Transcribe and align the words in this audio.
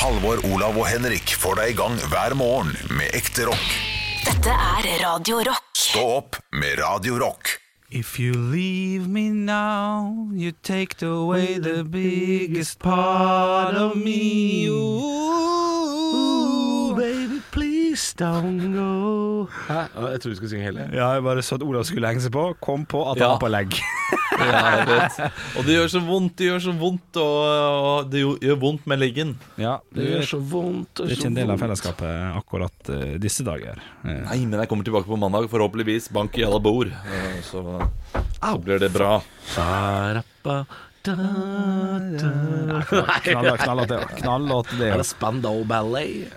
Halvor, 0.00 0.38
Olav 0.52 0.76
og 0.80 0.86
Henrik 0.88 1.32
får 1.40 1.54
deg 1.60 1.70
i 1.74 1.76
gang 1.78 1.96
hver 2.12 2.32
morgen 2.38 2.70
med 2.96 3.08
ekte 3.16 3.44
rock. 3.48 3.66
Dette 4.24 4.50
er 4.54 4.82
Radio 5.02 5.36
Rock. 5.50 5.64
Stå 5.76 6.02
opp 6.20 6.36
med 6.56 6.78
Radio 6.80 7.18
Rock. 7.20 7.56
If 7.90 8.18
you 8.22 8.32
leave 8.52 9.08
me 9.10 9.28
now, 9.34 10.28
you 10.32 10.52
take 10.62 11.02
away 11.04 11.58
the 11.58 11.82
biggest 11.84 12.78
part 12.78 13.74
of 13.74 13.96
me. 13.98 14.68
Ooh, 14.70 14.94
baby, 16.96 17.40
please 17.50 18.14
don't 18.16 18.60
go. 18.72 19.48
Hæ? 19.66 19.74
Jeg 19.74 20.20
trodde 20.22 20.30
du 20.30 20.34
skulle 20.38 20.50
synge 20.54 20.64
hele. 20.70 20.88
Ja, 20.94 21.08
jeg 21.16 21.22
bare 21.26 21.42
så 21.42 21.54
at 21.58 21.62
Olav 21.66 21.84
skulle 21.84 22.06
henge 22.08 22.22
seg 22.24 22.32
på, 22.32 22.46
kom 22.62 22.86
på 22.86 23.02
at 23.10 23.18
han 23.18 23.26
Ja. 23.26 23.28
var 23.34 23.38
på 23.42 23.48
legg. 23.50 23.70
Ja. 24.50 25.28
Og 25.58 25.66
det 25.66 25.74
gjør 25.76 25.90
så 25.92 26.00
vondt, 26.04 26.34
det 26.40 26.46
gjør 26.48 26.62
så 26.64 26.72
vondt, 26.80 27.18
og, 27.20 27.38
og 27.90 28.10
det 28.12 28.22
gjør 28.24 28.58
vondt 28.62 28.86
med 28.90 29.00
leggen. 29.02 29.34
Ja, 29.60 29.76
Det 29.94 30.06
gjør 30.08 30.26
så 30.30 30.40
vondt. 30.52 30.92
Det 31.00 31.06
er 31.08 31.16
ikke 31.18 31.30
en 31.30 31.38
del 31.38 31.52
av 31.54 31.60
fellesskapet 31.62 32.38
akkurat 32.40 32.90
uh, 32.92 33.14
disse 33.22 33.44
dager. 33.46 33.80
Uh. 34.04 34.22
Nei, 34.26 34.38
men 34.46 34.58
jeg 34.62 34.70
kommer 34.70 34.86
tilbake 34.86 35.08
på 35.10 35.18
mandag, 35.20 35.48
forhåpentligvis. 35.52 36.10
Bank 36.16 36.38
i 36.40 36.46
alle 36.46 36.60
bord. 36.64 36.92
Uh, 36.92 37.40
Så, 37.46 37.64
så 38.40 38.54
blir 38.64 38.80
det 38.82 38.90
bra. 38.94 39.18
Ba-ra-ba, 39.56 40.58
da, 41.02 41.14
da. 41.16 42.80
knall 43.24 43.56
Knallåt 43.58 43.88
det. 43.88 43.98
Knallåt 44.20 44.66
det. 44.78 44.88
Er 44.92 44.98
det 45.00 45.06
Spandau 45.08 45.64
Ballet? 45.64 46.32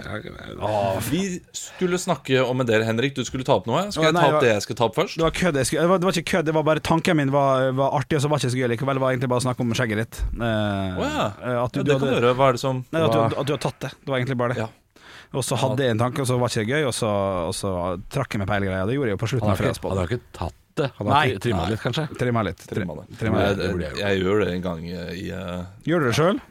Vi 1.09 1.23
skulle 1.51 1.97
snakke 1.99 2.41
om 2.45 2.61
en 2.63 2.67
del, 2.69 2.83
Henrik. 2.87 3.15
Du 3.15 3.23
skulle 3.27 3.43
ta 3.47 3.57
opp 3.59 3.67
noe. 3.69 3.85
Skal 3.91 4.07
jeg 4.09 4.15
nei, 4.15 4.23
ta 4.23 4.37
opp 4.37 4.43
det 4.45 4.51
jeg 4.53 4.65
skal 4.67 4.79
ta 4.79 4.87
opp 4.89 4.95
først? 4.97 5.17
Det 5.19 5.25
var 5.25 5.35
kødd. 5.39 5.59
skulle- 5.65 5.81
Det 5.83 5.89
var, 5.89 5.97
det 5.99 6.05
var 6.09 6.11
ikke 6.19 6.31
kødd, 6.37 6.45
det 6.45 6.53
var 6.55 6.63
bare 6.63 6.79
tanken 6.79 7.17
min 7.17 7.31
var, 7.31 7.71
var 7.71 7.91
artig, 7.99 8.17
og 8.17 8.21
så 8.23 8.29
var 8.31 8.37
det 8.39 8.45
ikke 8.47 8.55
så 8.55 8.61
gøy 8.63 8.69
likevel. 8.75 8.95
Det 8.95 9.03
var 9.05 9.11
egentlig 9.11 9.29
bare 9.33 9.43
å 9.43 9.47
snakke 9.47 9.59
om 9.61 9.73
skjegget 9.73 9.97
ditt. 10.03 10.21
Eh, 10.33 11.01
Å 11.01 11.03
ja. 11.09 11.25
eh, 11.43 11.63
At 11.63 11.71
du, 11.73 11.79
Ja, 11.79 11.83
det 11.83 11.99
kan 11.99 12.07
du 12.07 12.15
gjøre. 12.15 12.33
Hva 12.39 12.47
er 12.49 12.51
det 12.53 12.63
som 12.63 12.85
nei, 12.91 13.01
at, 13.03 13.11
du, 13.11 13.19
at 13.39 13.45
du 13.47 13.53
har 13.53 13.59
tatt 13.67 13.79
det. 13.79 13.91
Det 13.99 14.07
var 14.09 14.17
egentlig 14.19 14.37
bare 14.37 14.53
det. 14.53 14.57
Ja. 14.63 14.69
Og 15.33 15.41
så 15.43 15.57
hadde 15.57 15.81
jeg 15.81 15.89
en 15.95 15.97
tanke, 15.97 16.21
og 16.21 16.27
så 16.29 16.37
var 16.37 16.47
det 16.47 16.61
ikke 16.61 16.75
gøy, 16.77 16.83
og 16.87 16.93
så, 16.93 17.09
og 17.49 17.53
så 17.57 17.69
trakk 18.13 18.35
jeg 18.35 18.39
meg 18.43 18.47
på 18.47 18.53
hele 18.53 18.67
greia. 18.69 18.85
Det 18.85 18.93
gjorde 18.95 19.09
jeg 19.09 19.17
jo 19.17 19.21
på 19.25 19.29
slutten 19.31 19.49
Han 19.49 19.55
av 19.57 19.63
har 19.63 19.71
ikke, 19.73 19.89
han 19.89 19.97
har 19.97 20.11
ikke 20.13 20.21
tatt 20.37 20.59
det. 20.79 20.89
Han 20.97 21.07
har 21.13 21.35
trimma 21.43 21.67
litt, 21.69 21.81
kanskje. 21.83 22.07
Trimma 22.19 22.43
litt. 22.47 22.63
Trimma 22.69 22.95
det. 23.01 23.05
Trimma 23.19 23.43
Jeg, 23.45 23.57
litt. 23.57 23.83
jeg, 23.85 23.99
jeg 24.01 24.23
gjør 24.23 24.41
det 24.45 24.49
en 24.55 24.61
gang 24.65 24.81
i 24.89 25.27
uh, 25.33 25.63
Gjør 25.87 25.99
du 25.99 26.09
det 26.09 26.15
sjøl? 26.17 26.41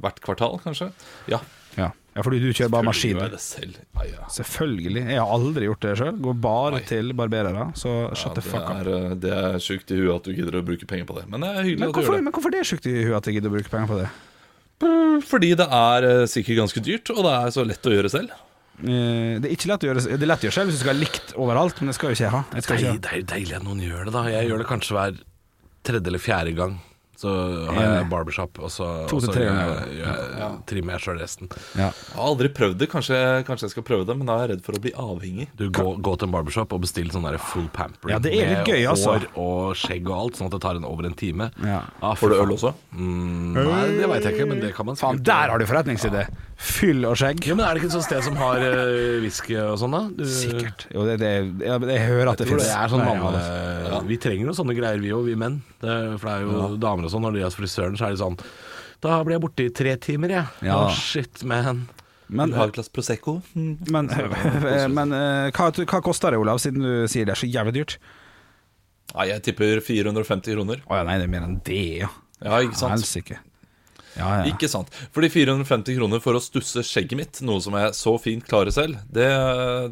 hvert 0.00 0.20
kvartal, 0.24 0.54
kanskje. 0.64 0.86
Ja. 1.28 1.38
Ja. 1.76 1.90
ja, 2.16 2.22
fordi 2.24 2.38
du 2.40 2.48
kjører 2.56 2.70
bare 2.72 2.86
maskin. 2.88 3.12
Gjør 3.18 3.26
jeg 3.26 3.30
du. 3.30 3.36
det 3.36 3.42
selv. 3.44 3.74
Ja, 4.00 4.06
ja. 4.08 4.28
Selvfølgelig. 4.32 5.02
Jeg 5.12 5.20
har 5.20 5.32
aldri 5.34 5.66
gjort 5.68 5.84
det 5.84 5.92
sjøl. 6.00 6.16
Går 6.24 6.38
bare 6.40 6.72
Nei. 6.78 6.84
til 6.88 7.12
barberere. 7.18 7.66
Så 7.78 7.92
Ja, 8.08 8.14
shut 8.16 8.34
the 8.38 8.42
fuck 8.42 8.64
up. 8.64 8.80
er, 8.80 8.88
eh, 8.96 9.14
det 9.20 9.30
er 9.36 9.58
sjukt 9.60 9.92
i 9.92 10.00
huet 10.00 10.14
at 10.16 10.24
du 10.24 10.32
gidder 10.32 10.56
å 10.58 10.64
bruke 10.64 10.88
penger 10.88 11.04
på 11.10 11.18
det. 11.20 11.26
Men 11.28 11.44
det 11.44 11.50
er 11.52 11.62
hyggelig 11.68 11.80
Men 11.84 11.88
at 11.88 11.94
du 11.94 12.00
hvorfor, 12.00 12.14
gjør 12.16 12.18
det. 12.22 12.24
men 12.24 12.32
hvorfor 12.38 12.50
det 12.56 12.60
er 12.64 12.68
sjukt 12.72 12.88
i 12.90 12.96
huet 13.04 13.16
at 13.20 13.28
jeg 13.28 13.36
gidder 13.38 13.52
å 13.52 13.56
bruke 13.58 13.70
penger 13.76 13.92
på 13.92 14.00
det? 14.00 14.08
Fordi 15.28 15.50
det 15.60 15.66
er 15.68 16.06
eh, 16.08 16.26
sikkert 16.32 16.62
ganske 16.62 16.80
dyrt, 16.84 17.10
og 17.12 17.20
det 17.28 17.32
er 17.36 17.50
så 17.54 17.64
lett 17.68 17.84
å 17.84 17.92
gjøre 17.92 18.10
selv. 18.12 18.32
Eh, 18.80 19.38
Det 19.40 19.48
er 19.50 19.52
ikke 19.56 19.68
lett 19.68 19.82
å 19.84 19.88
gjøre 19.90 20.02
Det 20.06 20.22
er 20.24 20.30
lett 20.30 20.44
å 20.44 20.46
gjøre 20.48 20.56
selv 20.56 20.70
hvis 20.70 20.78
du 20.78 20.82
skal 20.84 20.94
ha 20.94 21.00
likt 21.00 21.34
overalt, 21.36 21.80
men 21.80 21.90
det 21.92 21.94
skal 21.98 22.10
jo 22.10 22.16
ikke 22.16 22.24
jeg 22.26 22.34
ha. 22.34 22.44
Jeg 22.54 22.62
skal 22.64 22.76
Det 22.76 22.82
ikke 22.84 22.92
ha. 22.92 23.00
det 23.06 23.12
er 23.18 23.26
deilig 23.34 23.56
at 23.56 23.66
noen 23.66 23.80
gjør 23.84 24.04
det, 24.08 24.12
da. 24.16 24.22
Jeg 24.32 24.48
gjør 24.50 24.58
det 24.64 24.68
kanskje 24.70 24.96
hver 24.96 25.18
tredje 25.84 26.06
eller 26.12 26.18
fjerde 26.22 26.54
gang. 26.56 26.78
Så 27.20 27.28
har 27.68 27.82
jeg 27.84 28.06
barbershop, 28.08 28.58
og 28.64 28.70
så, 28.72 28.86
og 29.04 29.20
så 29.20 29.34
jeg, 29.36 29.50
jeg- 30.00 30.38
jeg- 30.40 30.54
trimmer 30.70 30.94
jeg 30.96 31.02
sjøl 31.04 31.18
resten. 31.20 31.50
Ja. 31.76 31.90
Jeg 31.90 32.14
har 32.16 32.24
aldri 32.30 32.48
prøvd 32.48 32.78
det. 32.80 32.88
Kanskje, 32.88 33.18
kanskje 33.44 33.66
jeg 33.68 33.74
skal 33.74 33.84
prøve 33.84 34.06
det, 34.08 34.16
men 34.16 34.24
da 34.30 34.38
er 34.38 34.46
jeg 34.46 34.50
redd 34.54 34.62
for 34.64 34.78
å 34.78 34.80
bli 34.80 34.92
avhengig. 34.96 35.48
Du 35.60 35.66
gå, 35.68 35.84
gå 36.00 36.14
til 36.16 36.28
en 36.30 36.32
barbershop 36.32 36.72
og 36.72 36.80
bestill 36.80 37.10
sånn 37.12 37.28
full 37.50 37.68
pamper 37.76 38.08
Ja, 38.14 38.18
det 38.18 38.32
er 38.32 38.48
litt 38.48 38.62
med 38.62 38.70
gøy, 38.72 38.86
altså. 38.88 39.18
hår 39.18 39.26
og 39.36 39.76
skjegg 39.76 40.08
og 40.08 40.16
alt, 40.16 40.38
sånn 40.40 40.48
at 40.48 40.56
det 40.56 40.62
tar 40.64 40.76
en 40.80 40.84
over 40.88 41.04
en 41.10 41.12
time. 41.14 41.50
Ja. 41.62 41.82
Ah, 42.00 42.14
Får 42.16 42.32
du 42.32 42.36
øl 42.40 42.54
også? 42.56 42.72
Mm, 42.96 43.52
nei, 43.52 43.86
det 44.00 44.08
veit 44.08 44.24
jeg 44.24 44.38
ikke, 44.38 44.48
men 44.48 44.60
det 44.64 44.72
kan 44.74 44.86
man 44.88 44.96
Faen, 44.96 45.20
der 45.22 45.52
har 45.52 45.58
du 45.60 45.66
forretningsidé! 45.68 46.24
Fyll 46.60 47.04
og 47.08 47.16
skjegg. 47.16 47.40
Ja, 47.48 47.54
men 47.56 47.64
Er 47.64 47.72
det 47.74 47.80
ikke 47.80 47.88
et 47.88 47.94
sånt 47.96 48.04
sted 48.04 48.22
som 48.24 48.36
har 48.36 48.60
uh, 48.60 49.20
whisky 49.24 49.56
og 49.56 49.78
sånn, 49.80 49.94
da? 49.96 50.02
Du, 50.12 50.24
Sikkert. 50.28 50.86
Jo, 50.92 51.06
det, 51.08 51.18
det, 51.22 51.30
jeg, 51.64 51.80
jeg 51.88 52.02
hører 52.08 52.32
at 52.34 52.42
det 52.42 52.48
fins. 52.50 52.68
sånn. 52.92 54.06
Vi 54.10 54.18
trenger 54.20 54.50
jo 54.50 54.56
sånne 54.56 54.76
greier, 54.76 55.00
vi 55.00 55.12
òg, 55.16 55.24
vi 55.28 55.36
menn. 55.40 55.60
Det, 55.80 55.94
for 56.20 56.28
det 56.28 56.34
er 56.34 56.44
jo 56.44 56.76
damer 56.82 57.08
og 57.08 57.09
sånn, 57.12 57.24
når 57.26 57.36
de 57.36 57.42
er 57.42 57.48
hos 57.48 57.58
frisøren, 57.58 57.98
så 57.98 58.08
er 58.08 58.14
de 58.14 58.22
sånn 58.22 58.38
Da 59.00 59.18
blir 59.24 59.36
jeg 59.38 59.42
borte 59.46 59.64
i 59.66 59.72
tre 59.72 59.96
timer, 59.96 60.34
jeg. 60.36 60.46
Ja. 60.68 60.76
Oh, 60.84 60.94
shit, 60.94 61.42
man. 61.48 61.86
Men, 62.30 62.52
Du 62.52 62.58
har 62.60 62.70
et 62.70 62.76
glass 62.76 62.90
Prosecco? 62.92 63.40
Men, 63.94 64.10
men 64.98 65.14
eh, 65.16 65.50
hva, 65.56 65.70
hva 65.74 66.00
koster 66.04 66.30
det, 66.30 66.38
Olav, 66.38 66.60
siden 66.62 66.84
du 66.84 66.92
sier 67.10 67.26
det 67.26 67.34
er 67.34 67.40
så 67.42 67.48
jævlig 67.50 67.74
dyrt? 67.80 67.96
Nei, 69.16 69.26
jeg 69.32 69.42
tipper 69.48 69.80
450 69.82 70.54
kroner. 70.54 70.82
Å 70.86 71.00
ja, 71.00 71.06
nei, 71.08 71.16
det 71.18 71.26
er 71.26 71.32
mer 71.32 71.46
enn 71.48 71.56
det, 71.66 71.80
ja. 72.04 72.10
Ja, 72.40 72.60
ikke 72.62 72.78
sant? 72.78 72.94
Helsike. 72.94 73.40
Ja, 74.18 74.28
ja. 74.40 74.46
Ikke 74.50 74.68
sant. 74.70 74.90
Fordi 75.14 75.30
450 75.32 75.96
kroner 75.98 76.22
for 76.22 76.36
å 76.38 76.42
stusse 76.42 76.82
skjegget 76.86 77.18
mitt, 77.18 77.40
noe 77.46 77.62
som 77.62 77.74
jeg 77.78 77.92
så 77.98 78.14
fint 78.22 78.46
klarer 78.46 78.74
selv, 78.74 78.98
det, 79.10 79.28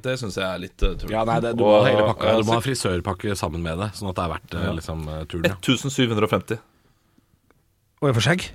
det 0.05 0.17
syns 0.21 0.39
jeg 0.39 0.47
er 0.47 0.63
litt 0.63 0.83
uh, 0.85 0.95
tull. 0.99 1.13
Ja, 1.15 1.23
nei, 1.29 1.39
det, 1.45 1.55
Du 1.59 1.63
må 1.65 1.77
Og- 1.81 1.87
pakka. 2.13 2.33
og 2.35 2.43
Du 2.43 2.51
må 2.51 2.57
ha 2.59 2.65
frisørpakke 2.65 3.37
sammen 3.39 3.63
med 3.65 3.79
det, 3.83 3.93
sånn 3.99 4.11
at 4.11 4.19
det 4.19 4.25
er 4.25 4.33
verdt 4.35 4.57
eh, 4.59 4.73
liksom, 4.81 5.05
eh, 5.15 5.23
turen. 5.31 5.51
Ja. 5.51 5.59
1750 5.63 6.59
Og 8.01 8.09
jeg 8.11 8.15
får 8.21 8.27
skjegg? 8.31 8.49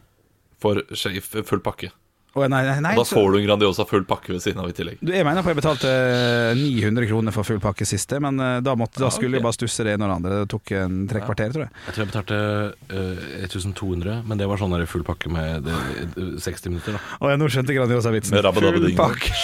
for 0.64 0.80
skjegg, 0.96 1.18
full 1.44 1.60
pakke. 1.60 1.90
Å, 2.34 2.48
nei, 2.50 2.64
nei, 2.66 2.80
nei, 2.82 2.94
Og 2.96 3.04
da 3.04 3.06
så- 3.06 3.14
får 3.20 3.34
du 3.34 3.38
en 3.38 3.44
Grandiosa 3.46 3.84
full 3.86 4.06
pakke 4.10 4.32
ved 4.34 4.42
siden 4.42 4.58
av 4.64 4.70
i 4.70 4.72
tillegg. 4.74 4.98
Du, 5.04 5.12
jeg 5.14 5.22
mener 5.28 5.44
på 5.46 5.52
jeg 5.52 5.58
betalte 5.60 5.86
eh, 5.86 6.56
900 6.58 7.06
kroner 7.06 7.30
for 7.36 7.44
full 7.46 7.60
pakke 7.62 7.86
siste, 7.86 8.18
men 8.24 8.40
eh, 8.42 8.56
da, 8.66 8.74
måtte, 8.74 8.98
da 8.98 9.06
Ja, 9.06 9.12
skulle 9.14 9.38
jeg 9.38 9.44
bare 9.46 9.54
stusse 9.54 9.84
det 9.86 9.94
ene 9.94 10.08
og 10.08 10.10
det 10.10 10.16
andre. 10.16 10.40
Det 10.42 10.50
tok 10.50 10.72
en 10.80 10.96
tre 11.12 11.22
kvarter, 11.22 11.52
tror 11.54 11.68
jeg. 11.68 11.72
Jeg 11.86 11.94
tror 11.94 12.02
jeg 12.02 12.10
betalte 12.10 12.40
eh, 12.90 13.46
1200, 13.46 14.24
men 14.26 14.34
det 14.42 14.48
var 14.50 14.58
sånn 14.64 14.74
der 14.74 14.88
full 14.90 15.06
pakke 15.06 15.30
med 15.30 15.62
det, 15.68 15.78
eh, 16.08 16.34
60 16.42 16.74
minutter. 16.74 16.98
da 16.98 17.02
Å, 17.22 17.30
jeg 17.30 17.38
nå 17.44 17.52
skjønte 17.54 17.70
Grandiosa-vitsen. 17.78 18.34
Med. 18.34 18.42
Full 18.64 18.98
pakke. 18.98 19.30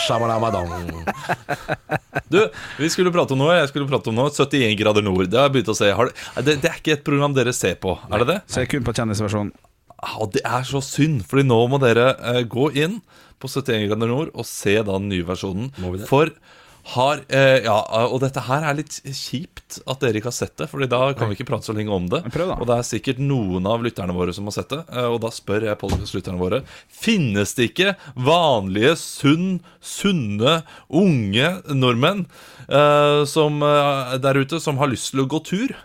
Du, 2.30 2.50
vi 2.78 2.90
skulle 2.90 3.12
prate 3.14 3.34
om 3.34 3.40
noe. 3.42 3.56
Jeg 3.58 3.70
skulle 3.72 3.88
prate 3.90 4.09
om 4.12 4.18
noe 4.18 4.30
71 4.34 4.76
grader 4.78 5.06
nord. 5.06 5.26
Det 5.30 5.38
har 5.38 5.48
jeg 5.50 5.56
begynt 5.59 5.72
å 5.74 5.78
se. 5.78 5.90
Har 5.94 6.09
det, 6.09 6.16
det, 6.46 6.58
det 6.62 6.70
er 6.70 6.78
ikke 6.82 6.94
et 6.98 7.04
program 7.06 7.34
dere 7.38 7.54
ser 7.58 7.78
på, 7.82 7.96
er 8.09 8.24
det 8.24 8.28
det? 8.34 8.38
Så 8.50 8.62
jeg 8.62 8.70
er 8.70 8.74
kun 8.76 8.86
på 8.86 8.94
kjendisversjonen. 8.98 9.52
Ja, 10.00 10.26
det 10.32 10.46
er 10.48 10.64
så 10.64 10.80
synd, 10.86 11.26
Fordi 11.28 11.44
nå 11.48 11.60
må 11.72 11.80
dere 11.84 12.14
eh, 12.34 12.44
gå 12.48 12.70
inn 12.80 13.02
på 13.40 13.48
71 13.52 13.88
grader 13.90 14.08
nord 14.12 14.32
og 14.34 14.46
se 14.48 14.78
da 14.80 14.96
den 14.98 15.10
nye 15.12 15.24
versjonen. 15.28 15.70
Må 15.80 15.94
vi 15.94 16.02
det? 16.02 16.08
For 16.10 16.32
har 16.90 17.20
eh, 17.28 17.60
Ja, 17.66 17.76
og 18.08 18.22
dette 18.24 18.42
her 18.48 18.64
er 18.66 18.78
litt 18.80 18.96
kjipt 19.04 19.82
at 19.86 20.00
dere 20.02 20.18
ikke 20.18 20.32
har 20.32 20.36
sett 20.38 20.56
det, 20.58 20.70
Fordi 20.72 20.88
da 20.90 21.12
kan 21.14 21.28
vi 21.30 21.36
ikke 21.36 21.46
prate 21.52 21.68
så 21.68 21.76
lenge 21.76 21.92
om 21.94 22.08
det. 22.09 22.22
Men 22.26 22.34
prøv 22.34 22.48
da. 22.50 22.56
Og 22.64 22.66
det 22.70 22.78
er 22.80 22.88
sikkert 22.88 23.20
noen 23.22 23.68
av 23.70 23.84
lytterne 23.86 24.16
våre 24.16 24.34
som 24.34 24.48
har 24.50 24.56
sett 24.56 24.72
det. 24.74 24.80
eh, 24.90 25.06
Og 25.12 25.20
da 25.22 25.30
spør 25.36 25.68
jeg 25.68 25.80
podcast-lytterne 25.84 26.40
våre 26.40 26.62
Finnes 26.88 27.54
det 27.59 27.70
ikke 27.74 27.94
vanlige, 28.16 28.96
sunn, 29.00 29.59
sunne, 29.84 30.62
unge 30.90 31.52
nordmenn 31.76 32.26
eh, 32.72 33.22
som, 33.30 33.62
eh, 33.62 34.16
der 34.24 34.40
ute 34.42 34.59
som 34.64 34.80
har 34.82 34.90
lyst 34.92 35.12
til 35.14 35.26
å 35.26 35.30
gå 35.30 35.44
tur? 35.46 35.76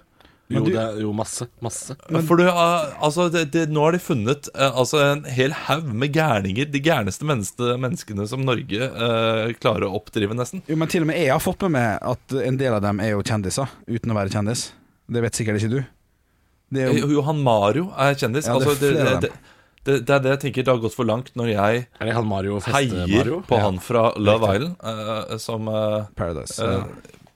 Jo, 0.53 0.60
du- 0.60 0.72
det 0.75 0.81
er 0.82 0.99
jo 1.00 1.12
masse. 1.16 1.47
Masse. 1.65 1.94
For 2.28 2.37
du, 2.37 2.44
altså, 2.50 3.31
det, 3.32 3.47
det, 3.55 3.62
nå 3.72 3.81
har 3.87 3.97
de 3.97 4.00
funnet 4.05 4.50
uh, 4.53 4.75
altså, 4.77 5.00
en 5.00 5.22
hel 5.25 5.55
haug 5.65 5.87
med 5.88 6.12
gærninger. 6.12 6.69
De 6.71 6.82
gærneste 6.84 7.25
menneskene, 7.25 7.78
menneskene 7.81 8.27
som 8.28 8.44
Norge 8.44 8.91
uh, 8.93 9.49
klarer 9.62 9.87
å 9.88 9.94
oppdrive, 9.97 10.37
nesten. 10.37 10.60
Jo, 10.69 10.77
men 10.77 10.93
til 10.93 11.06
og 11.06 11.09
med 11.09 11.16
jeg 11.22 11.32
har 11.32 11.41
fått 11.41 11.65
med 11.65 11.77
meg 11.78 11.97
at 12.12 12.37
en 12.44 12.60
del 12.60 12.77
av 12.77 12.84
dem 12.84 13.00
er 13.00 13.15
jo 13.15 13.25
kjendiser, 13.25 13.72
uten 13.88 14.12
å 14.12 14.19
være 14.21 14.34
kjendis. 14.37 14.66
Det 15.09 15.25
vet 15.25 15.41
sikkert 15.41 15.62
ikke 15.62 15.72
du. 15.78 15.81
Det 16.75 16.84
er 16.84 16.93
jo, 16.93 17.09
Eh, 17.09 17.16
Johan 17.16 17.41
Mario 17.44 17.88
er 17.97 18.15
kjendis. 18.21 18.47
Ja, 18.49 18.59
det 18.61 18.69
er 18.69 18.71
altså, 18.71 18.78
det, 18.84 18.93
det, 19.25 19.32
det, 19.84 19.99
det 20.09 20.15
er 20.16 20.22
det 20.25 20.31
jeg 20.37 20.41
tenker 20.47 20.65
det 20.65 20.72
har 20.72 20.78
gått 20.84 20.94
for 20.97 21.05
langt 21.09 21.32
når 21.37 21.50
jeg 21.55 21.82
Er 21.88 22.09
det 22.09 22.15
han 22.16 22.28
Mario 22.28 22.61
heier 22.69 23.28
på 23.49 23.59
han 23.61 23.81
fra 23.84 24.06
Love 24.16 24.49
Island, 24.56 24.76
uh, 24.81 25.37
som 25.41 25.69
uh, 25.69 26.05
Paradise. 26.16 26.56
uh, 26.61 26.84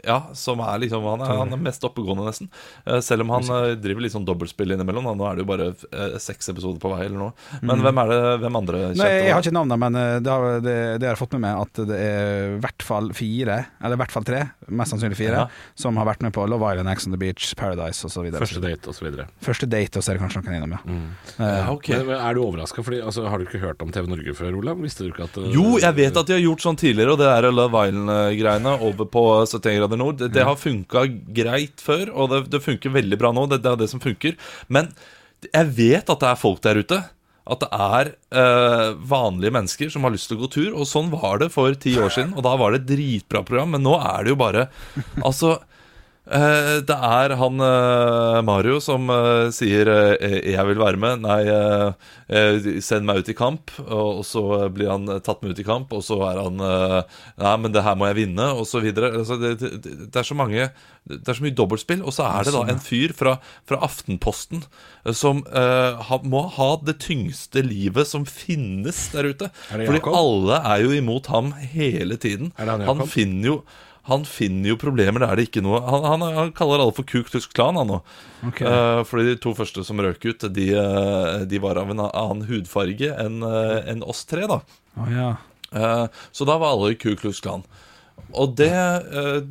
ja, 0.06 0.18
som 0.38 0.60
er 0.62 0.78
liksom 0.78 1.02
Han 1.04 1.22
er, 1.24 1.32
han 1.40 1.52
er 1.56 1.60
mest 1.62 1.82
oppegående, 1.86 2.26
nesten. 2.28 2.48
Eh, 2.86 3.00
selv 3.04 3.24
om 3.24 3.32
han 3.34 3.48
eh, 3.50 3.72
driver 3.80 4.04
litt 4.04 4.14
sånn 4.14 4.26
dobbeltspill 4.28 4.70
innimellom. 4.76 5.08
Da. 5.10 5.14
Nå 5.18 5.26
er 5.26 5.38
det 5.38 5.42
jo 5.44 5.48
bare 5.50 5.66
eh, 5.74 6.18
seks 6.22 6.52
episoder 6.52 6.78
på 6.82 6.92
vei, 6.92 7.00
eller 7.08 7.18
noe. 7.18 7.32
Men 7.66 7.82
hvem 7.82 7.98
er 8.04 8.12
det 8.12 8.18
Hvem 8.44 8.58
andre 8.60 8.82
kjente? 8.84 8.94
Mm. 8.94 9.02
Nei, 9.02 9.08
jeg 9.26 9.34
har 9.34 9.42
ikke 9.42 9.54
navnet, 9.56 9.80
men 9.82 9.98
det 10.22 10.30
har, 10.32 10.60
det, 10.62 10.76
det 11.02 11.08
har 11.08 11.14
jeg 11.16 11.20
fått 11.22 11.34
med 11.38 11.42
meg 11.46 11.62
at 11.64 11.80
det 11.90 11.98
er 11.98 12.54
i 12.58 12.60
hvert 12.62 12.84
fall 12.86 13.10
fire, 13.16 13.56
eller 13.82 13.98
i 13.98 14.00
hvert 14.02 14.14
fall 14.14 14.26
tre, 14.28 14.42
mest 14.68 14.94
sannsynlig 14.94 15.18
fire, 15.18 15.42
Ja. 15.42 15.72
som 15.78 15.98
har 15.98 16.06
vært 16.08 16.22
med 16.26 16.34
på 16.36 16.46
Love 16.50 16.70
Island, 16.72 16.90
Ex 16.92 17.06
on 17.08 17.14
the 17.16 17.20
Beach, 17.20 17.50
Paradise 17.58 18.06
osv. 18.06 18.28
Første 18.38 18.62
date 18.62 18.92
osv. 18.92 19.10
Første 19.44 19.66
date, 19.70 19.98
og 19.98 20.04
så 20.06 20.12
er 20.12 20.18
det 20.18 20.24
kanskje 20.26 20.44
noen 20.44 20.58
innom, 20.60 20.76
ja. 20.76 20.80
Mm. 20.86 21.08
Ja, 21.38 21.66
ok. 21.74 21.90
Men 22.06 22.14
Er 22.18 22.34
du 22.38 22.42
overraska? 22.44 22.84
Altså, 23.02 23.26
har 23.30 23.38
du 23.42 23.46
ikke 23.48 23.62
hørt 23.62 23.82
om 23.82 23.90
TV 23.94 24.06
Norge 24.10 24.34
før, 24.38 24.54
Olav? 24.60 24.78
Visste 24.82 25.06
du 25.06 25.10
ikke 25.10 25.26
at 25.26 25.38
Jo, 25.54 25.78
jeg 25.82 25.94
vet 25.98 26.16
at 26.22 26.28
de 26.30 26.36
har 26.36 26.44
gjort 26.44 26.62
sånn 26.64 26.78
tidligere, 26.78 27.16
og 27.16 27.20
det 27.22 27.28
er 27.32 27.50
Love 27.50 27.84
Island-greiene 27.88 28.76
over 28.84 29.08
på 29.10 29.24
71 29.48 29.78
grader 29.78 29.87
nord, 29.96 30.18
det, 30.20 30.32
det 30.34 30.44
har 30.44 30.58
funka 30.60 31.06
greit 31.34 31.80
før, 31.80 32.10
og 32.12 32.34
det, 32.34 32.42
det 32.52 32.60
funker 32.64 32.92
veldig 32.92 33.18
bra 33.20 33.32
nå. 33.32 33.46
Det, 33.48 33.62
det 33.64 33.70
er 33.72 33.80
det 33.80 33.88
som 33.88 34.02
funker. 34.02 34.36
Men 34.68 34.92
jeg 35.46 35.70
vet 35.78 36.10
at 36.10 36.20
det 36.20 36.28
er 36.28 36.42
folk 36.42 36.60
der 36.66 36.82
ute. 36.82 37.00
At 37.48 37.62
det 37.62 37.68
er 37.72 38.10
øh, 38.36 38.98
vanlige 39.08 39.54
mennesker 39.54 39.88
som 39.88 40.04
har 40.04 40.12
lyst 40.12 40.28
til 40.28 40.36
å 40.36 40.42
gå 40.42 40.50
tur. 40.52 40.68
Og 40.76 40.88
sånn 40.90 41.08
var 41.14 41.40
det 41.40 41.48
for 41.54 41.72
ti 41.80 41.94
år 41.96 42.12
siden, 42.12 42.34
og 42.36 42.44
da 42.44 42.52
var 42.60 42.74
det 42.74 42.82
et 42.82 42.90
dritbra 42.90 43.40
program. 43.46 43.72
Men 43.72 43.86
nå 43.86 43.96
er 43.96 44.26
det 44.26 44.34
jo 44.34 44.40
bare 44.42 44.68
Altså 45.24 45.56
det 46.84 46.96
er 47.08 47.32
han 47.40 47.62
eh, 47.64 48.38
Mario 48.44 48.78
som 48.84 49.08
eh, 49.08 49.48
sier 49.54 49.88
eh, 49.88 50.52
'jeg 50.52 50.66
vil 50.68 50.80
være 50.80 51.00
med', 51.00 51.22
nei, 51.24 51.40
eh, 51.48 51.92
eh, 52.28 52.80
send 52.84 53.08
meg 53.08 53.22
ut 53.22 53.30
i 53.32 53.36
kamp. 53.36 53.72
Og, 53.86 54.20
så 54.28 54.68
blir 54.68 54.90
han 54.92 55.08
eh, 55.08 55.22
tatt 55.24 55.40
med 55.42 55.56
ut 55.56 55.62
i 55.62 55.64
kamp, 55.64 55.92
og 55.96 56.04
så 56.04 56.20
er 56.28 56.42
han 56.42 56.60
eh, 56.60 57.02
'nei, 57.40 57.56
men 57.64 57.72
det 57.72 57.82
her 57.82 57.96
må 57.96 58.10
jeg 58.10 58.20
vinne', 58.20 58.50
videre. 58.84 59.12
Altså, 59.16 59.40
det, 59.40 59.56
det, 59.60 59.80
det 60.12 60.16
er 60.16 60.28
så 60.28 60.36
mange 60.36 60.68
Det 61.08 61.24
er 61.24 61.38
så 61.38 61.42
mye 61.42 61.56
dobbeltspill. 61.56 62.04
Og 62.04 62.12
så 62.12 62.28
er 62.28 62.44
det 62.44 62.52
da 62.52 62.66
en 62.68 62.80
fyr 62.84 63.14
fra, 63.16 63.38
fra 63.64 63.80
Aftenposten 63.80 64.60
eh, 65.06 65.14
som 65.16 65.40
uh, 65.48 66.18
må 66.28 66.44
ha 66.52 66.76
det 66.84 66.98
tyngste 67.00 67.64
livet 67.64 68.04
som 68.06 68.26
finnes 68.28 69.08
der 69.14 69.32
ute. 69.32 69.48
Fordi 69.72 70.04
alle 70.04 70.60
er 70.60 70.84
jo 70.84 70.92
imot 70.92 71.32
ham 71.32 71.54
hele 71.56 72.20
tiden. 72.20 72.52
Han 72.58 72.84
han 72.84 73.06
finner 73.08 73.46
jo 73.48 73.62
han 74.08 74.24
finner 74.24 74.72
jo 74.72 74.78
problemer 74.80 75.20
der 75.20 75.36
det 75.36 75.48
ikke 75.48 75.62
noe 75.64 75.80
Han, 75.84 76.06
han, 76.06 76.22
han 76.36 76.52
kaller 76.56 76.80
alle 76.80 76.94
for 76.96 77.06
Ku 77.08 77.20
Klux 77.26 77.48
Klan, 77.52 77.76
han 77.76 77.90
nå. 77.90 77.98
Okay. 78.50 78.64
Uh, 78.64 79.02
fordi 79.08 79.32
de 79.32 79.40
to 79.42 79.52
første 79.58 79.84
som 79.84 80.00
røk 80.00 80.24
ut, 80.24 80.46
de, 80.54 80.68
eh, 80.80 81.42
de 81.48 81.60
var 81.60 81.80
av 81.80 81.92
en 81.92 82.06
annen 82.06 82.46
hudfarge 82.48 83.12
enn 83.12 83.42
en 83.44 84.04
oss 84.06 84.24
tre, 84.28 84.46
da. 84.48 84.62
Oh, 84.96 85.10
ja. 85.12 85.34
uh, 85.74 86.06
så 86.32 86.48
da 86.48 86.56
var 86.60 86.76
alle 86.76 86.96
Ku 87.00 87.12
Klux 87.20 87.42
Klan. 87.44 87.66
Og 88.32 88.56
det 88.58 88.72
uh, 88.72 89.44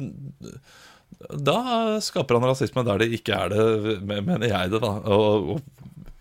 Da 1.34 1.58
skaper 2.04 2.38
han 2.38 2.50
rasisme 2.50 2.84
der 2.86 3.02
det 3.02 3.12
ikke 3.18 3.38
er 3.38 3.54
det, 3.54 4.02
mener 4.06 4.50
jeg 4.50 4.74
det, 4.74 4.82
da. 4.84 4.94
Og, 5.06 5.54
og 5.58 5.77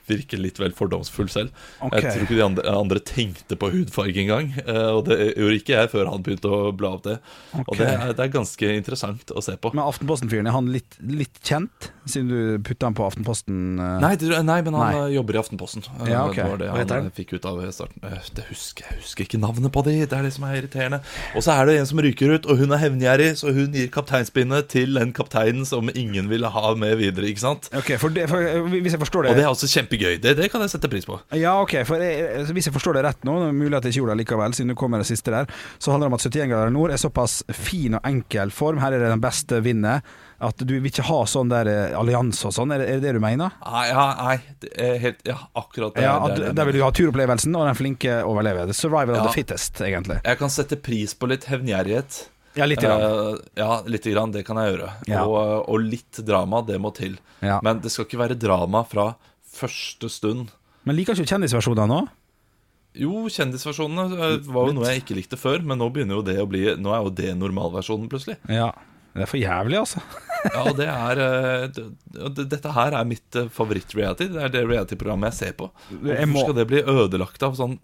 virker 0.08 0.38
litt 0.42 0.58
vel 0.62 0.72
fordomsfull 0.76 1.28
selv. 1.32 1.50
Okay. 1.80 2.00
Jeg 2.02 2.12
tror 2.16 2.26
ikke 2.26 2.38
de 2.38 2.44
andre, 2.46 2.64
andre 2.76 3.00
tenkte 3.06 3.56
på 3.60 3.70
hudfarge 3.72 4.22
engang. 4.22 4.52
eh, 4.66 4.90
Og 4.96 5.04
det 5.08 5.18
gjorde 5.36 5.58
ikke 5.60 5.74
jeg 5.76 5.90
før 5.92 6.10
han 6.12 6.22
begynte 6.26 6.50
å 6.52 6.72
bla 6.76 6.94
opp 6.96 7.04
det. 7.08 7.18
Og 7.66 7.74
det 7.78 7.88
er, 7.90 8.12
det 8.16 8.24
er 8.26 8.32
ganske 8.34 8.72
interessant 8.76 9.32
å 9.34 9.42
se 9.44 9.56
på. 9.60 9.72
Men 9.76 9.84
Aftenposten-fyren, 9.86 10.46
er 10.50 10.56
han 10.56 10.70
litt, 10.72 10.96
litt 11.02 11.40
kjent, 11.44 11.90
siden 12.06 12.28
du 12.30 12.62
putta 12.66 12.86
han 12.90 12.96
på 12.98 13.06
Aftenposten? 13.06 13.78
eh? 13.80 13.98
Nei, 14.04 14.14
det, 14.20 14.30
nei, 14.46 14.60
men 14.66 14.74
han 14.78 14.92
Nei. 14.92 15.02
eh, 15.10 15.14
jobber 15.16 15.38
i 15.38 15.40
Aftenposten. 15.42 15.84
Ja, 16.06 16.24
okay. 16.28 16.42
Det 16.44 16.50
var 16.50 16.62
det 16.62 16.70
han 16.72 16.94
han? 17.06 17.10
fikk 17.16 17.36
ut 17.36 17.44
av 17.50 17.62
starten. 17.74 18.02
Det 18.36 18.46
husker 18.50 18.86
jeg 18.90 19.00
husker 19.02 19.26
ikke 19.26 19.40
navnet 19.42 19.72
på 19.74 19.82
de. 19.86 19.96
Det 20.06 20.12
er 20.16 20.26
det 20.26 20.32
som 20.36 20.44
er 20.48 20.60
irriterende. 20.60 21.00
Og 21.36 21.42
så 21.44 21.54
er 21.56 21.66
det 21.70 21.78
en 21.80 21.86
som 21.90 22.00
ryker 22.04 22.36
ut, 22.36 22.46
og 22.46 22.58
hun 22.60 22.72
er 22.76 22.80
hevngjerrig, 22.82 23.30
så 23.40 23.52
hun 23.54 23.72
gir 23.76 23.88
kapteinspinnet 23.94 24.68
til 24.72 24.94
den 24.98 25.12
kapteinen 25.16 25.66
som 25.68 25.90
ingen 25.94 26.28
ville 26.30 26.48
ha 26.52 26.74
med 26.78 26.96
videre. 27.00 27.26
ikke 27.30 27.42
sant? 27.42 27.68
Ok, 27.76 27.94
for 28.00 28.08
det, 28.14 28.28
for, 28.30 28.42
Hvis 28.76 28.92
jeg 28.96 29.00
forstår 29.02 29.26
det, 29.26 29.30
Og 29.30 29.36
det 29.40 29.44
er 29.44 29.50
også 29.52 29.68
kjempegøy. 29.96 30.20
Det, 30.22 30.34
det 30.38 30.48
kan 30.52 30.60
jeg 30.64 30.70
sette 30.72 30.88
pris 30.92 31.06
på. 31.08 31.18
Ja, 31.36 31.56
ok, 31.62 31.74
for 31.88 32.02
jeg, 32.02 32.26
altså, 32.40 32.54
Hvis 32.56 32.68
jeg 32.68 32.74
forstår 32.76 32.98
det 32.98 33.04
rett 33.08 33.24
nå, 33.26 33.38
det 33.42 33.48
er 33.50 33.56
mulig 33.56 33.76
at 33.78 33.84
jeg 33.88 33.94
ikke 33.94 34.02
gjorde 34.04 34.14
det 34.16 34.20
likevel, 34.24 34.54
siden 34.56 34.72
det 34.72 34.76
kommer 34.80 35.02
det 35.02 35.08
siste 35.08 35.32
der, 35.34 35.48
så 35.78 35.92
handler 35.94 36.08
det 36.08 36.12
om 36.12 36.18
at 36.20 36.26
71 36.28 36.50
grader 36.52 36.70
nord 36.74 36.94
er 36.94 37.00
såpass 37.02 37.40
fin 37.56 37.96
og 37.98 38.06
enkel 38.08 38.52
form, 38.54 38.78
her 38.82 38.92
er 38.96 39.02
det 39.04 39.10
den 39.14 39.24
beste 39.24 39.60
vinner, 39.64 40.04
at 40.36 40.60
du 40.60 40.74
vil 40.76 40.90
ikke 40.90 41.06
ha 41.08 41.22
sånn 41.24 41.48
der 41.48 41.70
eh, 41.72 41.96
allianse 41.96 42.44
og 42.50 42.52
sånn. 42.52 42.74
Er, 42.76 42.82
det- 42.84 43.00
det 43.06 43.14
du 43.16 43.20
mener? 43.24 43.54
Nei, 43.64 43.86
ja, 43.88 44.06
nei 44.20 44.36
det 44.60 44.72
er 44.76 44.98
helt, 45.00 45.20
ja, 45.24 45.38
akkurat 45.56 45.94
det. 45.96 46.04
Ja, 46.04 46.16
at 46.26 46.36
det. 46.36 46.50
Der 46.58 46.68
vil 46.68 46.76
du 46.76 46.82
ha 46.84 46.90
turopplevelsen, 46.92 47.56
og 47.56 47.64
den 47.70 47.78
flinke 47.78 48.18
overlever. 48.26 48.68
The 48.68 48.76
survival 48.76 49.16
of 49.16 49.30
the 49.30 49.32
fittest, 49.32 49.80
egentlig. 49.80 50.20
Jeg 50.26 50.40
kan 50.42 50.52
sette 50.52 50.76
pris 50.76 51.14
på 51.16 51.30
litt 51.32 51.48
hevngjerrighet. 51.48 52.26
Ja, 52.56 52.64
litt. 52.68 52.80
grann. 52.80 53.00
Eh, 53.00 53.38
ja, 53.60 53.82
lite 53.86 54.12
grann. 54.12 54.32
Det 54.32 54.44
kan 54.48 54.56
jeg 54.60 54.74
gjøre. 54.74 54.90
Ja. 55.08 55.24
Og, 55.28 55.68
og 55.72 55.80
litt 55.84 56.20
drama, 56.24 56.62
det 56.64 56.78
må 56.80 56.92
til. 56.96 57.16
Ja. 57.44 57.58
Men 57.64 57.80
det 57.84 57.92
skal 57.92 58.06
ikke 58.08 58.20
være 58.22 58.36
drama 58.40 58.84
fra 58.88 59.10
første 59.56 60.10
stund. 60.12 60.54
Men 60.86 60.98
liker 60.98 61.16
ikke 61.16 61.26
kjendisversjonene 61.26 61.32
kjendisversjoner 61.32 61.88
nå? 61.90 62.00
Jo, 62.96 63.26
kjendisversjonene 63.28 64.16
eh, 64.16 64.36
var 64.48 64.70
jo 64.70 64.76
noe 64.76 64.90
jeg 64.90 65.02
ikke 65.02 65.16
likte 65.18 65.38
før, 65.40 65.64
men 65.66 65.80
nå 65.80 65.88
begynner 65.92 66.16
jo 66.16 66.24
det 66.24 66.36
å 66.40 66.46
bli 66.48 66.62
Nå 66.80 66.94
er 66.94 67.02
jo 67.04 67.12
det 67.18 67.32
normalversjonen, 67.36 68.08
plutselig. 68.12 68.38
Ja. 68.48 68.70
Det 69.16 69.24
er 69.24 69.30
for 69.30 69.40
jævlig, 69.40 69.82
altså. 69.82 70.04
Ja, 70.46 70.62
og 70.68 70.76
det 70.78 70.86
er 70.86 71.20
eh, 71.24 71.62
det, 71.74 71.84
det, 72.36 72.44
Dette 72.52 72.70
her 72.76 72.94
er 72.94 73.06
mitt 73.08 73.38
eh, 73.38 73.48
favoritt-reality. 73.50 74.28
Det 74.30 74.42
er 74.44 74.52
det 74.52 74.60
reality-programmet 74.68 75.32
jeg 75.32 75.38
ser 75.40 75.56
på. 75.58 75.66
Hvorfor 75.90 76.36
skal 76.44 76.56
det 76.60 76.66
bli 76.70 76.82
ødelagt 76.92 77.42
av 77.42 77.56
sånn 77.58 77.74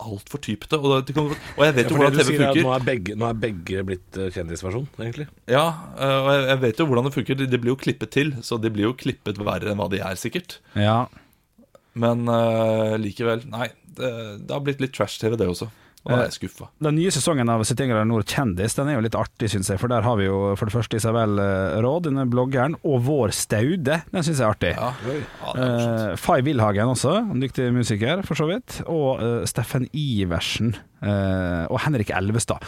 altfor 0.00 0.40
typete? 0.40 0.78
Og, 0.80 1.04
det 1.04 1.16
og 1.18 1.34
jeg 1.66 1.76
vet 1.76 1.90
jo 1.90 1.98
ja, 1.98 2.00
hvordan 2.00 2.16
TV 2.16 2.30
funker. 2.30 2.62
nå 2.64 2.72
er 2.76 2.86
begge, 2.86 3.16
nå 3.20 3.28
er 3.28 3.42
begge 3.42 3.84
blitt 3.90 4.20
eh, 4.20 4.30
kjendisversjon, 4.32 4.86
egentlig. 5.02 5.28
Ja, 5.50 5.66
og 5.98 6.30
jeg, 6.32 6.46
jeg 6.52 6.62
vet 6.64 6.80
jo 6.80 6.88
hvordan 6.88 7.10
det 7.10 7.14
funker. 7.18 7.40
De, 7.42 7.50
de 7.50 7.60
blir 7.60 7.74
jo 7.74 7.80
klippet 7.84 8.14
til, 8.16 8.32
så 8.46 8.60
de 8.62 8.72
blir 8.72 8.88
jo 8.88 8.96
klippet 8.96 9.42
verre 9.42 9.74
enn 9.74 9.82
hva 9.82 9.90
de 9.92 10.00
er, 10.00 10.16
sikkert. 10.20 10.60
Ja. 10.78 11.02
Men 12.00 12.24
uh, 12.30 12.96
likevel, 13.02 13.44
nei. 13.50 13.68
Det, 13.90 14.10
det 14.46 14.54
har 14.54 14.64
blitt 14.64 14.80
litt 14.80 14.94
trash-TV, 14.96 15.36
det 15.36 15.50
også. 15.50 15.68
Og 16.06 16.14
er 16.14 16.22
jeg 16.24 16.36
skuffa. 16.38 16.70
Den 16.80 16.96
nye 16.96 17.10
sesongen 17.12 17.50
av 17.52 17.60
71 17.60 17.90
grader 17.90 18.08
nord 18.08 18.24
kjendis 18.28 18.76
Den 18.78 18.88
er 18.88 18.96
jo 18.96 19.02
litt 19.04 19.16
artig, 19.18 19.50
syns 19.52 19.68
jeg. 19.68 19.80
For 19.82 19.92
der 19.92 20.06
har 20.06 20.16
vi 20.16 20.28
jo 20.30 20.54
for 20.56 20.70
det 20.70 20.74
første 20.74 20.96
Isabel 20.96 21.36
eh, 21.42 21.76
Råd, 21.84 22.06
denne 22.08 22.24
bloggeren, 22.30 22.78
og 22.80 23.04
Vår 23.04 23.34
Staude. 23.36 24.00
Den 24.08 24.24
syns 24.24 24.40
jeg 24.40 24.46
er 24.46 24.54
artig. 24.54 24.72
Ja. 24.78 24.94
Ja, 25.10 25.52
er. 25.52 25.66
Eh, 25.66 26.16
Fay 26.20 26.46
Wilhagen 26.46 26.94
også, 26.94 27.18
en 27.20 27.44
dyktig 27.44 27.68
musiker 27.76 28.24
for 28.24 28.40
så 28.40 28.48
vidt. 28.48 28.80
Og 28.88 29.20
uh, 29.20 29.44
Steffen 29.48 29.90
Iversen. 29.92 30.72
Uh, 31.04 31.68
og 31.68 31.80
Henrik 31.84 32.12
Elvestad. 32.16 32.64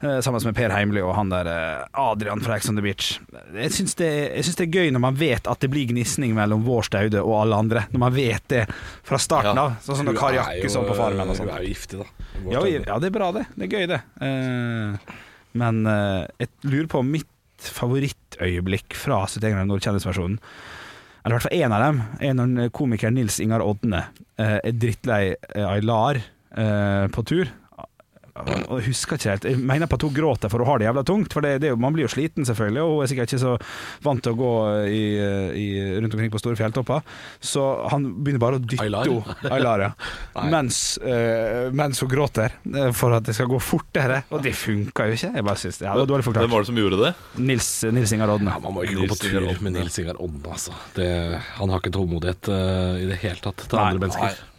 Eh, 0.00 0.18
sammen 0.24 0.42
med 0.44 0.56
Per 0.56 0.72
Heimly 0.72 1.02
og 1.04 1.14
han 1.16 1.30
der 1.32 1.48
eh, 1.52 1.86
Adrian 2.00 2.42
fra 2.44 2.56
Ex 2.58 2.68
on 2.70 2.78
the 2.78 2.84
Beach. 2.84 3.18
Jeg 3.54 3.74
syns, 3.74 3.96
det, 3.98 4.10
det 4.46 4.66
er 4.66 4.70
gøy 4.70 4.92
når 4.94 5.02
man 5.04 5.18
vet 5.18 5.50
at 5.50 5.62
det 5.64 5.70
blir 5.72 5.88
gnisning 5.90 6.34
mellom 6.36 6.64
Vår 6.66 6.88
Staude 6.88 7.22
og 7.24 7.34
alle 7.42 7.60
andre. 7.64 7.84
Når 7.92 8.04
man 8.04 8.14
vet 8.14 8.46
det 8.52 8.64
fra 9.06 9.20
starten 9.22 9.58
av. 9.58 9.78
Sånn 9.84 10.00
som 10.00 10.08
når 10.08 10.18
Kari 10.18 10.40
Jakkesson 10.40 10.88
på 10.88 10.98
Farmen 10.98 11.32
og 11.34 11.40
Hun 11.42 11.52
er 11.52 11.64
jo 11.64 11.72
giftig, 11.74 12.02
da. 12.02 12.28
Ja, 12.54 12.62
ja, 12.70 12.98
det 13.02 13.10
er 13.10 13.16
bra, 13.18 13.32
det. 13.34 13.44
Det 13.56 13.68
er 13.68 13.74
gøy, 13.74 13.88
det. 13.90 14.00
Eh, 14.24 15.14
men 15.58 15.80
jeg 15.88 16.50
lurer 16.68 16.90
på 16.92 17.00
om 17.02 17.08
mitt 17.10 17.70
favorittøyeblikk 17.74 18.94
fra 18.94 19.24
71 19.26 19.48
grader 19.50 19.66
nord 19.66 19.82
kjendisversjonen 19.82 20.36
eller 21.18 21.34
i 21.34 21.34
hvert 21.34 21.46
fall 21.48 21.58
én 21.58 21.72
av 21.74 21.82
dem, 21.82 21.96
er 22.24 22.36
når 22.38 22.70
komikeren 22.72 23.16
Nils 23.18 23.40
Ingar 23.42 23.60
Odne 23.60 24.04
er 24.40 24.76
drittlei 24.80 25.34
Aylar 25.58 26.20
på 27.12 27.24
tur. 27.26 27.50
Og 28.46 28.78
jeg 28.78 28.86
husker 28.90 29.18
ikke 29.18 29.32
helt 29.32 29.46
Jeg 29.48 29.58
mener 29.58 29.90
på 29.90 29.98
at 29.98 30.04
hun 30.06 30.14
gråter 30.14 30.52
for 30.52 30.62
hun 30.62 30.70
har 30.70 30.80
det 30.80 30.88
jævla 30.88 31.04
tungt. 31.06 31.34
For 31.34 31.44
det, 31.44 31.58
det, 31.64 31.72
Man 31.80 31.94
blir 31.96 32.06
jo 32.06 32.12
sliten, 32.12 32.46
selvfølgelig, 32.48 32.82
og 32.84 32.94
hun 32.94 33.04
er 33.04 33.10
sikkert 33.12 33.32
ikke 33.32 33.42
så 33.42 33.54
vant 34.04 34.22
til 34.24 34.34
å 34.34 34.38
gå 34.38 34.52
i, 34.88 35.02
i, 35.58 35.66
rundt 35.98 36.14
omkring 36.16 36.32
på 36.32 36.40
store 36.42 36.58
fjelltopper. 36.58 37.04
Så 37.40 37.64
han 37.92 38.06
begynner 38.18 38.42
bare 38.42 38.60
å 38.60 38.62
dytte 38.62 38.84
henne 38.84 39.52
Aylar, 39.54 39.84
ja. 39.86 39.90
Mens, 40.54 40.98
uh, 41.02 41.68
mens 41.74 42.00
hun 42.02 42.10
gråter, 42.10 42.54
eh, 42.68 42.90
for 42.96 43.14
at 43.16 43.26
det 43.26 43.34
skal 43.36 43.48
gå 43.50 43.58
fortere. 43.62 44.22
Og 44.34 44.42
det 44.44 44.54
funka 44.56 45.08
jo 45.08 45.16
ikke. 45.18 45.32
Jeg 45.38 45.46
bare 45.46 45.62
synes, 45.62 45.80
ja, 45.82 45.94
det 45.94 46.04
var 46.04 46.12
dårlig 46.12 46.26
Hvem 46.28 46.52
var 46.52 46.64
det 46.64 46.70
som 46.70 46.78
gjorde 46.80 47.00
det? 47.02 47.12
Nils, 47.42 47.70
Nils 47.94 48.12
Ingar 48.14 48.34
Odne. 48.34 48.54
Ja, 48.54 48.62
man 48.64 48.76
må 48.76 48.84
ikke 48.86 49.02
gå 49.02 49.10
på 49.12 49.18
tur 49.22 49.64
med 49.64 49.76
Nils 49.76 49.98
Ingar 50.02 50.20
Odne, 50.22 50.44
altså. 50.54 50.76
Det, 50.96 51.08
han 51.58 51.72
har 51.72 51.82
ikke 51.82 51.94
tålmodighet 51.96 52.52
uh, 52.52 52.94
i 53.00 53.08
det 53.10 53.18
hele 53.24 53.42
tatt 53.44 53.66
til 53.66 53.78
Nei, 53.78 53.88
andre 53.90 54.06
mennesker. 54.06 54.38
Nei, 54.38 54.57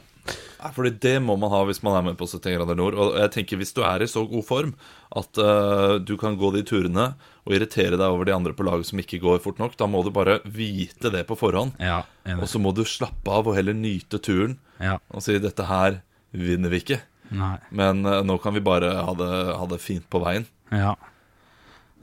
fordi 0.76 0.92
det 1.00 1.16
må 1.24 1.36
man 1.40 1.52
ha 1.54 1.62
hvis 1.68 1.80
man 1.86 1.96
er 1.96 2.04
med 2.10 2.18
på 2.20 2.28
71 2.28 2.58
grader 2.58 2.76
nord. 2.76 2.98
Og 3.00 3.16
jeg 3.22 3.32
tenker 3.32 3.60
hvis 3.62 3.72
du 3.76 3.82
er 3.88 4.04
i 4.04 4.08
så 4.12 4.26
god 4.28 4.44
form 4.48 4.74
at 5.16 5.40
uh, 5.40 5.96
du 6.04 6.16
kan 6.20 6.36
gå 6.40 6.52
de 6.56 6.64
turene 6.68 7.06
og 7.48 7.56
irritere 7.56 7.96
deg 7.98 8.04
over 8.06 8.28
de 8.28 8.34
andre 8.36 8.54
på 8.54 8.66
laget 8.68 8.90
som 8.90 9.00
ikke 9.02 9.22
går 9.24 9.40
fort 9.44 9.62
nok, 9.62 9.78
da 9.80 9.88
må 9.88 10.04
du 10.04 10.12
bare 10.12 10.40
vite 10.46 11.10
det 11.14 11.24
på 11.30 11.38
forhånd. 11.40 11.74
Ja, 11.80 12.02
Og 12.38 12.48
så 12.52 12.60
må 12.62 12.74
du 12.76 12.84
slappe 12.86 13.32
av 13.32 13.48
og 13.48 13.56
heller 13.56 13.74
nyte 13.74 14.20
turen 14.20 14.58
Ja. 14.80 14.98
og 15.10 15.22
si 15.24 15.38
'dette 15.40 15.66
her 15.66 16.02
vinner 16.32 16.70
vi 16.70 16.80
ikke', 16.84 17.02
Nei. 17.32 17.58
men 17.72 18.06
uh, 18.06 18.22
nå 18.22 18.38
kan 18.42 18.54
vi 18.54 18.60
bare 18.62 18.92
ha 19.06 19.14
det, 19.14 19.56
ha 19.58 19.66
det 19.66 19.80
fint 19.82 20.06
på 20.10 20.20
veien. 20.24 20.46
Ja. 20.72 20.96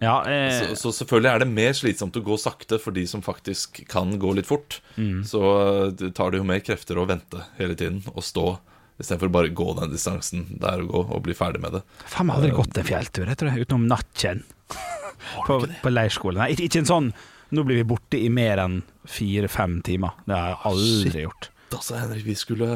Ja, 0.02 0.18
eh, 0.28 0.52
Så, 0.52 0.76
så 0.76 0.92
selvfølgelig 0.92 1.30
er 1.30 1.42
det 1.42 1.48
mer 1.48 1.76
slitsomt 1.76 2.16
å 2.18 2.24
gå 2.24 2.36
sakte 2.40 2.78
for 2.82 2.92
de 2.96 3.06
som 3.08 3.22
faktisk 3.24 3.80
kan 3.88 4.12
gå 4.20 4.32
litt 4.36 4.48
fort. 4.48 4.80
Mm. 4.96 5.22
Så 5.24 5.40
eh, 5.42 5.92
det 5.96 6.12
tar 6.18 6.32
det 6.32 6.42
jo 6.42 6.48
mer 6.48 6.60
krefter 6.64 7.00
å 7.00 7.06
vente 7.08 7.44
hele 7.60 7.76
tiden 7.78 8.02
og 8.12 8.24
stå, 8.24 8.58
istedenfor 9.00 9.32
bare 9.32 9.52
gå 9.56 9.70
den 9.80 9.94
distansen 9.94 10.44
der 10.60 10.84
og 10.84 10.92
gå 10.92 11.02
og 11.16 11.24
bli 11.24 11.36
ferdig 11.36 11.62
med 11.64 11.78
det. 11.78 11.82
faen 12.04 12.28
meg 12.28 12.38
aldri 12.40 12.52
gått 12.56 12.80
en 12.80 12.88
fjelltur, 12.88 13.28
jeg 13.28 13.40
tror 13.40 13.52
jeg, 13.52 13.66
utenom 13.66 13.88
natten 13.92 14.44
På, 15.46 15.58
på 15.64 15.90
leirskolen. 15.90 16.42
Nei, 16.44 16.52
ikke, 16.54 16.82
en 16.84 16.88
sånn 16.88 17.08
Nå 17.54 17.62
blir 17.62 17.78
vi 17.78 17.86
borte 17.86 18.18
i 18.18 18.26
mer 18.32 18.58
enn 18.58 18.80
fire-fem 19.06 19.78
timer. 19.86 20.16
Det 20.26 20.34
har 20.34 20.48
jeg 20.50 20.56
aldri 20.70 21.20
gjort. 21.22 21.46
Altså, 21.70 21.94
Henrik, 22.00 22.24
vi 22.26 22.34
skulle 22.38 22.66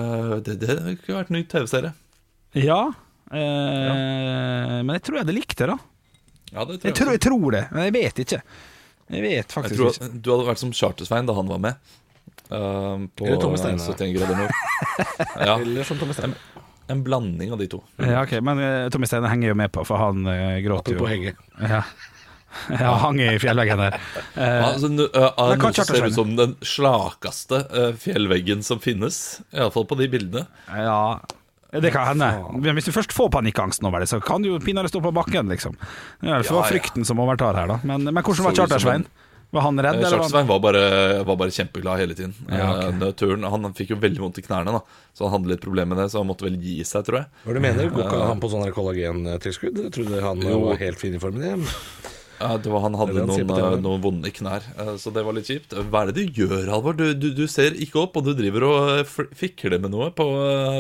Det, 0.46 0.54
det 0.62 0.76
kunne 1.02 1.16
vært 1.16 1.32
en 1.32 1.36
ny 1.40 1.42
TV-serie. 1.50 1.90
Ja, 2.54 2.78
eh, 3.34 4.76
men 4.78 4.92
jeg 4.94 5.02
tror 5.06 5.18
jeg 5.18 5.26
hadde 5.26 5.34
likt 5.36 5.58
det, 5.58 5.68
da. 5.72 5.76
Ja, 6.50 6.66
det 6.66 6.80
Jeg 6.82 6.96
tror, 6.98 7.12
jeg 7.14 7.22
tror 7.22 7.54
det, 7.54 7.64
men 7.70 7.88
jeg 7.88 7.96
vet 7.96 8.22
ikke. 8.24 8.42
Jeg 9.10 9.22
vet 9.24 9.36
Jeg 9.36 9.48
faktisk 9.50 9.78
tror 9.78 9.94
ikke. 9.94 10.10
Du 10.22 10.30
hadde 10.34 10.46
vært 10.50 10.62
som 10.62 10.72
Charter-Svein 10.74 11.28
da 11.28 11.34
han 11.38 11.50
var 11.50 11.62
med. 11.62 11.90
Uh, 12.50 13.06
på 13.14 13.26
Eller 13.26 13.38
Tommy 13.42 13.58
Steine. 13.60 13.78
71 13.78 14.14
grader 14.16 14.38
nord. 14.38 14.54
Ja, 15.46 15.56
Eller 15.58 15.86
som 15.86 15.98
Tommy 15.98 16.14
Steine. 16.16 16.38
en 16.90 17.02
blanding 17.06 17.52
av 17.54 17.58
de 17.58 17.68
to. 17.70 17.82
Ja, 18.02 18.24
ok, 18.24 18.40
Men 18.42 18.58
uh, 18.58 18.88
Tommy 18.90 19.06
Steine 19.06 19.30
henger 19.30 19.52
jo 19.52 19.58
med 19.58 19.70
på, 19.74 19.84
for 19.86 20.02
han 20.02 20.26
uh, 20.26 20.58
gråter 20.64 20.98
jo. 20.98 21.06
Henge. 21.06 21.36
Ja. 21.62 21.84
ja, 22.80 22.94
hang 22.98 23.20
i 23.22 23.38
fjellveggen 23.38 23.78
der. 23.78 23.98
Uh, 24.34 24.72
altså, 24.72 24.90
uh, 24.90 25.28
uh, 25.38 25.52
noe 25.54 25.70
som 25.76 25.86
ser 25.86 26.08
ut 26.08 26.16
som 26.16 26.32
den 26.38 26.56
slakeste 26.66 27.62
uh, 27.70 27.92
fjellveggen 27.98 28.64
som 28.66 28.82
finnes. 28.82 29.40
Iallfall 29.54 29.86
på 29.90 29.98
de 30.00 30.10
bildene. 30.10 30.46
ja, 30.66 31.20
det 31.72 31.92
kan 31.94 32.06
hende. 32.10 32.28
Men 32.58 32.74
hvis 32.74 32.88
du 32.90 32.92
først 32.92 33.12
får 33.14 33.30
panikkangsten 33.30 33.86
over 33.86 34.00
det, 34.02 34.08
så 34.10 34.18
kan 34.20 34.42
du 34.42 34.48
jo 34.50 34.58
pinadø 34.58 34.88
stå 34.90 35.00
på 35.04 35.12
bakken, 35.14 35.48
liksom. 35.52 35.76
Det 36.20 36.28
er 36.30 36.42
fall 36.42 36.56
Ja, 36.56 36.62
ja. 36.64 36.70
frykten 36.72 37.04
som 37.06 37.18
overtar 37.22 37.54
her, 37.54 37.66
da. 37.70 37.80
Men, 37.84 38.02
men 38.10 38.22
hvordan 38.24 38.44
var 38.48 38.54
Så 38.56 38.62
Charter-Svein? 38.64 39.04
Var 39.52 39.62
han 39.66 39.78
redd, 39.82 39.96
Eh, 39.98 40.06
eller? 40.06 40.18
var 40.30 40.44
var 40.46 40.60
bare, 40.62 41.24
var 41.26 41.36
bare 41.36 41.50
kjempeglad 41.50 41.98
hele 41.98 42.14
tiden. 42.14 42.34
Ja, 42.48 42.68
ok. 42.88 43.02
Eh, 43.02 43.12
turen, 43.18 43.42
han 43.42 43.72
fikk 43.74 43.90
jo 43.90 43.96
veldig 43.98 44.20
vondt 44.22 44.38
i 44.38 44.42
knærne, 44.46 44.70
da 44.76 44.80
så 45.14 45.26
han 45.26 45.32
hadde 45.40 45.50
litt 45.50 45.60
problemer 45.64 45.94
med 45.96 45.98
det, 46.04 46.10
så 46.12 46.18
han 46.22 46.28
måtte 46.30 46.46
vel 46.46 46.54
gi 46.62 46.76
seg, 46.86 47.02
tror 47.04 47.18
jeg. 47.18 47.26
Hva 47.44 47.54
du 47.54 47.60
mener? 47.60 47.90
Går 47.90 48.04
ikke 48.06 48.26
han 48.30 48.40
på 48.40 48.50
sånn 48.52 48.62
her 48.62 48.70
kollagentilskudd? 48.76 49.80
Jeg 49.82 49.90
trodde 49.96 50.22
han 50.22 50.40
Jo. 50.46 50.60
var 50.68 50.76
helt 50.78 50.98
fin 51.02 51.14
i 51.14 51.18
formen 51.18 51.42
igjen. 51.42 51.66
Ja, 52.40 52.56
det 52.56 52.70
var, 52.72 52.80
han 52.86 52.94
hadde 52.96 53.12
Det 53.12 53.20
han 53.20 53.28
noen, 53.28 53.74
eh, 53.74 53.74
noen 53.84 54.00
vonde 54.00 54.30
knær, 54.32 54.64
eh, 54.80 54.94
så 54.96 55.12
det 55.12 55.24
var 55.26 55.34
litt 55.36 55.48
kjipt. 55.50 55.74
Hva 55.92 56.02
er 56.06 56.10
det 56.10 56.24
du 56.32 56.40
gjør, 56.40 56.70
Halvor? 56.72 56.96
Du, 56.96 57.12
du, 57.12 57.26
du 57.36 57.42
ser 57.52 57.76
ikke 57.76 58.00
opp, 58.00 58.16
og 58.16 58.24
du 58.24 58.32
driver 58.38 58.64
og 58.64 58.88
eh, 58.94 59.10
fikler 59.36 59.76
med 59.82 59.92
noe 59.92 60.08
på, 60.16 60.24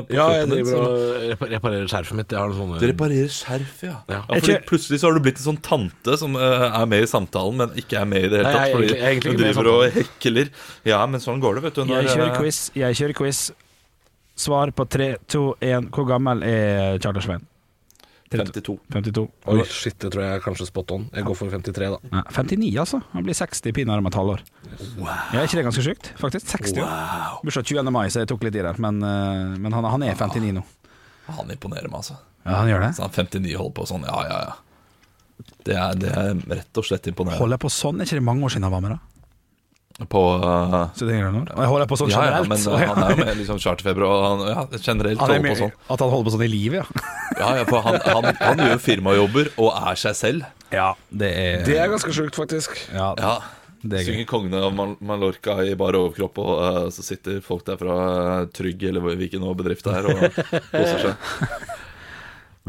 på 0.08 0.16
Ja, 0.16 0.30
jeg 0.38 0.48
driver 0.48 0.72
din, 0.72 1.42
og 1.44 1.52
reparerer 1.52 1.90
skjerfet 1.92 2.16
mitt. 2.16 2.32
Jeg 2.32 2.40
har 2.40 2.54
noen 2.56 2.80
Du 2.80 2.86
reparerer 2.88 3.28
skjerf, 3.34 3.82
ja. 3.84 3.98
Ja. 4.08 4.22
ja 4.22 4.40
fordi 4.40 4.54
Ikke- 4.56 4.68
Plutselig 4.70 5.00
så 5.02 5.10
har 5.10 5.18
du 5.18 5.24
blitt 5.28 5.42
en 5.42 5.48
sånn 5.50 5.60
tante 5.68 6.16
som 6.16 6.36
er 6.40 6.86
med 6.88 7.04
i 7.04 7.10
samtalen, 7.10 7.60
men 7.60 7.76
ikke 7.84 8.00
er 8.00 8.08
med 8.08 8.24
i 8.24 8.32
det 8.32 8.40
hele 8.40 8.48
Nei, 8.48 8.54
tatt. 8.56 8.64
jeg 8.64 8.76
Fordi 8.76 8.88
egentlig- 8.88 9.00
jeg 9.00 9.34
er 9.34 9.36
du 9.36 9.44
driver 9.44 9.70
og 9.74 9.98
hekler. 10.00 10.50
Ja, 10.88 11.04
men 11.06 11.20
sånn 11.20 11.40
går 11.44 11.60
det, 11.60 11.62
vet 11.68 11.74
du. 11.74 11.84
Jeg 11.92 12.08
kjører 12.14 12.36
quiz. 12.40 12.62
Jeg 12.74 12.96
kjører 13.02 13.18
quiz. 13.20 13.42
Svar 14.40 14.72
på 14.72 14.88
3, 14.88 15.16
2, 15.28 15.44
1. 15.60 15.90
Hvor 15.92 16.06
gammel 16.08 16.40
er 16.42 16.96
Charter-Svein? 16.98 17.44
52. 18.30 18.76
52. 18.94 19.24
Oi, 19.50 19.62
shit, 19.66 19.96
det 19.98 20.12
tror 20.14 20.22
jeg 20.22 20.38
er 20.38 20.42
kanskje 20.44 20.68
spot 20.68 20.92
on. 20.94 21.08
Jeg 21.10 21.26
går 21.26 21.34
for 21.34 21.50
53, 21.50 21.88
da. 21.96 22.10
Nei, 22.12 22.22
59, 22.30 22.68
altså. 22.78 23.00
Han 23.10 23.24
blir 23.26 23.34
60 23.34 23.74
pinadø 23.74 23.98
om 24.04 24.06
et 24.06 24.18
halvår. 24.20 24.44
Ja, 25.02 25.16
er 25.40 25.48
ikke 25.48 25.58
det 25.58 25.64
ganske 25.66 25.82
sjukt? 25.82 26.12
Faktisk. 26.20 26.46
60 26.54 26.78
år. 26.84 26.92
Bursdag 27.42 27.66
20. 27.72 27.90
mai, 27.90 28.04
så 28.14 28.22
jeg 28.22 28.30
tok 28.30 28.46
litt 28.46 28.54
i 28.60 28.62
det. 28.62 28.74
Men, 28.78 29.02
eh, 29.02 29.58
men 29.58 29.74
han, 29.74 29.88
han 29.96 30.06
er 30.06 30.14
59 30.14 30.54
nå. 30.60 30.62
Han 31.40 31.50
imponerer 31.50 31.90
meg, 31.90 32.04
altså. 32.04 32.20
Ja, 32.44 32.60
han 32.62 32.70
gjør 32.70 32.86
det. 32.86 32.92
Så 32.96 33.08
han 33.08 33.16
59 33.18 33.56
holder 33.58 33.74
på 33.80 33.88
sånn, 33.90 34.06
ja, 34.06 34.22
ja, 34.30 34.38
ja. 34.46 34.58
Det 35.66 35.74
er, 35.76 35.98
det 35.98 36.10
er 36.14 36.38
rett 36.60 36.78
og 36.80 36.86
slett 36.86 37.10
imponerende. 37.10 37.40
Holder 37.42 37.58
jeg 37.58 37.64
på 37.66 37.72
sånn? 37.74 37.98
Er 37.98 38.06
ikke 38.06 38.20
det 38.20 38.28
mange 38.30 38.46
år 38.46 38.54
siden 38.54 38.68
han 38.68 38.76
var 38.78 38.86
med, 38.86 38.94
da? 38.94 39.09
På 40.08 40.22
uh, 40.40 40.88
71 40.96 41.20
grader 41.20 41.34
nord? 41.34 41.50
Og 41.52 41.60
jeg 41.60 41.70
holder 41.74 41.88
på 41.90 41.98
sånn 42.00 42.10
Ja, 42.12 42.22
ja, 42.24 42.38
generelt. 42.40 42.48
men 42.48 42.62
så 42.64 42.74
eh, 42.78 42.86
han 42.88 43.02
er 43.04 43.10
jo 43.12 43.18
med 43.20 43.32
i 43.34 43.38
liksom 43.42 43.60
charterfeber, 43.60 44.06
og 44.06 44.24
han 44.24 44.44
ja, 44.48 44.64
generelt 44.80 45.20
Han 45.20 45.28
er 45.28 45.36
holder 45.36 45.44
med, 45.44 45.52
på 45.52 45.60
sånn. 45.64 45.74
At 45.92 46.04
han 46.04 46.12
holder 46.14 46.28
på 46.30 46.34
sånn 46.36 46.44
i 46.46 46.50
livet, 46.54 46.80
ja. 46.80 47.06
Ja, 47.40 47.50
ja, 47.60 47.64
for 47.68 47.84
han, 47.84 48.00
han, 48.04 48.28
han 48.40 48.64
gjør 48.66 48.80
firmajobber 48.84 49.52
og 49.60 49.70
er 49.76 50.00
seg 50.00 50.16
selv. 50.18 50.48
Ja, 50.74 50.92
det 51.08 51.30
er 51.36 51.64
Det 51.68 51.76
er 51.80 51.90
ganske 51.92 52.12
sjukt, 52.14 52.36
faktisk. 52.38 52.76
Ja, 52.94 53.12
Ja, 53.20 53.34
det 53.80 54.02
er. 54.02 54.08
Synger 54.10 54.26
kongene 54.28 54.58
av 54.66 54.74
Mal 54.76 54.96
Mallorca 55.00 55.54
i 55.64 55.72
bar 55.78 55.96
overkropp, 55.96 56.40
og 56.42 56.50
uh, 56.60 56.80
så 56.92 57.04
sitter 57.04 57.38
folk 57.44 57.64
der 57.64 57.78
fra 57.80 57.94
eh, 58.42 58.48
Trygg 58.52 58.82
eller 58.90 59.14
hvilken 59.16 59.46
bedrift 59.56 59.86
det 59.88 59.94
er, 59.96 60.10
og 60.10 60.42
koser 60.74 61.06
seg. 61.06 61.30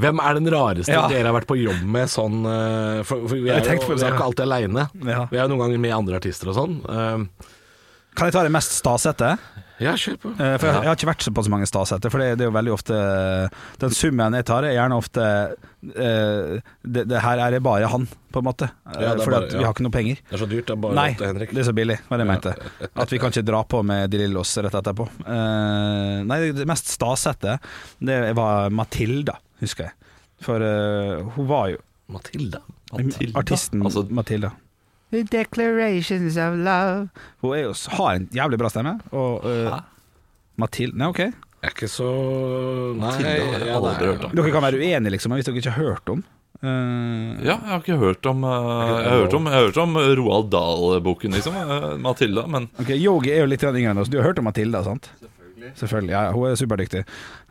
Hvem 0.01 0.22
er 0.24 0.38
den 0.39 0.50
rareste 0.53 0.93
Ja. 0.96 1.05
dere 1.12 1.29
har 1.29 1.38
vært 1.38 1.50
på 1.50 1.58
jobb 1.62 1.81
med 1.86 2.10
sånn 2.12 2.41
eh, 2.50 3.01
For, 3.08 3.24
for 3.27 3.38
vi, 3.38 3.50
er 3.53 3.62
jo, 3.62 3.79
vi 3.93 4.01
er 4.01 4.13
ikke 4.15 4.27
alltid 4.29 4.46
aleine. 4.48 4.88
Ja. 5.05 5.25
Vi 5.31 5.38
er 5.39 5.46
jo 5.46 5.51
noen 5.53 5.65
ganger 5.67 5.81
med 5.88 5.98
andre 6.01 6.22
artister 6.22 6.51
og 6.51 6.58
sånn. 6.58 6.79
Uh, 6.86 7.50
Kan 8.17 8.27
jeg 8.27 8.36
ta 8.36 8.41
det 8.43 8.51
mest 8.53 8.74
stasete? 8.75 9.36
ja, 9.81 9.96
kjør 9.98 10.17
på. 10.22 10.29
Uh, 10.36 10.55
For 10.60 10.67
jeg, 10.67 10.75
jeg 10.84 10.89
har 10.91 10.98
ikke 10.98 11.08
vært 11.10 11.27
på 11.34 11.43
så 11.48 11.51
mange 11.53 11.65
stasete, 11.70 12.10
for 12.13 12.22
det, 12.22 12.34
det 12.38 12.43
er 12.46 12.50
jo 12.51 12.53
veldig 12.53 12.74
ofte 12.75 12.98
Den 13.81 13.93
summen 13.98 14.36
jeg 14.38 14.46
tar, 14.46 14.67
er 14.67 14.75
gjerne 14.75 14.98
ofte 15.00 15.24
uh, 15.25 16.51
det, 16.86 17.05
det 17.10 17.22
her 17.24 17.41
er 17.48 17.55
det 17.55 17.62
bare 17.65 17.89
han, 17.89 18.05
på 18.31 18.43
en 18.43 18.46
måte. 18.46 18.67
Ja, 18.93 19.15
for 19.17 19.34
vi 19.48 19.63
har 19.63 19.72
ikke 19.74 19.86
noe 19.88 19.96
penger. 19.96 20.20
Det 20.27 20.38
er 20.38 20.43
så 20.43 20.50
dyrt. 20.51 20.67
Det 20.70 20.75
er 20.75 20.81
bare 20.84 20.98
Nei, 21.00 21.08
til 21.17 21.31
Henrik. 21.31 21.53
det 21.55 21.63
er 21.63 21.70
så 21.72 21.75
billig, 21.77 21.98
var 22.10 22.22
det 22.22 22.27
jeg 22.27 22.31
mente. 22.34 22.53
At 22.91 23.15
vi 23.15 23.22
kan 23.24 23.34
ikke 23.34 23.48
dra 23.48 23.62
på 23.74 23.81
med 23.88 24.12
De 24.13 24.22
Lillos 24.22 24.53
rett 24.62 24.77
etterpå. 24.81 25.08
Nei, 26.29 26.39
det 26.55 26.67
mest 26.70 26.91
stasete, 26.93 27.58
det 28.12 28.20
var 28.38 28.70
Matilda, 28.75 29.39
husker 29.62 29.89
jeg. 29.89 30.12
For 30.41 30.63
uh, 30.65 31.30
hun 31.38 31.48
var 31.50 31.70
jo 31.75 31.80
Matilda. 32.12 32.60
Matilda. 32.91 33.38
artisten 33.39 33.86
Altså, 33.88 34.03
Matilda. 34.12 34.51
The 35.12 35.22
declarations 35.27 36.38
of 36.39 36.56
love 36.63 37.10
Hun 37.44 37.53
er 37.56 37.62
jo, 37.65 37.72
har 37.98 38.18
en 38.18 38.27
jævlig 38.36 38.60
bra 38.60 38.70
stemme. 38.72 38.98
Og 39.12 39.46
uh, 39.48 39.80
Matilda 40.60 40.98
Nei, 41.01 41.10
OK. 41.13 41.22
Jeg 41.62 41.70
er 41.70 41.74
ikke 41.75 41.89
så 41.94 42.10
Nei, 42.98 43.06
Matilda 43.06 43.32
har 43.32 43.65
jeg 43.68 43.75
aldri 43.77 43.91
nei. 43.94 44.12
hørt 44.12 44.24
om. 44.27 44.36
Dere 44.39 44.53
kan 44.56 44.63
være 44.65 44.80
uenige, 44.82 45.12
liksom, 45.15 45.36
hvis 45.38 45.48
dere 45.50 45.62
ikke 45.63 45.75
har 45.77 45.91
hørt 45.96 46.15
om 46.18 46.24
Uh, 46.62 47.39
Ja, 47.41 47.56
jeg 47.56 47.70
har 47.72 47.80
ikke 47.82 47.96
hørt 47.98 48.27
om 48.30 48.44
uh, 48.46 48.51
Jeg 48.53 49.08
har 49.10 49.15
hørt 49.24 49.34
om, 49.34 49.48
jeg 49.50 49.56
har 49.56 49.63
hørt 49.65 49.77
om 49.82 49.96
Roald 50.20 50.51
Dahl-boken, 50.53 51.34
liksom. 51.34 51.56
eh, 51.58 51.86
Matilda, 51.98 52.44
men 52.46 52.68
Ok, 52.77 52.91
Yogi 53.01 53.32
er 53.34 53.39
jo 53.41 53.48
litt 53.50 53.63
yngre 53.65 53.96
enn 53.96 54.01
oss. 54.03 54.12
Du 54.13 54.20
har 54.20 54.27
hørt 54.27 54.38
om 54.38 54.46
Matilda, 54.46 54.84
sant? 54.86 55.10
Selvfølgelig. 55.80 56.12
ja, 56.13 56.22
ja, 56.27 56.32
Hun 56.36 56.50
er 56.50 56.56
superdyktig. 56.60 57.01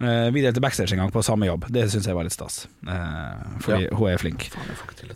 Uh, 0.03 0.29
vi 0.35 0.43
delte 0.45 0.61
backstage 0.65 0.93
en 0.97 1.03
gang 1.05 1.13
på 1.15 1.23
samme 1.27 1.47
jobb. 1.49 1.65
Det 1.73 1.87
syns 1.93 2.07
jeg 2.11 2.17
var 2.19 2.27
litt 2.27 2.35
stas. 2.37 2.67
Eh, 2.87 3.43
fordi 3.65 3.89
hun 3.97 4.11
er 4.13 4.19
flink. 4.23 4.49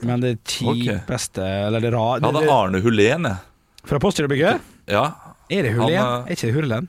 Men 0.02 0.20
det 0.24 0.34
kjipeste, 0.44 1.44
eller 1.68 1.80
det 1.84 1.92
rare 1.94 2.20
jeg 2.20 2.30
hadde 2.34 2.50
Arne 2.58 2.80
Hulén, 2.84 3.28
jeg. 3.30 3.36
Fra 3.84 3.98
Postgirobygget? 4.00 4.60
Ja. 4.88 5.06
Er 5.52 5.62
det 5.66 5.72
Han, 5.76 5.82
Hulen? 5.82 5.98
eh, 5.98 6.30
Er 6.30 6.36
ikke 6.38 6.46
det 6.48 6.54
Hurlen? 6.56 6.86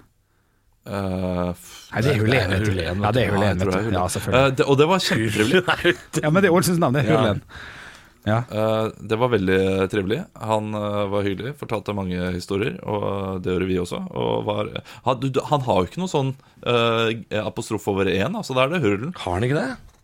Uh, 0.85 1.51
Nei, 1.91 2.01
det 2.05 2.11
er. 2.11 2.19
Hulen, 2.21 2.33
Ja, 3.01 3.11
det 3.11 3.21
er 3.23 3.25
Ja, 3.25 3.31
Hulen, 3.33 3.47
jeg 3.47 3.57
det 3.57 3.65
er 3.65 3.71
du. 3.71 3.77
Hulen. 3.77 3.93
Ja, 3.97 4.03
selvfølgelig. 4.07 4.51
Uh, 4.51 4.55
det, 4.55 4.65
og 4.69 4.77
det 4.77 4.87
var 4.91 4.99
kjempetrivelig. 4.99 5.63
Ja, 6.23 6.29
men 6.29 6.43
det 6.43 6.49
er 6.51 6.53
Ålesunds 6.55 6.79
navn, 6.79 6.93
det 6.93 7.07
er 7.09 7.13
Ja. 7.13 7.33
Ja. 8.25 8.41
Eh, 8.49 8.87
Det 8.99 9.19
var 9.21 9.31
veldig 9.33 9.59
trivelig. 9.91 10.23
Han 10.41 10.73
eh, 10.73 11.01
var 11.13 11.25
hyggelig, 11.25 11.55
fortalte 11.61 11.95
mange 11.97 12.31
historier, 12.35 12.77
og 12.83 13.41
det 13.45 13.53
gjør 13.53 13.67
vi 13.69 13.79
også. 13.81 14.01
Og 14.11 14.45
var, 14.49 14.71
han, 15.07 15.27
han 15.51 15.65
har 15.67 15.81
jo 15.81 15.89
ikke 15.89 16.01
noe 16.01 16.11
sånn 16.11 16.31
uh, 16.65 17.09
apostrof 17.45 17.85
over 17.91 18.09
én, 18.09 18.33
altså 18.37 18.57
da 18.57 18.65
er 18.65 18.73
det 18.75 18.81
Hurlen. 18.85 19.13
Har 19.21 19.37
han 19.37 19.45
ikke 19.47 19.61
det? 19.61 19.94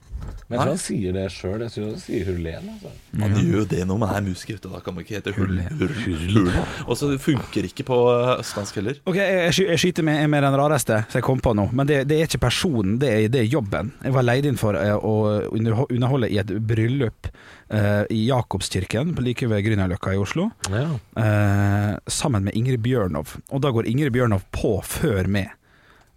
Men 0.51 0.58
jeg 0.58 0.66
tror 0.66 0.72
han 0.74 0.82
sier 0.84 1.13
det 1.16 1.25
sjøl. 1.32 1.62
Jeg 1.63 1.72
tror 1.72 1.86
han 1.88 2.00
sier 2.04 2.25
Hurlen. 2.28 2.66
Altså. 2.74 2.90
Man 3.22 3.36
gjør 3.38 3.54
jo 3.62 3.66
det 3.72 3.86
når 3.88 4.00
man 4.01 4.10
er 4.18 4.25
musiker, 4.25 4.58
Og 4.68 4.74
da 4.75 4.82
kan 4.84 4.96
man 4.98 5.06
ikke 5.06 5.16
hete. 5.20 5.34
Hurlen. 5.38 6.50
Og 6.88 6.98
så 7.00 7.10
funker 7.24 7.68
ikke 7.70 7.86
på 7.88 8.00
eh, 8.12 8.34
østlandsk 8.42 8.80
heller. 8.82 9.00
Ok, 9.08 9.16
jeg, 9.22 9.54
jeg 9.72 9.80
skyter 9.80 10.04
med, 10.08 10.25
med 10.34 10.44
den 10.44 10.58
rareste 10.60 11.00
som 11.08 11.20
jeg 11.22 11.28
kom 11.30 11.40
på 11.44 11.54
nå, 11.58 11.70
men 11.72 11.88
det, 11.88 12.01
det 12.10 12.20
er 12.20 12.28
ikke 12.28 12.42
personen, 12.50 12.98
det 13.01 13.10
er, 13.13 13.30
det 13.32 13.44
er 13.46 13.50
jobben. 13.51 13.94
Jeg 14.04 14.16
var 14.18 14.28
leid 14.28 14.50
inn 14.50 14.60
for 14.60 14.75
eh, 14.78 14.92
å 14.96 15.16
underholde 15.56 16.30
i 16.32 16.40
et 16.42 16.51
bryllup 16.68 17.32
uh, 17.72 18.04
i 18.12 18.25
Jakobskirken 18.28 19.16
på 19.16 19.24
like 19.25 19.48
ved 19.51 19.63
Grünerløkka 19.66 20.13
i 20.16 20.20
Oslo, 20.22 20.50
Ja. 20.72 20.86
uh, 21.16 21.96
sammen 22.12 22.44
med 22.48 22.56
Ingrid 22.60 22.84
Bjørnov. 22.84 23.38
Og 23.51 23.63
da 23.63 23.72
går 23.72 23.88
Ingrid 23.90 24.13
Bjørnov 24.16 24.44
på 24.51 24.78
før 24.86 25.32
meg. 25.32 25.54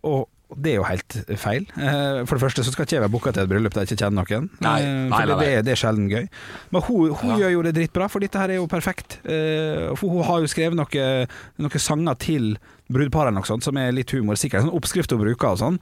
Og 0.05 0.27
det 0.55 0.71
er 0.73 0.77
jo 0.77 0.85
helt 0.87 1.15
feil. 1.41 1.65
Eh, 1.77 2.25
For 2.29 2.37
det 2.37 2.43
første 2.45 2.63
så 2.65 2.71
skal 2.75 2.85
ikke 2.87 2.97
jeg 2.99 3.03
være 3.03 3.11
booka 3.15 3.33
til 3.33 3.43
et 3.43 3.49
bryllup 3.51 3.73
der 3.75 3.83
jeg 3.87 3.95
ikke 3.97 4.05
kjenner 4.05 4.23
noen. 4.29 4.51
Nei, 4.61 4.75
Eh, 4.83 5.09
nei, 5.09 5.19
for 5.21 5.27
nei, 5.33 5.45
det, 5.45 5.65
det, 5.65 5.73
er- 5.73 5.81
sjelden 5.81 6.09
gøy. 6.11 6.29
Men 6.71 6.83
hun, 6.83 7.15
hun 7.15 7.31
Ja. 7.31 7.37
gjør 7.43 7.53
jo 7.57 7.63
det 7.63 7.75
dritbra, 7.75 8.09
for 8.11 8.21
dette 8.21 8.39
her 8.39 8.51
er 8.51 8.61
jo 8.61 8.67
perfekt. 8.69 9.19
Eh, 9.25 9.95
For 9.97 10.09
hun 10.09 10.23
har 10.23 10.41
jo 10.41 10.47
skrevet 10.47 10.77
noe, 10.77 11.27
noen 11.59 11.79
sanger 11.81 12.15
til 12.19 12.57
brudeparet 12.93 13.31
eller 13.31 13.41
noe 13.41 13.49
sånt, 13.49 13.65
som 13.65 13.77
er 13.81 13.93
litt 13.97 14.11
humor. 14.13 14.37
Sikkert 14.37 14.67
sånn 14.67 14.75
oppskrift 14.77 15.13
hun 15.15 15.23
bruker 15.23 15.55
og 15.55 15.61
sånn, 15.61 15.79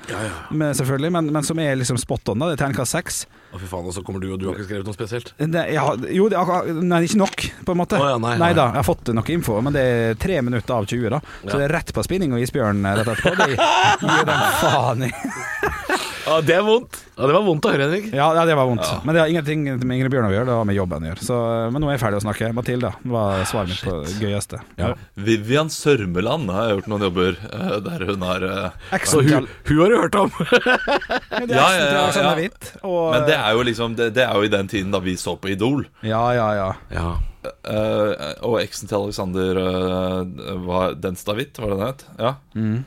men, 0.54 0.70
selvfølgelig, 0.78 1.10
men, 1.16 1.30
men 1.34 1.46
som 1.46 1.58
er 1.62 1.74
liksom 1.80 1.98
spot 1.98 2.30
on. 2.32 2.38
da 2.42 2.50
Det 2.50 2.58
er 2.58 2.62
terningkast 2.64 2.94
seks. 2.94 3.22
Å, 3.52 3.58
fy 3.60 3.66
faen, 3.68 3.88
og 3.90 3.96
så 3.96 4.04
kommer 4.06 4.22
du, 4.22 4.30
og 4.32 4.38
du 4.40 4.46
har 4.48 4.56
ikke 4.56 4.68
skrevet 4.68 4.86
noe 4.88 4.96
spesielt? 4.96 5.32
Det, 5.36 5.64
ja, 5.74 5.82
jo, 6.14 6.28
det 6.32 6.44
nei, 6.78 7.02
ikke 7.08 7.20
nok, 7.20 7.44
på 7.66 7.74
en 7.74 7.80
måte. 7.82 7.98
Oh, 8.00 8.06
ja, 8.14 8.20
nei, 8.22 8.36
nei. 8.40 8.52
da, 8.56 8.68
jeg 8.70 8.80
har 8.80 8.86
fått 8.88 9.12
noe 9.16 9.34
info, 9.34 9.58
men 9.66 9.74
det 9.76 9.82
er 9.82 10.16
tre 10.22 10.38
minutter 10.46 10.78
av 10.78 10.86
20, 10.88 11.10
da. 11.16 11.20
Så 11.42 11.50
Ja. 11.50 11.58
det 11.58 11.66
er 11.68 11.76
rett 11.80 11.92
på 11.92 12.06
spinning 12.06 12.32
og 12.36 12.40
isbjørn 12.44 12.86
rett 12.86 13.12
etterpå. 13.16 13.34
Det 13.42 13.50
gir 13.56 14.26
den 14.30 14.48
faen 14.62 15.08
i. 15.08 15.12
Ja, 16.22 16.36
det 16.44 16.54
er 16.54 16.62
vondt. 16.62 16.98
Ja, 17.16 17.26
det 17.28 17.34
var 17.34 17.42
vondt 17.46 17.66
å 17.66 17.70
høre, 17.72 17.86
Henrik. 17.88 18.06
Ja, 18.14 18.28
ja, 18.36 18.44
det 18.46 18.54
var 18.56 18.68
vondt. 18.68 18.86
Men 19.06 19.16
det 19.16 19.22
har 19.22 19.30
ingenting 19.32 19.64
med 19.66 19.96
Ingrid 19.96 20.12
Bjørnov 20.12 20.30
å 20.30 20.34
gjøre, 20.36 20.46
det 20.48 20.56
har 20.56 20.68
med 20.68 20.76
jobben 20.76 21.06
å 21.06 21.08
gjøre. 21.10 21.24
Så, 21.26 21.38
men 21.74 21.82
nå 21.82 21.88
er 21.90 21.96
jeg 21.96 22.02
ferdig 22.02 22.20
å 22.20 22.24
snakke. 22.24 22.50
Matilda 22.56 22.92
var 23.14 23.42
svaret 23.50 23.72
mitt 23.72 23.82
på 23.86 23.96
det 24.04 24.14
gøyeste. 24.22 24.60
Ja. 24.78 24.92
Vivian 25.28 25.72
Sørmeland 25.72 26.52
har 26.54 26.76
gjort 26.76 26.90
noen 26.92 27.06
jobber 27.08 27.40
eh, 27.48 27.74
der 27.88 28.06
hun 28.08 28.26
har 28.26 28.46
eh, 28.48 29.08
Så 29.08 29.22
hun, 29.26 29.48
hun 29.68 29.82
har 29.82 29.92
du 29.92 29.98
hørt 29.98 30.20
om? 30.20 30.30
Ja, 30.38 31.42
det 31.48 31.58
Ja, 31.58 31.66
ja, 31.78 32.06
ja, 32.16 32.34
Hvitt, 32.38 32.70
og, 32.80 33.00
Men 33.16 33.26
det 33.28 33.36
er 33.36 33.58
jo 33.58 33.66
liksom 33.66 33.96
det, 33.98 34.12
det 34.16 34.24
er 34.24 34.38
jo 34.38 34.46
i 34.46 34.52
den 34.52 34.70
tiden 34.70 34.94
da 34.94 35.02
vi 35.02 35.16
så 35.20 35.34
på 35.36 35.50
Idol. 35.52 35.84
Ja, 36.06 36.22
ja, 36.36 36.48
ja. 36.58 36.70
Ja. 36.94 37.10
Uh, 37.42 38.12
og 38.46 38.60
eksen 38.60 38.86
til 38.86 39.00
Alexander 39.00 39.58
uh, 39.58 40.58
var 40.68 40.94
Denstad-Hvitt, 41.02 41.58
var 41.58 41.74
det 41.74 41.80
det 41.80 41.88
het? 41.90 42.06
Ja. 42.22 42.32
Mm. 42.54 42.84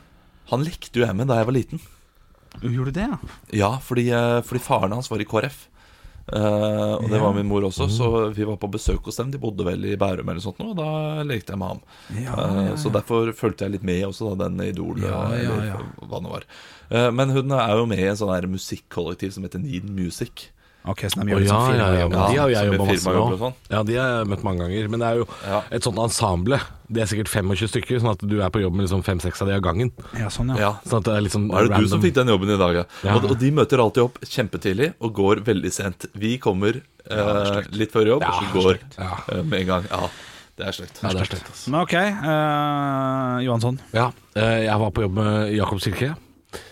Han 0.52 0.64
lekte 0.64 1.02
jo 1.02 1.04
jeg 1.04 1.18
med 1.18 1.28
da 1.28 1.40
jeg 1.40 1.48
var 1.50 1.56
liten. 1.56 1.82
Gjorde 2.62 2.92
du 2.92 3.00
det, 3.00 3.08
ja? 3.10 3.18
Ja, 3.52 3.70
fordi, 3.82 4.08
eh, 4.10 4.40
fordi 4.46 4.60
faren 4.62 4.92
hans 4.96 5.10
var 5.10 5.20
i 5.20 5.24
KrF. 5.28 5.66
Uh, 6.26 6.96
og 6.98 7.04
det 7.06 7.20
Ja. 7.20 7.22
var 7.22 7.34
min 7.36 7.46
mor 7.46 7.62
også, 7.62 7.86
så 7.86 8.34
vi 8.34 8.42
var 8.42 8.56
på 8.58 8.66
besøk 8.68 9.04
hos 9.06 9.14
dem. 9.16 9.30
De 9.30 9.38
bodde 9.38 9.62
vel 9.64 9.84
i 9.84 9.96
Bærum 9.96 10.26
eller 10.28 10.40
sånt 10.42 10.58
nå, 10.58 10.72
og 10.72 10.76
da 10.80 11.22
lekte 11.22 11.52
jeg 11.54 11.58
med 11.60 11.68
ham. 11.68 11.80
Ja, 12.10 12.34
ja, 12.34 12.62
ja, 12.70 12.74
Så 12.74 12.90
derfor 12.90 13.30
fulgte 13.32 13.62
jeg 13.62 13.76
litt 13.76 13.84
med 13.84 14.02
også, 14.08 14.32
da, 14.36 14.48
den 14.48 14.58
Idol, 14.66 14.98
eh, 15.04 15.06
eller 15.06 15.84
hva 16.02 16.18
det 16.20 16.32
var. 16.32 16.42
Uh, 16.90 17.10
men 17.12 17.30
hun 17.30 17.52
er 17.52 17.76
jo 17.78 17.86
med 17.86 17.98
i 18.02 18.08
en 18.10 18.16
sånn 18.18 18.50
musikkollektiv 18.50 19.32
som 19.36 19.44
heter 19.46 19.62
Need 19.62 19.84
Music. 19.88 20.48
Ok, 20.86 21.00
så 21.10 21.18
de 21.18 21.26
gjør 21.32 21.40
det 21.42 21.48
ja, 21.48 21.54
som 21.58 21.74
ja, 21.74 21.76
ja, 21.76 21.86
firma. 21.90 22.08
men 22.08 22.30
de 22.30 22.36
har 22.38 22.48
jo 22.48 22.54
jeg 22.54 22.66
jobba 22.70 22.84
masse 22.86 23.14
med 23.16 23.38
sånn. 23.40 23.54
Ja, 23.72 23.82
de 23.82 23.94
har 23.98 24.10
jeg 24.12 24.28
møtt 24.30 24.44
mange 24.46 24.60
ganger. 24.62 24.88
Men 24.92 25.00
det 25.02 25.08
er 25.08 25.16
jo 25.20 25.24
Ja. 25.46 25.60
et 25.70 25.82
sånt 25.82 25.98
ensemble. 25.98 26.60
Det 26.86 27.02
er 27.02 27.06
sikkert 27.10 27.28
25 27.32 27.66
stykker, 27.72 27.98
sånn 27.98 28.12
at 28.12 28.22
du 28.22 28.36
er 28.40 28.50
på 28.54 28.60
jobb 28.62 28.74
med 28.78 28.86
liksom 28.86 29.02
fem-seks 29.02 29.42
av 29.42 29.48
de 29.48 29.54
av 29.56 29.62
gangen. 29.66 29.90
Ja, 30.14 30.28
sånn, 30.30 30.52
ja. 30.54 30.60
Ja. 30.62 30.70
Sånn 30.86 30.98
at 31.02 31.08
det 31.10 31.14
er 31.16 31.24
liksom 31.26 31.48
Og 31.50 31.58
er 31.58 31.68
det 31.72 31.80
du 31.82 31.88
som 31.90 32.00
fikk 32.04 32.14
den 32.14 32.28
jobben 32.30 32.54
i 32.54 32.58
dag, 32.60 32.74
ja? 32.78 32.84
Ja. 33.02 33.16
Og, 33.16 33.26
og 33.32 33.38
de 33.42 33.50
møter 33.50 33.82
alltid 33.82 34.04
opp 34.04 34.20
kjempetidlig 34.22 34.92
og 35.00 35.12
går 35.18 35.42
veldig 35.44 35.72
sent. 35.74 36.06
Vi 36.14 36.36
kommer 36.38 36.78
eh, 37.10 37.60
litt 37.74 37.90
før 37.90 38.06
jobb, 38.14 38.22
Ja, 38.22 38.30
og 38.30 38.44
så 38.44 38.52
går. 38.54 38.78
Ja. 38.98 39.10
eh, 39.34 39.42
med 39.42 39.60
en 39.60 39.66
gang. 39.66 39.90
Ja. 39.90 40.08
Det 40.56 40.64
er 40.70 40.72
stygt. 40.72 41.02
Ja, 41.02 41.10
det 41.12 41.20
er 41.20 41.28
stygt, 41.28 41.50
altså. 41.50 41.68
Men 41.74 41.80
OK, 41.82 41.94
eh, 41.94 43.44
Johansson. 43.44 43.80
Ja, 43.92 44.06
eh, 44.36 44.62
jeg 44.64 44.78
var 44.80 44.90
på 44.94 45.02
jobb 45.04 45.12
med 45.18 45.52
Jakob 45.52 45.82
kirke. 45.82 46.14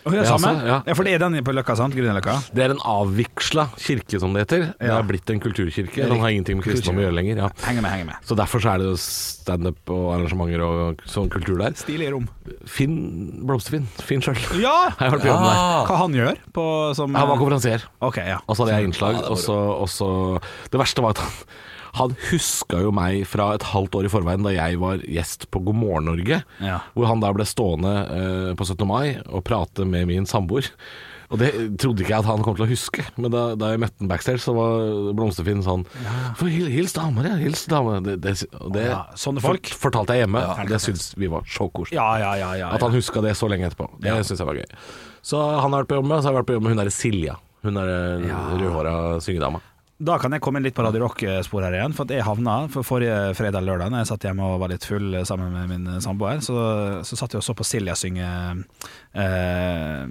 Oh, 0.07 0.13
det 0.13 0.21
er 0.21 0.25
Ja, 0.25 0.37
samme? 0.39 0.49
altså, 0.55 0.67
ja. 0.69 0.77
ja. 0.87 0.95
For 0.95 1.05
det 1.05 1.13
er 1.15 1.19
den 1.19 1.45
på 1.45 1.53
Løkka, 1.53 1.75
sant? 1.77 1.95
Grünerløkka? 1.97 2.35
Det 2.55 2.63
er 2.65 2.71
en 2.73 2.81
avviksla 2.89 3.67
kirke, 3.77 4.21
som 4.21 4.33
det 4.33 4.45
heter. 4.47 4.63
Det 4.79 4.87
Ja. 4.89 4.99
er 4.99 5.03
blitt 5.09 5.29
en 5.31 5.41
kulturkirke. 5.41 6.07
Den 6.09 6.21
har 6.21 6.29
ingenting 6.31 6.57
med 6.57 6.65
kristendom 6.65 7.01
å 7.01 7.05
gjøre 7.05 7.15
lenger. 7.19 7.37
Ja. 7.43 7.49
Henger 7.67 7.83
med, 7.83 7.91
henger 7.91 8.07
med. 8.07 8.17
Så 8.25 8.37
derfor 8.37 8.61
så 8.65 8.75
er 8.75 8.79
det 8.79 8.99
standup 9.01 9.91
og 9.91 10.15
arrangementer 10.15 10.63
og 10.65 11.03
sånn 11.07 11.29
kultur 11.29 11.59
der. 11.59 11.73
Stilige 11.77 12.13
rom. 12.15 12.29
Finn 12.67 13.43
Blomsterfinn. 13.45 13.87
Finn 14.01 14.21
sjøl. 14.25 14.37
Ja! 14.65 14.95
Jeg 14.95 15.11
har 15.11 15.11
vært 15.19 15.27
på 15.27 15.33
jobb 15.33 15.45
med. 15.45 15.61
Hva 15.91 15.97
han 16.05 16.13
gjør 16.21 16.37
på 16.55 16.65
som 16.97 17.15
Han 17.15 17.29
var 17.29 17.37
konferansier. 17.43 17.83
Okay, 18.01 18.29
ja. 18.29 18.39
Og 18.49 18.57
så 18.57 18.65
hadde 18.65 18.79
jeg 18.79 18.89
innslag. 18.93 19.15
Ja, 19.19 19.21
det 19.27 19.31
og 19.31 19.39
så- 19.39 19.81
og 19.83 19.89
så 19.89 20.41
Det 20.71 20.81
verste 20.81 21.03
var 21.03 21.11
at 21.11 21.19
han, 21.19 21.33
han 21.95 22.15
huska 22.31 22.81
jo 22.83 22.91
meg 22.95 23.23
fra 23.31 23.53
et 23.55 23.63
halvt 23.71 23.95
år 24.01 24.09
i 24.09 24.13
forveien 24.13 24.43
da 24.47 24.51
jeg 24.55 24.79
var 24.83 24.99
gjest 25.07 25.49
på 25.55 25.61
God 25.65 25.77
morgen 25.79 26.09
Norge. 26.11 26.41
Ja. 26.61 26.81
Hvor 26.97 27.07
han 27.11 27.21
da 27.23 27.33
ble 27.37 27.47
stående 27.47 27.93
eh, 28.11 28.53
på 28.59 28.67
17. 28.67 28.87
mai 28.89 29.17
og 29.29 29.45
prate 29.47 29.87
med 29.87 30.09
min 30.11 30.27
samboer. 30.27 30.67
Og 31.33 31.39
det 31.41 31.49
trodde 31.81 32.03
ikke 32.05 32.13
jeg 32.13 32.21
at 32.21 32.29
han 32.29 32.43
kom 32.45 32.55
til 32.55 32.67
å 32.67 32.69
huske, 32.69 33.03
men 33.17 33.33
da, 33.33 33.55
da 33.59 33.71
jeg 33.73 33.81
møtte 33.83 33.97
han 34.05 34.11
backstage, 34.11 34.43
så 34.45 34.53
var 34.55 35.15
Blomsterfinn 35.17 35.63
sånn 35.65 35.87
For 36.37 36.47
hil, 36.53 36.69
Hils 36.71 36.93
damer, 36.95 37.27
ja. 37.31 37.39
Hils 37.41 37.65
damer. 37.73 38.03
Det, 38.05 38.19
det, 38.23 38.35
det 38.77 38.85
Ja, 38.91 39.01
sånne 39.19 39.43
folk. 39.43 39.65
fort- 39.73 39.81
fortalte 39.87 40.15
jeg 40.19 40.27
hjemme. 40.27 40.43
Det 40.69 40.79
syns 40.85 41.09
vi 41.19 41.31
var 41.33 41.43
så 41.49 41.67
koselig. 41.75 41.97
Ja, 41.97 42.11
ja, 42.21 42.35
ja. 42.43 42.53
ja, 42.61 42.69
At 42.77 42.85
han 42.85 42.95
huska 42.95 43.23
det 43.25 43.33
så 43.41 43.49
lenge 43.51 43.71
etterpå. 43.71 43.89
Det 44.05 44.13
Ja. 44.13 44.21
synes 44.23 44.45
jeg 44.45 44.51
var 44.51 44.61
gøy. 44.61 44.69
Så 45.25 45.41
han 45.41 45.73
har 45.73 45.83
vært 45.83 45.91
på 45.95 45.99
jobb 46.03 46.11
med, 46.13 46.21
så 46.21 46.29
har 46.29 46.35
jeg 46.37 46.43
vært 46.43 46.51
på 46.53 46.59
jobb 46.59 46.67
med 46.69 46.75
hun 46.77 46.83
derre 46.85 46.95
Silja. 46.95 47.39
Hun 47.65 47.81
er 47.81 47.91
ja. 48.29 48.43
rødhåra 48.61 48.95
syngedama. 49.25 49.63
Da 50.05 50.19
kan 50.21 50.35
jeg 50.35 50.43
komme 50.45 50.61
inn 50.61 50.67
litt 50.67 50.75
på 50.77 50.85
Radio 50.85 51.01
Rock-spor 51.05 51.65
her 51.65 51.75
igjen. 51.79 51.95
For 51.97 52.05
at 52.05 52.13
jeg 52.13 52.27
havna 52.27 52.57
for 52.73 52.85
forrige 52.85 53.33
fredag 53.39 53.63
eller 53.63 53.73
lørdag 53.73 53.95
da 53.95 54.03
jeg 54.03 54.11
satt 54.11 54.27
hjemme 54.27 54.45
og 54.45 54.61
var 54.61 54.73
litt 54.73 54.85
full 54.85 55.17
sammen 55.29 55.55
med 55.55 55.71
min 55.71 56.03
samboer, 56.05 56.43
så, 56.45 56.57
så 57.07 57.17
satt 57.17 57.37
jeg 57.37 57.41
og 57.41 57.47
så 57.47 57.55
på 57.57 57.65
Silja 57.65 57.95
synge 57.97 58.27
uh, 58.27 60.03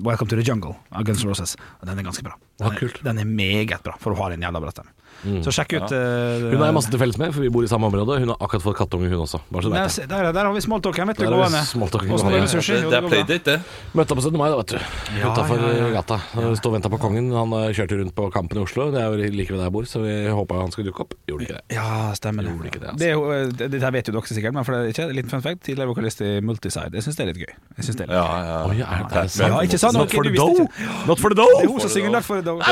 'Welcome 0.00 0.30
to 0.30 0.38
the 0.38 0.46
Jungle' 0.46 0.76
av 0.92 1.04
Guns 1.04 1.24
N' 1.24 1.28
Roses. 1.28 1.56
Den 1.84 1.98
er 1.98 2.08
ganske 2.08 2.24
bra. 2.24 2.38
Den 2.62 2.72
er, 2.72 2.78
kult. 2.80 3.02
den 3.04 3.20
er 3.20 3.28
meget 3.28 3.82
bra, 3.84 3.98
for 4.00 4.14
hun 4.14 4.22
har 4.22 4.36
en 4.36 4.48
jævla 4.48 4.64
bra 4.64 4.72
stemme. 4.72 4.94
Så 5.42 5.50
sjekk 5.54 5.72
ut 5.78 5.92
eh, 5.94 6.44
Hun 6.52 6.60
har 6.62 6.68
jeg 6.70 6.76
masse 6.76 6.90
til 6.92 7.00
felles 7.00 7.16
med, 7.18 7.32
for 7.34 7.42
vi 7.42 7.50
bor 7.50 7.64
i 7.66 7.70
samme 7.70 7.88
område. 7.90 8.18
Hun 8.22 8.30
har 8.32 8.38
akkurat 8.44 8.62
fått 8.62 8.76
kattunge, 8.78 9.08
hun 9.10 9.24
også. 9.24 9.40
Bare 9.50 9.64
så 9.66 9.72
der, 9.72 10.06
der, 10.12 10.28
der 10.36 10.46
har 10.46 10.52
vi 10.54 10.62
smalltalken, 10.62 11.10
vet 11.10 11.18
du. 11.18 11.24
Gående. 11.28 11.62
ja. 12.06 12.28
Det, 12.28 12.90
det 12.92 12.98
er 12.98 13.08
playdate, 13.08 13.38
det. 13.48 13.56
Møtte 13.98 14.14
opp 14.14 14.20
på 14.20 14.24
17. 14.28 14.38
mai, 14.38 14.48
da, 14.52 14.60
vet 14.60 14.74
du. 14.74 14.78
Ja, 15.18 15.32
Utafor 15.32 15.58
ja, 15.64 15.72
ja. 15.80 15.88
gata. 15.96 16.20
Stå 16.60 16.70
og 16.70 16.76
venta 16.76 16.92
på 16.92 17.00
kongen. 17.02 17.32
Han 17.34 17.54
eh, 17.58 17.70
kjørte 17.76 17.98
rundt 17.98 18.14
på 18.16 18.28
Kampen 18.34 18.60
i 18.60 18.62
Oslo. 18.62 18.88
Det 18.94 19.02
er 19.02 19.10
jo 19.10 19.32
like 19.34 19.50
ved 19.52 19.58
der 19.58 19.66
jeg 19.68 19.74
bor, 19.74 19.88
så 19.90 20.02
vi 20.04 20.14
håpa 20.38 20.60
han 20.62 20.70
skulle 20.74 20.92
dukke 20.92 21.02
opp. 21.06 21.16
Gjorde 21.28 21.48
ikke 21.48 21.58
det. 21.58 21.64
Ja, 21.76 21.88
stemmer 22.18 22.46
det. 22.46 22.54
Ikke 22.70 22.82
det, 22.82 22.92
altså. 22.92 23.00
det, 23.02 23.10
er 23.10 23.14
jo, 23.18 23.26
eh, 23.34 23.44
det, 23.58 23.70
det 23.74 23.82
her 23.82 23.94
vet 23.98 24.08
jo 24.08 24.14
dere 24.14 24.30
sikkert, 24.38 24.54
men 24.56 24.66
for 24.68 24.76
det 24.76 24.80
er 24.86 24.94
ikke 24.94 25.08
litt 25.18 25.30
fun 25.34 25.42
fact. 25.44 25.64
Tidligere 25.66 25.90
vokalist 25.92 26.22
i 26.22 26.30
Multiside. 26.44 26.94
Jeg 26.94 27.06
syns 27.08 27.18
det 27.18 27.26
er 27.26 27.30
litt 27.32 27.42
gøy. 27.42 27.52
Jeg 27.78 27.88
synes 27.88 27.98
det 28.00 28.06
er 28.06 28.12
litt 28.12 28.18
gøy. 28.18 28.46
ja. 28.48 28.58
Oi, 28.68 28.78
er 28.86 29.04
det 29.10 29.24
sant? 29.34 29.52
Ja, 29.52 29.60
ikke 29.66 29.80
sant? 29.82 29.98
Not 29.98 30.14
for 30.14 30.22
the 30.28 30.34
dough! 30.38 30.62
Not 31.10 31.22
for 31.22 31.34
the 31.34 31.38
Det 31.38 31.48
er 31.48 31.66
dough! 31.66 31.72
hun 31.74 31.82
som 31.82 31.90
synger 31.92 32.14
Not 32.14 32.24
for 32.26 32.40
the 32.40 32.46
Dough. 32.46 32.62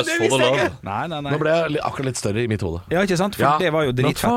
Nå 1.27 1.39
ble 1.43 1.55
jeg 1.57 1.81
akkurat 1.83 2.11
litt 2.11 2.21
større 2.21 2.36
i 2.39 2.47
mitt 2.51 2.61
hode. 2.63 2.81
Ja, 2.91 3.01
ikke 3.07 3.17
sant? 3.19 3.35
For 3.39 3.43
Ja. 3.47 3.57
det 3.59 3.71
var 3.73 3.85
jo 3.87 3.93
dritfett. 3.93 4.31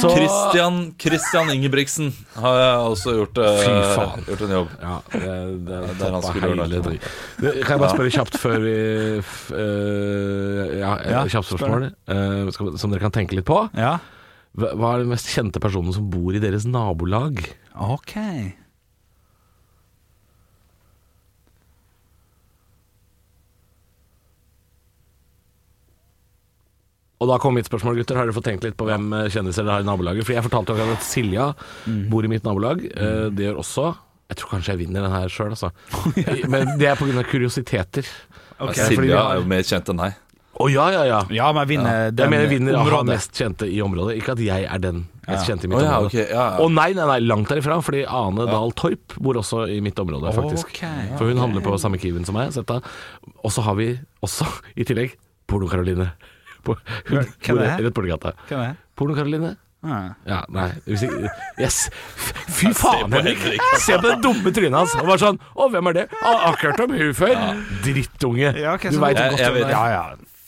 Så 0.00 0.10
Christian, 0.14 0.94
Christian 0.98 1.50
Ingebrigtsen 1.54 2.12
har 2.36 2.78
også 2.88 3.14
gjort, 3.18 3.38
eh, 3.38 3.58
Fy 3.62 3.74
faen. 3.94 4.24
gjort 4.28 4.40
en 4.46 4.54
jobb. 4.56 4.68
Ja, 4.80 4.96
det, 5.12 5.20
det, 5.20 5.80
det 5.98 6.06
er 6.08 6.10
han 6.16 6.22
skulle 6.22 6.48
gjøre 6.48 6.66
hele 6.66 6.82
det. 6.82 7.62
Kan 7.64 7.74
jeg 7.74 7.82
bare 7.84 7.94
spørre 7.94 8.14
kjapt 8.16 8.38
før 8.40 8.58
vi 8.64 8.74
f, 9.22 9.50
øh, 9.52 10.78
Ja, 10.80 10.92
Ja, 11.10 11.24
kjapt 11.28 11.48
spørsmål 11.52 11.88
skal- 12.52 12.78
som 12.78 12.90
dere 12.90 13.00
kan 13.00 13.10
tenke 13.14 13.34
litt 13.36 13.44
på. 13.46 13.68
Ja. 13.76 13.98
Hva 14.56 14.74
hva 14.78 14.94
er 14.94 14.98
den 15.02 15.08
mest 15.10 15.26
kjente 15.34 15.58
personen 15.60 15.92
som 15.92 16.08
bor 16.10 16.32
i 16.34 16.38
deres 16.38 16.64
nabolag? 16.64 17.40
OK. 17.74 18.14
Og 27.24 27.30
da 27.32 27.38
kom 27.40 27.56
mitt 27.56 27.68
spørsmål, 27.70 27.96
gutter. 28.02 28.18
Har 28.20 28.28
dere 28.28 28.36
fått 28.36 28.46
tenkt 28.50 28.64
litt 28.66 28.76
på 28.76 28.86
hvem 28.88 29.06
eh, 29.16 29.28
kjendiser 29.32 29.64
dere 29.64 29.78
har 29.78 29.84
i 29.84 29.88
nabolaget? 29.88 30.26
Fordi 30.28 30.36
jeg 30.36 30.44
fortalte 30.50 30.76
dere 30.76 30.96
at 30.98 31.06
Silja 31.06 31.46
Mm. 31.88 32.08
bor 32.12 32.24
i 32.24 32.28
mitt 32.28 32.44
nabolag. 32.44 32.84
Eh, 32.84 33.30
Det 33.32 33.48
gjør 33.48 33.58
også 33.64 33.94
Jeg 34.30 34.36
tror 34.40 34.50
kanskje 34.54 34.72
jeg 34.72 34.78
vinner 34.86 35.02
den 35.04 35.12
her 35.12 35.28
sjøl, 35.28 35.50
altså. 35.52 35.70
Men 36.52 36.76
det 36.80 36.86
er 36.88 36.96
pga. 36.96 37.24
kuriositeter. 37.28 38.06
Okay. 38.60 38.88
Silja 38.94 39.20
er 39.32 39.40
jo 39.42 39.48
mer 39.48 39.62
kjent 39.66 39.88
enn 39.92 40.00
deg. 40.00 40.20
Å 40.54 40.68
ja, 40.70 40.84
ja, 40.94 41.02
ja. 41.08 41.20
Ja, 41.34 41.48
men 41.52 41.66
vinner 41.66 42.12
Jeg 42.14 42.30
mener 42.30 42.46
vinner 42.46 42.76
av 42.78 42.86
den 43.02 43.10
mest 43.10 43.34
kjente 43.34 43.66
i 43.66 43.80
området. 43.82 44.14
Ikke 44.20 44.36
at 44.36 44.42
jeg 44.44 44.68
er 44.70 44.78
den 44.78 45.00
mest 45.26 45.48
kjente 45.48 45.66
i 45.66 45.70
mitt 45.72 45.80
oh, 45.80 45.82
ja, 45.82 45.96
område. 45.98 46.12
Okay, 46.12 46.26
ja, 46.30 46.44
ja. 46.54 46.60
Og 46.62 46.70
nei, 46.70 46.92
nei, 46.94 47.06
nei, 47.10 47.18
langt 47.26 47.50
derifra. 47.50 47.80
Fordi 47.82 48.04
Ane 48.06 48.46
Dahl 48.46 48.70
Torp 48.78 49.16
bor 49.18 49.40
også 49.40 49.64
i 49.74 49.80
mitt 49.84 49.98
område, 49.98 50.30
faktisk. 50.36 50.70
Okay, 50.76 51.08
For 51.18 51.26
hun 51.26 51.42
handler 51.42 51.64
på 51.64 51.74
samme 51.82 51.98
Kiwien 51.98 52.24
som 52.28 52.38
meg. 52.38 52.54
Og 52.54 53.50
så 53.50 53.64
har 53.66 53.74
vi 53.80 53.90
også, 54.22 54.46
i 54.78 54.86
tillegg, 54.86 55.16
Porno-Karoline. 55.50 56.12
Hvem 56.72 57.60
er 57.60 57.60
det? 57.60 57.84
rett 57.84 57.94
borti 57.96 58.10
gata. 58.14 58.34
Hvem 58.48 58.64
er? 58.64 58.74
Porno-Karoline? 58.98 59.54
Ah. 59.84 60.14
Ja, 60.24 60.38
nei 60.48 60.70
yes. 61.60 61.90
Fy 62.56 62.70
faen, 62.72 63.12
Henrik! 63.12 63.42
Se 63.82 63.98
på 64.00 64.06
det 64.08 64.14
dumme 64.24 64.48
trynet 64.56 64.78
hans. 64.78 64.94
Han 64.96 65.04
var 65.10 65.20
sånn 65.20 65.36
Å, 65.52 65.66
hvem 65.68 65.90
er 65.90 65.96
det? 65.98 66.04
Har 66.22 66.46
akkurat 66.54 66.80
om 66.86 66.94
hun 66.96 67.10
før. 67.18 67.34
Drittunge. 67.84 68.54
Du 68.56 68.62
veit 68.64 69.18
godt 69.20 69.42
hvem 69.42 69.58
det 69.60 69.66
er. 69.66 69.74
Ja, 69.74 69.82
ja. 69.92 70.04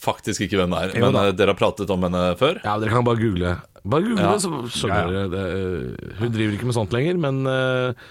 Faktisk 0.07 0.40
ikke 0.46 0.62
hvem 0.62 0.72
det 0.72 0.81
er, 0.87 0.94
men 1.02 1.16
eh, 1.20 1.33
dere 1.37 1.52
har 1.52 1.59
pratet 1.59 1.90
om 1.92 2.05
henne 2.07 2.22
før? 2.40 2.62
Ja, 2.64 2.79
dere 2.81 2.94
kan 2.94 3.05
bare 3.05 3.20
google. 3.20 3.57
Bare 3.85 4.07
google 4.07 4.37
så 4.40 4.50
skjønner 4.72 5.12
dere 5.12 5.29
det. 5.35 5.44
Eh, 5.59 6.14
Hun 6.22 6.33
driver 6.33 6.57
ikke 6.57 6.68
med 6.70 6.76
sånt 6.79 6.94
lenger, 6.96 7.18
men 7.26 7.42
eh, 7.50 8.07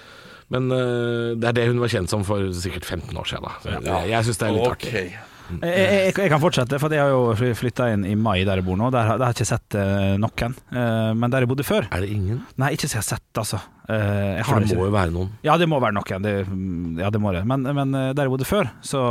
men 0.54 0.68
det 0.70 1.48
er 1.50 1.56
det 1.58 1.64
hun 1.72 1.80
var 1.82 1.90
kjent 1.90 2.12
som 2.12 2.22
for 2.28 2.52
sikkert 2.54 2.86
15 2.86 3.18
år 3.18 3.26
siden. 3.26 3.48
Da. 3.50 3.56
Så 3.64 3.72
jeg 3.82 4.12
jeg 4.12 4.28
syns 4.28 4.38
det 4.38 4.46
er 4.46 4.54
litt 4.60 4.68
artig. 4.76 5.08
Ok. 5.46 5.64
Jeg, 5.64 5.88
jeg, 5.94 6.14
jeg 6.18 6.32
kan 6.34 6.42
fortsette, 6.42 6.80
for 6.82 6.94
jeg 6.96 7.02
har 7.06 7.12
jo 7.14 7.54
flytta 7.60 7.88
inn 7.94 8.06
i 8.10 8.16
mai 8.18 8.44
der 8.48 8.62
jeg 8.62 8.66
bor 8.66 8.78
nå. 8.80 8.90
Der, 8.94 9.06
har- 9.10 9.20
der 9.22 9.26
har 9.30 9.34
jeg 9.34 9.40
ikke 9.44 9.50
sett 9.54 9.78
eh, 9.78 10.16
noen. 10.22 10.56
Eh, 10.74 11.12
men 11.14 11.34
der 11.34 11.46
jeg 11.46 11.52
bodde 11.52 11.66
før 11.68 11.86
Er 11.92 12.02
det 12.06 12.10
ingen? 12.14 12.40
Nei, 12.62 12.72
ikke 12.76 12.90
så 12.90 12.98
jeg 12.98 13.04
har 13.04 13.10
sett, 13.14 13.42
altså. 13.44 13.62
Jeg 13.88 14.46
For 14.48 14.60
det 14.66 14.78
må 14.80 14.88
jo 14.90 14.94
være 14.96 15.14
noen. 15.14 15.30
Ja, 15.46 15.58
det 15.62 15.68
må 15.70 15.78
være 15.84 15.94
noen. 16.00 16.24
Det, 16.26 16.34
mm, 16.50 16.96
ja, 17.04 17.12
det 17.14 17.22
må 17.22 17.34
det. 17.36 17.44
Men, 17.46 17.62
men 17.78 17.92
der 18.18 18.26
jeg 18.26 18.34
bodde 18.34 18.48
før, 18.50 18.72
så, 18.82 19.04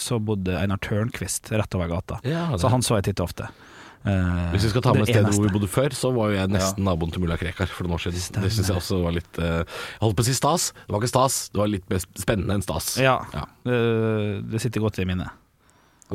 så 0.00 0.16
bodde 0.24 0.56
Einar 0.56 0.80
Tørnquist 0.80 1.52
rett 1.52 1.76
over 1.76 1.90
gata. 1.92 2.22
Ja, 2.24 2.48
så 2.56 2.70
han 2.72 2.80
så 2.86 2.96
jeg 3.00 3.10
titt 3.10 3.20
og 3.20 3.28
ofte. 3.28 3.50
Hvis 4.02 4.64
vi 4.66 4.70
skal 4.72 4.82
ta 4.82 4.90
med 4.96 5.04
det 5.06 5.12
stedet 5.14 5.30
hvor 5.36 5.44
vi 5.46 5.52
bodde 5.54 5.68
før, 5.70 5.94
så 5.94 6.08
var 6.10 6.32
jo 6.32 6.34
jeg 6.40 6.50
nesten 6.50 6.82
naboen 6.88 7.12
til 7.14 7.22
mulla 7.22 7.36
Krekar 7.38 7.70
for 7.70 7.86
noen 7.86 7.94
år 8.00 8.02
siden. 8.08 8.40
Det 8.42 8.50
syns 8.50 8.72
jeg 8.72 8.80
også 8.80 8.98
var 9.04 9.14
litt 9.14 9.38
Jeg 9.38 9.68
holdt 10.02 10.16
på 10.18 10.24
å 10.24 10.26
si 10.26 10.34
stas. 10.34 10.72
Det 10.74 10.90
var 10.96 11.04
ikke 11.04 11.12
stas, 11.12 11.36
det 11.54 11.60
var 11.62 11.70
litt 11.70 11.86
mer 11.92 12.02
spennende 12.18 12.56
enn 12.58 12.64
stas. 12.66 12.96
Ja, 12.98 13.20
Ja. 13.36 13.44
Det, 13.62 13.76
det 14.50 14.60
sitter 14.64 14.82
godt 14.82 14.98
i 14.98 15.06
minnet. 15.06 15.30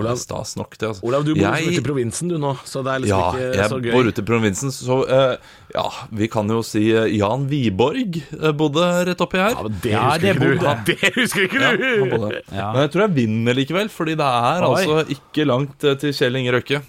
Olav, 0.03 0.17
Stas 0.21 0.55
nok, 0.59 0.77
det. 0.77 0.87
Altså. 0.89 1.03
Olav, 1.07 1.23
du 1.25 1.31
bor 1.35 1.41
liksom 1.41 1.57
Jeg- 1.57 1.67
ute 1.77 1.81
i 1.81 1.85
provinsen 1.87 2.29
du 2.29 2.37
nå, 2.37 2.51
så 2.65 2.83
det 2.83 2.93
er 2.93 2.99
liksom 3.05 3.19
Ja, 3.19 3.31
ikke 3.31 3.55
jeg 3.61 3.69
så 3.71 3.79
gøy. 3.83 3.91
bor 3.91 4.09
ute 4.11 4.21
i 4.21 4.27
provinsen, 4.31 4.71
så 4.75 4.97
uh, 5.07 5.37
ja, 5.75 5.85
vi 6.11 6.27
kan 6.27 6.47
jo 6.49 6.61
si 6.63 6.83
eh, 6.95 7.07
Jan 7.17 7.47
Wiborg 7.49 8.17
eh, 8.41 8.51
bodde 8.51 8.85
rett 9.07 9.21
oppi 9.21 9.37
her. 9.37 9.55
Ja, 9.55 9.63
men 9.63 9.79
det 9.83 9.91
Ja, 9.91 10.03
husker 10.09 10.21
det 10.21 10.35
ikke 10.35 10.59
du. 10.59 10.65
Han, 10.67 10.83
Det 10.87 11.13
husker 11.15 11.47
ikke 11.47 11.61
Ja, 11.61 11.71
du! 11.75 11.87
han 11.99 12.09
bodde. 12.17 12.41
Ja. 12.51 12.67
Men 12.73 12.81
jeg 12.87 12.91
tror 12.95 13.01
jeg 13.07 13.15
vinner 13.21 13.53
likevel, 13.57 13.89
fordi 13.89 14.15
det 14.19 14.27
er 14.27 14.63
Oi. 14.67 14.75
altså 14.75 15.01
ikke 15.17 15.45
langt 15.49 15.79
til 15.81 16.13
Kjell 16.13 16.35
Inge 16.43 16.53
Røkke. 16.59 16.81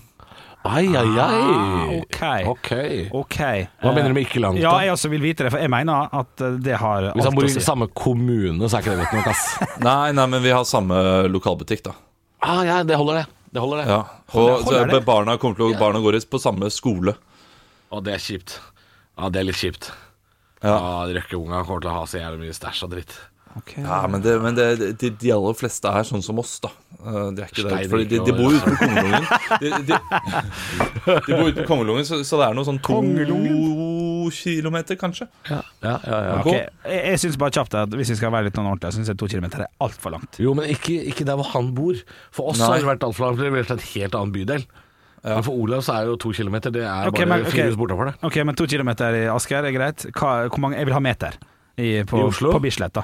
Ai, 0.69 0.85
ai, 0.91 1.07
ai. 1.23 2.01
Okay. 2.03 2.43
ok. 2.51 2.71
Ok. 3.15 3.37
Hva 3.81 3.93
mener 3.95 4.11
du 4.11 4.15
med 4.17 4.25
ikke 4.27 4.41
langt, 4.43 4.59
Ja, 4.61 4.73
jeg 4.83 4.91
også 4.93 5.09
vil 5.09 5.23
vite 5.23 5.47
det, 5.47 5.53
for 5.55 5.63
jeg 5.63 5.71
mener 5.71 6.09
at 6.13 6.43
det 6.61 6.75
har 6.77 7.07
alt 7.07 7.15
Hvis 7.15 7.25
han 7.29 7.37
bor 7.39 7.47
i 7.47 7.53
si. 7.55 7.61
samme 7.65 7.87
kommune, 7.95 8.67
så 8.69 8.77
er 8.77 8.83
ikke 8.83 8.97
det 8.99 9.05
godt 9.07 9.15
nok, 9.21 9.29
ass. 9.31 9.45
Nei, 9.87 10.11
nei, 10.19 10.27
men 10.35 10.43
vi 10.45 10.51
har 10.53 10.67
samme 10.69 10.99
lokalbutikk, 11.31 11.85
da. 11.87 11.95
Ah, 12.45 12.63
ja, 12.67 12.83
det 12.87 12.97
holder, 12.99 13.23
det. 13.23 13.27
Det 13.51 13.63
holder, 13.63 13.81
det. 13.83 13.87
Ja. 13.91 14.01
Og 14.35 14.51
Holder 14.51 14.67
så 14.67 14.85
det? 14.93 15.05
barna 15.07 15.39
kommer 15.41 15.57
til 15.59 15.71
å 15.73 15.79
Barna 15.81 16.03
går 16.05 16.19
på 16.31 16.41
samme 16.43 16.69
skole. 16.71 17.15
Å, 17.89 18.03
det 18.05 18.15
er 18.15 18.23
kjipt. 18.23 18.59
Ja, 19.19 19.31
det 19.33 19.41
er 19.41 19.49
litt 19.49 19.59
kjipt. 19.59 19.89
Ja. 20.63 20.75
Ja, 20.75 20.93
Røkkeunga 21.17 21.63
kommer 21.67 21.83
til 21.83 21.91
å 21.91 21.97
ha 22.01 22.05
så 22.11 22.21
jævlig 22.21 22.45
mye 22.47 22.57
stæsj 22.57 22.85
og 22.87 22.93
dritt. 22.93 23.15
Ok. 23.59 23.75
Ja, 23.83 24.01
men, 24.11 24.23
det, 24.25 24.35
men 24.43 24.55
det, 24.59 24.67
de, 25.03 25.11
de 25.21 25.33
aller 25.35 25.57
fleste 25.59 25.91
er 25.91 26.07
sånn 26.09 26.23
som 26.25 26.39
oss, 26.43 26.57
da. 26.65 26.71
Eh, 26.99 27.29
De 27.37 27.43
er 27.45 27.51
ikke 27.51 27.65
Stein 27.65 27.75
der, 27.75 27.89
Fordi 27.93 28.07
de, 28.11 28.21
de 28.27 28.35
bor 28.39 28.55
ute 28.55 28.65
på 28.65 28.79
Kongelungen. 28.81 29.27
De, 29.61 29.71
de, 29.89 29.99
de 31.27 31.37
bor 31.37 31.49
ute 31.51 31.61
på 31.63 31.69
Kongelungen, 31.73 32.07
så, 32.09 32.21
så 32.27 32.41
det 32.41 32.49
er 32.51 32.57
noe 32.59 32.67
sånn 32.69 32.81
to 32.85 32.99
kilometer, 34.35 34.97
kanskje. 35.01 35.29
Ja, 35.49 35.61
ja, 35.83 35.95
ja, 36.05 36.19
ja. 36.27 36.35
Okay. 36.43 36.65
Jeg, 36.85 36.99
jeg 37.13 37.21
syns 37.23 37.39
bare 37.41 37.55
kjapt 37.57 37.77
at 37.81 37.95
hvis 37.97 38.11
vi 38.13 38.19
skal 38.19 38.33
være 38.35 38.49
litt 38.49 38.59
noen 38.59 38.73
ordentlig, 38.75 38.93
syns 38.99 39.09
jeg 39.13 39.19
to 39.21 39.29
kilometer 39.31 39.65
er 39.65 39.71
altfor 39.85 40.13
langt. 40.15 40.39
Jo, 40.43 40.53
men 40.59 40.69
ikke, 40.73 40.99
ikke 41.13 41.27
der 41.29 41.39
hvor 41.41 41.49
han 41.55 41.71
bor. 41.77 41.97
For 42.35 42.53
oss 42.53 42.61
Nei. 42.61 42.69
har 42.75 42.83
det 42.85 42.91
vært 42.91 43.07
altfor 43.09 43.29
langt. 43.31 43.41
Det 43.41 43.49
har 43.49 43.57
vært 43.57 43.73
en 43.77 43.85
helt 43.89 44.19
annen 44.21 44.35
bydel. 44.35 44.67
Men 45.29 45.43
for 45.45 45.59
Olav 45.59 45.83
så 45.83 45.97
er 45.99 46.07
jo 46.07 46.15
to 46.23 46.31
kilometer 46.33 46.71
Det 46.73 46.85
er 46.87 47.09
okay, 47.11 47.25
bare 47.27 47.41
men- 47.41 47.49
ok. 47.49 47.51
fire 47.57 47.65
hus 47.73 47.77
bortafor 47.81 48.07
det. 48.07 48.15
Ok, 48.29 48.37
men 48.47 48.55
to 48.57 48.69
kilometer 48.71 49.17
i 49.19 49.25
Asker 49.33 49.67
er 49.67 49.75
greit. 49.75 50.05
Hva, 50.15 50.35
hvor 50.47 50.63
mange, 50.63 50.79
jeg 50.79 50.87
vil 50.89 50.95
ha 50.95 51.01
meter 51.03 51.35
i, 51.75 51.89
på, 52.07 52.21
I 52.21 52.29
Oslo? 52.29 52.53
på 52.55 52.61
Bislett, 52.63 52.95
da. 52.95 53.03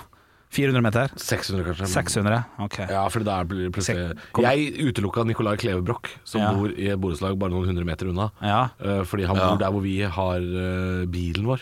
400 0.55 0.83
meter? 0.87 1.11
600 1.19 1.65
kanskje. 1.69 1.89
600? 1.93 2.39
Ok. 2.69 2.79
Ja, 2.89 3.03
for 3.11 3.27
da 3.27 3.41
blir 3.45 3.67
det 3.67 3.73
plutselig 3.75 4.15
kom- 4.33 4.45
Jeg 4.47 4.79
utelukka 4.79 5.25
Nicolai 5.27 5.57
Klevebrokk, 5.59 6.09
som 6.25 6.41
Ja. 6.41 6.53
bor 6.55 6.69
i 6.71 6.89
et 6.95 7.01
borettslag 7.01 7.39
bare 7.39 7.51
noen 7.51 7.67
hundre 7.67 7.85
meter 7.85 8.09
unna. 8.15 8.31
Ja. 8.43 8.69
Eh, 8.81 9.03
fordi 9.05 9.27
han 9.27 9.37
Ja. 9.37 9.49
bor 9.51 9.59
der 9.59 9.71
hvor 9.75 9.83
vi 9.83 10.01
har 10.03 10.37
eh, 10.39 11.07
bilen 11.07 11.45
vår. 11.45 11.61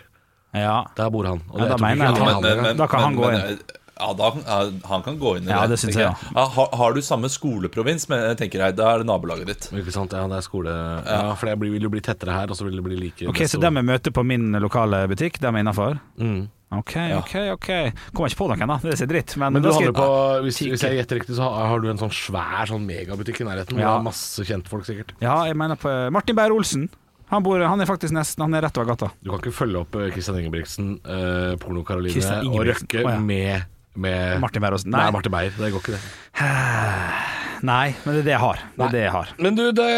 ja. 0.55 0.85
Der 0.97 1.11
bor 1.11 1.25
han. 1.25 1.41
Og 1.51 1.61
Ja, 1.61 1.69
da 1.69 1.77
mener 1.79 2.05
jeg 2.07 2.17
han 2.17 2.43
Men- 2.43 2.63
men- 2.63 2.77
Da 2.77 2.87
kan 2.87 3.01
han 3.01 3.17
gå 3.17 3.31
men- 3.33 3.51
inn. 3.51 3.59
Ja, 4.03 4.13
da, 4.15 4.25
ja, 4.35 4.71
han 4.89 5.03
kan 5.03 5.17
gå 5.21 5.37
inn 5.37 5.45
i 5.45 5.51
Ja, 5.53 5.67
det 5.67 5.79
tenker 5.79 5.79
synes 5.79 5.95
jeg, 5.95 6.17
Ja, 6.35 6.47
har, 6.49 6.69
har 6.75 6.93
du 6.93 7.01
samme 7.01 7.29
skoleprovins, 7.31 8.09
men 8.09 8.19
jeg 8.31 8.37
tenker 8.39 8.59
jeg, 8.59 8.75
da 8.77 8.95
er 8.95 8.99
det 8.99 9.07
nabolaget 9.07 9.47
ditt. 9.47 9.69
Ikke 9.73 9.93
sant? 9.93 10.11
Ja, 10.13 10.27
det 10.27 10.37
er 10.39 10.41
skole... 10.41 10.67
Ja, 11.07 11.35
for 11.35 11.47
det 11.47 11.59
blir- 11.61 11.71
vil 11.71 11.83
jo 11.83 11.89
bli 11.89 12.01
tettere 12.01 12.33
her, 12.33 12.51
og 12.51 12.57
så 12.57 12.65
vil 12.65 12.75
det 12.75 12.83
bli 12.83 12.97
like 12.97 13.29
Ok, 13.29 13.37
Så 13.47 13.61
dem 13.61 13.77
jeg 13.77 13.85
møter 13.85 14.11
på 14.11 14.25
min 14.27 14.51
lokale 14.53 15.07
butikk, 15.09 15.39
dem 15.39 15.55
er 15.55 15.61
innafor? 15.63 16.01
mm. 16.19 16.49
Ok, 16.73 16.95
ok, 17.19 17.35
ok. 17.53 17.69
Kommer 18.15 18.33
ikke 18.33 18.41
på 18.41 18.49
noen, 18.49 18.71
da. 18.71 18.79
Det 18.81 18.95
er 18.97 19.11
dritt. 19.11 19.37
Men, 19.41 19.59
Men 19.59 19.65
du 19.65 19.69
handler 19.75 19.95
på 19.97 20.09
hvis, 20.47 20.63
hvis 20.65 20.85
jeg 20.87 20.99
gjetter 21.01 21.21
riktig, 21.21 21.37
så 21.37 21.51
har, 21.53 21.83
du 21.83 21.91
en 21.93 22.01
sånn 22.01 22.15
svær 22.17 22.71
sånn 22.71 22.87
megabutikk 22.89 23.43
i 23.43 23.49
nærheten. 23.49 23.77
Hvor 23.77 23.85
Ja. 23.85 23.99
masse 24.05 24.47
kjentfolk, 24.49 24.87
sikkert. 24.89 25.13
Ja, 25.21 25.43
jeg 25.49 25.59
mener 25.61 25.77
på 25.81 25.93
Martin 26.15 26.39
Beyer-Olsen. 26.39 26.89
Han, 27.33 27.45
bor, 27.45 27.61
han 27.65 27.81
er 27.81 27.89
faktisk 27.89 28.13
nesten 28.13 28.43
Han 28.45 28.53
er 28.59 28.67
rett 28.67 28.77
over 28.77 28.91
gata. 28.93 29.09
Du 29.25 29.31
kan 29.33 29.41
ikke 29.41 29.55
følge 29.57 29.81
opp 29.81 29.93
Kristian 29.93 30.13
Christian 30.13 30.41
Ingebrigtsen, 30.43 30.91
uh, 31.07 31.55
Porno-Karoline 31.63 32.13
Ingebrigtsen. 32.13 32.51
og 32.53 32.67
Røkke 32.69 33.05
oh, 33.07 33.13
ja. 33.15 33.21
med, 33.21 33.71
med 33.95 34.41
Martin 34.45 34.65
Beyer-Olsen. 34.65 34.93
Nei. 34.93 35.07
Nei. 35.07 35.15
Martin 35.17 35.33
Beyer. 35.33 35.57
Det 35.57 35.73
går 35.73 35.87
ikke, 35.87 35.97
det. 35.97 37.49
Nei, 37.63 37.93
men 38.03 38.17
det 38.17 38.23
er 38.23 38.27
det 38.27 38.33
jeg 38.33 38.43
har. 38.43 38.61
Det 38.75 38.85
er 38.89 38.95
det 38.95 39.03
jeg 39.05 39.13
har. 39.15 39.29
Men 39.39 39.59
du, 39.59 39.63
det, 39.71 39.89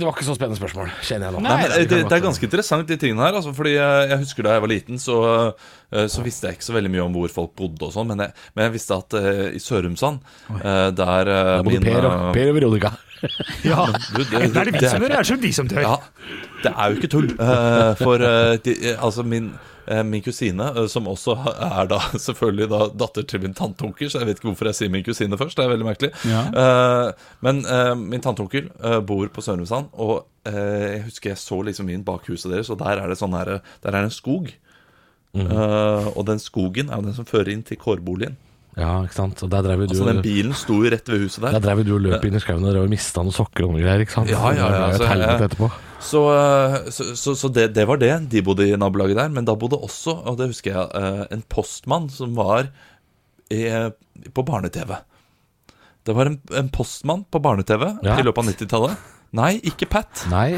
var 0.00 0.14
ikke 0.14 0.24
så 0.24 0.36
spennende 0.38 0.56
spørsmål, 0.56 0.92
kjenner 1.04 1.28
jeg 1.28 1.36
nå. 1.36 1.42
Nei, 1.44 1.56
men 1.60 1.72
det, 1.74 1.80
det, 1.90 1.98
det, 2.08 2.16
er 2.16 2.22
ganske 2.24 2.48
interessant, 2.48 2.88
de 2.88 2.96
tingene 3.00 3.26
her. 3.26 3.36
Altså, 3.36 3.52
fordi 3.56 3.74
jeg, 3.74 4.06
jeg 4.12 4.22
husker 4.22 4.46
Da 4.46 4.54
jeg 4.56 4.64
var 4.64 4.72
liten, 4.72 5.02
så, 5.02 5.18
eh, 5.92 6.06
så 6.12 6.24
visste 6.24 6.48
jeg 6.48 6.56
ikke 6.56 6.68
så 6.70 6.76
veldig 6.78 6.92
mye 6.94 7.04
om 7.04 7.18
hvor 7.18 7.34
folk 7.34 7.52
bodde. 7.58 7.90
og 7.90 7.92
sånn 7.92 8.08
Men, 8.08 8.24
men 8.56 8.68
jeg 8.68 8.76
visste 8.78 8.96
at 8.96 9.18
uh, 9.18 9.44
i 9.52 9.60
Sørumsand, 9.60 10.24
uh, 10.54 10.88
der 10.96 11.32
uh, 11.32 11.42
Da 11.58 11.60
bodde 11.66 11.82
min, 11.84 11.90
Per 11.90 12.08
og, 12.08 12.30
per 12.36 12.52
og 12.54 12.56
Veronica. 12.56 12.94
Ja, 13.64 13.86
du, 14.14 14.20
det, 14.24 14.30
det 14.30 14.56
er 14.60 14.68
det 14.68 14.74
vi 14.74 14.82
det 14.82 14.90
som 14.90 15.02
er- 15.02 15.06
gjør, 15.06 15.14
det 15.14 15.16
er 15.16 15.30
ikke 15.30 15.42
de 15.46 15.52
som 15.56 15.68
dør. 15.70 15.86
Ja, 15.86 15.96
det 16.64 16.72
er 16.74 16.90
jo 16.92 16.98
ikke 17.00 17.10
tull. 17.12 17.30
Eh, 17.32 17.94
for 18.02 18.22
eh, 18.28 18.56
de, 18.66 18.74
eh, 18.92 18.98
altså 19.02 19.24
min, 19.26 19.48
eh, 19.86 20.02
min 20.06 20.22
kusine, 20.26 20.66
eh, 20.76 20.86
som 20.92 21.08
også 21.10 21.36
er 21.54 21.88
da 21.90 21.98
selvfølgelig 22.26 22.68
da 22.74 22.80
datter 23.04 23.26
til 23.32 23.42
min 23.46 23.54
tanteonkel, 23.56 24.10
så 24.12 24.20
jeg 24.22 24.30
vet 24.30 24.40
ikke 24.40 24.50
hvorfor 24.50 24.70
jeg 24.70 24.78
sier 24.80 24.92
min 24.92 25.04
kusine 25.06 25.38
først, 25.40 25.56
det 25.56 25.64
er 25.66 25.72
veldig 25.74 25.88
merkelig. 25.88 26.12
Ja. 26.28 26.44
Eh, 26.50 27.26
men 27.46 27.64
min 28.04 28.20
tanteonkel 28.24 28.68
bor 29.08 29.26
på 29.32 29.44
Sørumsand, 29.44 29.88
og 29.94 30.26
eh, 30.48 30.98
jeg 30.98 31.02
husker 31.08 31.32
jeg 31.34 31.42
så 31.42 31.62
liksom 31.70 31.90
inn 31.94 32.04
bak 32.06 32.28
huset 32.30 32.52
deres, 32.52 32.70
og 32.74 32.80
der 32.84 33.02
er 33.04 33.08
det 33.12 33.18
sånn 33.20 33.34
her 33.38 33.56
Der 33.84 33.92
er 33.96 34.04
en 34.06 34.14
skog. 34.14 34.52
Eh, 35.36 36.06
og 36.16 36.22
den 36.28 36.38
skogen 36.40 36.88
er 36.88 36.96
jo 37.00 37.08
den 37.10 37.16
som 37.16 37.26
fører 37.28 37.50
inn 37.52 37.62
til 37.66 37.76
kårboligen. 37.80 38.36
Ja, 38.76 38.90
ikke 39.06 39.16
sant. 39.16 39.40
Og 39.42 39.48
der 39.50 39.62
drev 39.64 39.80
jo 39.80 39.86
du, 39.88 39.94
Altså 39.94 40.06
Den 40.12 40.18
bilen 40.24 40.52
sto 40.52 40.74
jo 40.84 40.90
rett 40.92 41.06
ved 41.08 41.22
huset 41.24 41.40
der. 41.46 41.54
der 41.56 41.62
drev 41.64 41.78
jo 41.80 41.84
du 41.88 41.92
og 41.96 42.02
løp 42.04 42.24
inn 42.28 42.34
i 42.36 42.40
skauen 42.44 42.64
og 42.68 42.74
drev 42.74 42.88
mista 42.92 43.22
noen 43.24 43.32
sokker 43.32 43.64
og 43.64 43.72
noe 43.72 43.80
greier, 43.80 44.02
ikke 44.04 44.12
sant? 44.18 44.28
Ja, 44.28 44.42
ja, 44.52 44.66
ja, 44.68 44.86
Det 44.92 44.98
så 45.00 45.08
jeg- 45.16 45.40
etterpå. 45.48 45.70
Så, 46.06 46.20
eh, 46.36 46.90
så, 46.92 47.06
så, 47.16 47.34
så 47.40 47.48
det, 47.56 47.70
det 47.74 47.86
var 47.88 47.96
det. 47.96 48.12
De 48.28 48.42
bodde 48.44 48.66
i 48.68 48.76
nabolaget 48.76 49.16
der. 49.16 49.28
Men 49.32 49.46
da 49.48 49.54
bodde 49.56 49.78
også, 49.80 50.12
og 50.28 50.36
det 50.36 50.50
husker 50.52 50.74
jeg, 50.76 50.90
eh, 50.92 51.24
en 51.32 51.42
postmann 51.48 52.10
som 52.12 52.34
var 52.36 52.68
i, 53.50 53.62
på 54.34 54.44
barne-TV. 54.44 54.92
Det 56.06 56.14
var 56.14 56.26
en, 56.30 56.36
en 56.54 56.68
postmann 56.68 57.24
på 57.32 57.40
barne-TV 57.42 57.96
Ja. 58.04 58.18
i 58.20 58.22
løpet 58.28 58.44
av 58.44 58.50
90-tallet. 58.52 58.96
Nei, 59.32 59.54
ikke 59.66 59.88
Pat. 59.88 60.26
Nei, 60.30 60.52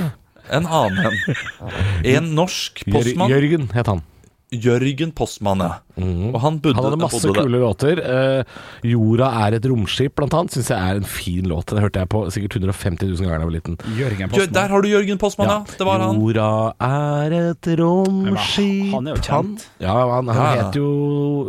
En 0.50 0.64
annen 0.66 1.06
en. 1.06 1.36
En 2.16 2.34
norsk 2.34 2.82
postmann. 2.90 3.28
Jørgen 3.30 3.70
het 3.74 3.86
han. 3.86 4.02
Jørgen 4.50 5.10
Postmann, 5.12 5.60
ja. 5.60 5.74
Og 5.98 6.40
han 6.40 6.58
bodde, 6.62 6.76
Han 6.78 6.84
hadde 6.88 7.00
masse 7.02 7.20
bodde 7.22 7.34
der. 7.34 7.42
kule 7.48 7.60
låter. 7.62 7.98
Eh, 7.98 8.44
'Jorda 8.84 9.28
er 9.46 9.56
et 9.58 9.64
romskip', 9.66 10.14
blant 10.14 10.34
annet, 10.34 10.54
syns 10.54 10.68
jeg 10.70 10.78
er 10.78 10.96
en 11.00 11.08
fin 11.08 11.44
låt. 11.48 11.66
Den 11.66 11.82
hørte 11.82 11.98
jeg 12.02 12.08
på 12.08 12.24
sikkert 12.30 12.56
150 12.60 13.08
000 13.08 13.26
ganger 13.26 13.38
da 13.38 13.44
jeg 13.44 13.50
var 13.50 13.56
liten. 13.58 13.76
Jørgen 13.98 14.30
Postmann. 14.30 14.52
der 14.58 14.68
har 14.68 14.82
du 14.82 14.88
Jørgen 14.88 15.18
Postmann, 15.18 15.48
ja. 15.48 15.58
Det 15.78 15.86
var 15.86 15.98
han. 16.00 16.20
Jorda 16.20 16.50
er 16.80 17.36
et 17.50 17.70
romskip 17.78 18.94
han 18.94 19.06
er 19.08 19.16
jo 19.16 19.22
kjent. 19.22 19.66
Ja, 19.80 19.94
han, 20.14 20.28
han 20.28 20.36
Ja, 20.36 20.54
ja. 20.54 20.66
het 20.66 20.74
jo 20.78 20.88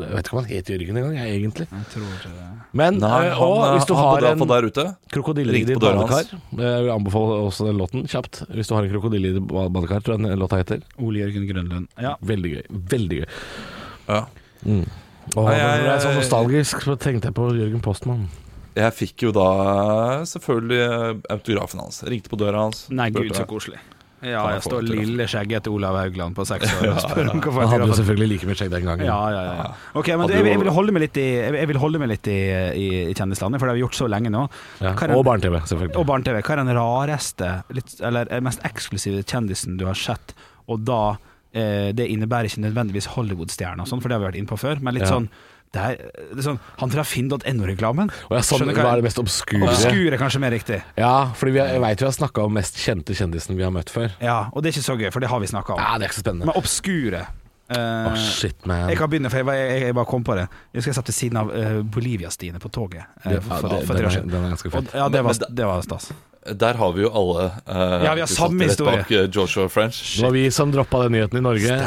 Jeg 0.02 0.16
vet 0.16 0.26
ikke 0.26 0.34
om 0.38 0.44
han 0.44 0.50
het 0.50 0.70
Jørgen 0.74 0.98
engang, 0.98 1.16
jeg, 1.16 1.36
egentlig. 1.40 1.68
Jeg 1.70 1.86
tror 1.94 2.10
ikke 2.18 2.34
det. 2.34 2.48
Men 2.74 3.00
Nei, 3.02 3.26
eh, 3.26 3.34
han, 3.34 3.42
og 3.48 3.64
eh, 3.66 3.72
hvis 3.78 3.88
du 3.90 3.94
har 3.98 4.26
en 4.30 4.96
krokodille 5.10 5.58
i 5.58 5.64
ditt 5.66 5.80
badekar 5.82 6.28
eh, 6.30 6.62
Jeg 6.62 6.84
vil 6.86 6.92
anbefale 6.94 7.40
også 7.50 7.66
den 7.70 7.80
låten 7.82 8.06
kjapt. 8.10 8.44
Hvis 8.54 8.70
du 8.70 8.76
har 8.76 8.86
en 8.86 8.94
krokodille 8.94 9.32
i 9.32 9.38
ditt 9.40 9.48
badekar, 9.50 10.04
tror 10.06 10.18
jeg 10.18 10.26
den 10.28 10.40
låta 10.40 10.62
heter. 10.62 10.84
Ole 11.02 11.24
Jørgen 11.24 11.48
Grønlund. 11.50 11.88
Ja. 12.02 12.16
Veldig 12.22 12.56
gøy. 12.56 12.64
Veldig 12.70 13.22
gøy. 13.24 13.30
Ja. 14.10 14.24
Og 15.38 15.46
Nei, 15.46 15.56
jeg- 15.60 15.84
jeg 15.86 15.94
er 15.94 16.00
så 16.02 16.14
nostalgisk, 16.16 16.82
så 16.84 16.98
tenkte 16.98 17.30
jeg 17.30 17.36
på 17.38 17.50
Jørgen 17.54 17.82
Postmann. 17.86 18.28
Jeg 18.76 18.94
fikk 18.94 19.24
jo 19.28 19.32
da 19.36 20.24
selvfølgelig 20.26 21.22
autografen 21.30 21.80
hans. 21.84 22.04
Ringte 22.08 22.30
på 22.32 22.38
døra 22.40 22.64
hans. 22.66 22.88
Nei, 22.90 23.10
gud, 23.12 23.32
så 23.36 23.46
koselig. 23.50 23.80
Ja, 24.22 24.42
jeg 24.52 24.64
står 24.66 24.82
lille 24.84 25.06
lille 25.08 25.26
skjeggete 25.32 25.72
Olav 25.72 25.96
Haugland 25.96 26.36
på 26.36 26.44
seks 26.46 26.68
år 26.76 26.90
og 26.92 26.98
spør 27.00 27.30
om 27.32 27.40
hva 27.40 27.54
får 27.56 27.62
Han 27.62 27.70
hadde 27.72 27.86
jo 27.88 27.96
selvfølgelig 28.02 28.28
like 28.34 28.48
mye 28.50 28.58
skjegg 28.60 28.70
den 28.74 28.84
gangen. 28.90 29.06
ja, 29.08 29.30
ja, 29.32 29.44
ja. 29.56 29.68
Ok, 29.96 30.10
men 30.20 30.28
jeg, 30.28 30.44
jeg 30.50 30.60
vil 30.60 30.72
holde 30.76 30.92
meg 30.92 31.02
litt 31.06 31.18
i 31.22 31.28
Jeg 31.40 31.68
vil 31.72 31.78
holde 31.80 32.00
meg 32.04 32.10
litt 32.12 32.28
i, 32.28 32.36
i, 32.76 32.88
i 33.12 33.14
kjendislandet, 33.16 33.62
for 33.62 33.70
det 33.70 33.72
har 33.72 33.80
vi 33.80 33.84
gjort 33.86 33.96
så 33.96 34.10
lenge 34.12 34.28
nå. 34.34 34.42
Ja, 34.84 34.92
er 34.92 35.16
Og 35.16 35.24
barne-TV, 35.24 35.56
selvfølgelig. 35.72 35.96
Og 35.96 36.06
barne-TV. 36.12 36.42
Hva 36.44 36.52
er 36.58 36.62
den 36.66 36.76
rareste, 36.76 37.52
litt, 37.80 37.96
eller 38.04 38.28
mest 38.44 38.60
eksklusive 38.68 39.24
kjendisen 39.24 39.78
du 39.80 39.86
har 39.88 39.96
sett, 39.96 40.36
og 40.68 40.84
da 40.84 41.00
eh, 41.54 41.92
Det 41.94 42.08
innebærer 42.10 42.46
ikke 42.50 42.62
nødvendigvis 42.66 43.08
Hollywood-stjerner 43.16 43.82
og 43.82 43.88
sånn, 43.88 44.02
for 44.02 44.10
det 44.10 44.18
har 44.18 44.24
vi 44.26 44.32
vært 44.32 44.42
inne 44.42 44.48
på 44.52 44.58
før, 44.60 44.82
men 44.82 44.94
litt 44.94 45.04
Ja. 45.08 45.16
sånn 45.18 45.30
det 45.72 45.82
er, 45.86 45.98
det 46.34 46.40
er 46.40 46.46
sånn, 46.48 46.60
Han 46.80 46.90
fra 46.90 47.04
finn.no-reklamen. 47.06 48.10
Og 48.30 48.32
jeg, 48.34 48.44
sånn, 48.48 48.72
hva 48.74 48.88
er 48.94 48.96
det 48.96 49.04
mest 49.06 49.20
obskure? 49.22 49.68
Obskure, 49.70 50.18
kanskje 50.18 50.40
mer 50.42 50.50
riktig. 50.50 50.80
Ja, 50.98 51.30
fordi 51.38 51.52
vi, 51.54 51.60
jeg 51.62 51.82
veit 51.84 52.00
vi 52.02 52.06
har 52.08 52.16
snakka 52.16 52.42
om 52.48 52.54
mest 52.58 52.76
kjente 52.82 53.14
kjendisen 53.14 53.56
vi 53.56 53.62
har 53.62 53.70
møtt 53.70 53.92
før. 53.94 54.10
Ja, 54.20 54.50
Og 54.54 54.64
det 54.64 54.72
er 54.72 54.80
ikke 54.80 54.88
så 54.90 54.98
gøy, 54.98 55.12
for 55.14 55.20
det 55.22 55.30
har 55.30 55.40
vi 55.40 55.46
snakka 55.52 55.76
om. 55.76 55.80
Ja, 55.80 55.98
det 56.00 56.08
er 56.08 56.10
ikke 56.10 56.18
så 56.18 56.26
spennende. 56.26 56.48
Men 56.50 56.58
obskure 56.58 57.22
uh, 57.70 58.10
Åh, 58.10 58.16
shit, 58.18 58.66
man. 58.66 58.90
Jeg 58.90 58.98
kan 58.98 59.10
begynne, 59.12 59.30
for 59.30 59.38
jeg, 59.38 59.46
bare- 59.46 59.70
jeg, 59.70 59.82
jeg 59.84 59.94
bare 60.00 60.06
kom 60.10 60.24
på 60.26 60.36
det. 60.40 60.48
Jeg 60.74 60.80
husker 60.82 60.90
jeg 60.90 60.96
satt 60.96 61.12
ved 61.14 61.18
siden 61.20 61.38
av 61.38 61.52
uh, 61.54 61.84
Bolivia-Stine 61.86 62.58
på 62.60 62.72
toget. 62.74 63.06
uh, 63.06 63.30
for, 63.30 63.30
ja, 63.30 63.40
for, 63.62 63.70
det- 63.70 63.86
for 63.86 63.94
år 63.94 64.06
er- 64.10 64.10
siden. 64.18 64.30
den 64.34 64.44
er 64.46 64.50
ganske 64.56 64.74
Og, 64.74 64.90
ja, 64.96 65.08
det 65.10 65.24
var, 65.24 65.34
det 65.54 65.66
var 65.70 65.82
stas. 65.86 66.10
Der 66.54 66.74
har 66.80 66.92
vi 66.94 67.02
jo 67.04 67.10
alle 67.14 67.46
uh, 67.68 68.04
Ja, 68.06 68.14
vi 68.16 68.22
har 68.24 68.28
samme 68.32 68.64
historie. 68.66 68.98
bak 69.04 69.12
eh, 69.12 69.28
Joshua 69.32 69.68
French. 69.70 70.00
Det 70.18 70.24
var 70.26 70.32
vi 70.32 70.50
som 70.52 70.72
droppa 70.72 71.04
den 71.04 71.12
nyheten 71.18 71.38
i 71.38 71.42
Norge. 71.42 71.78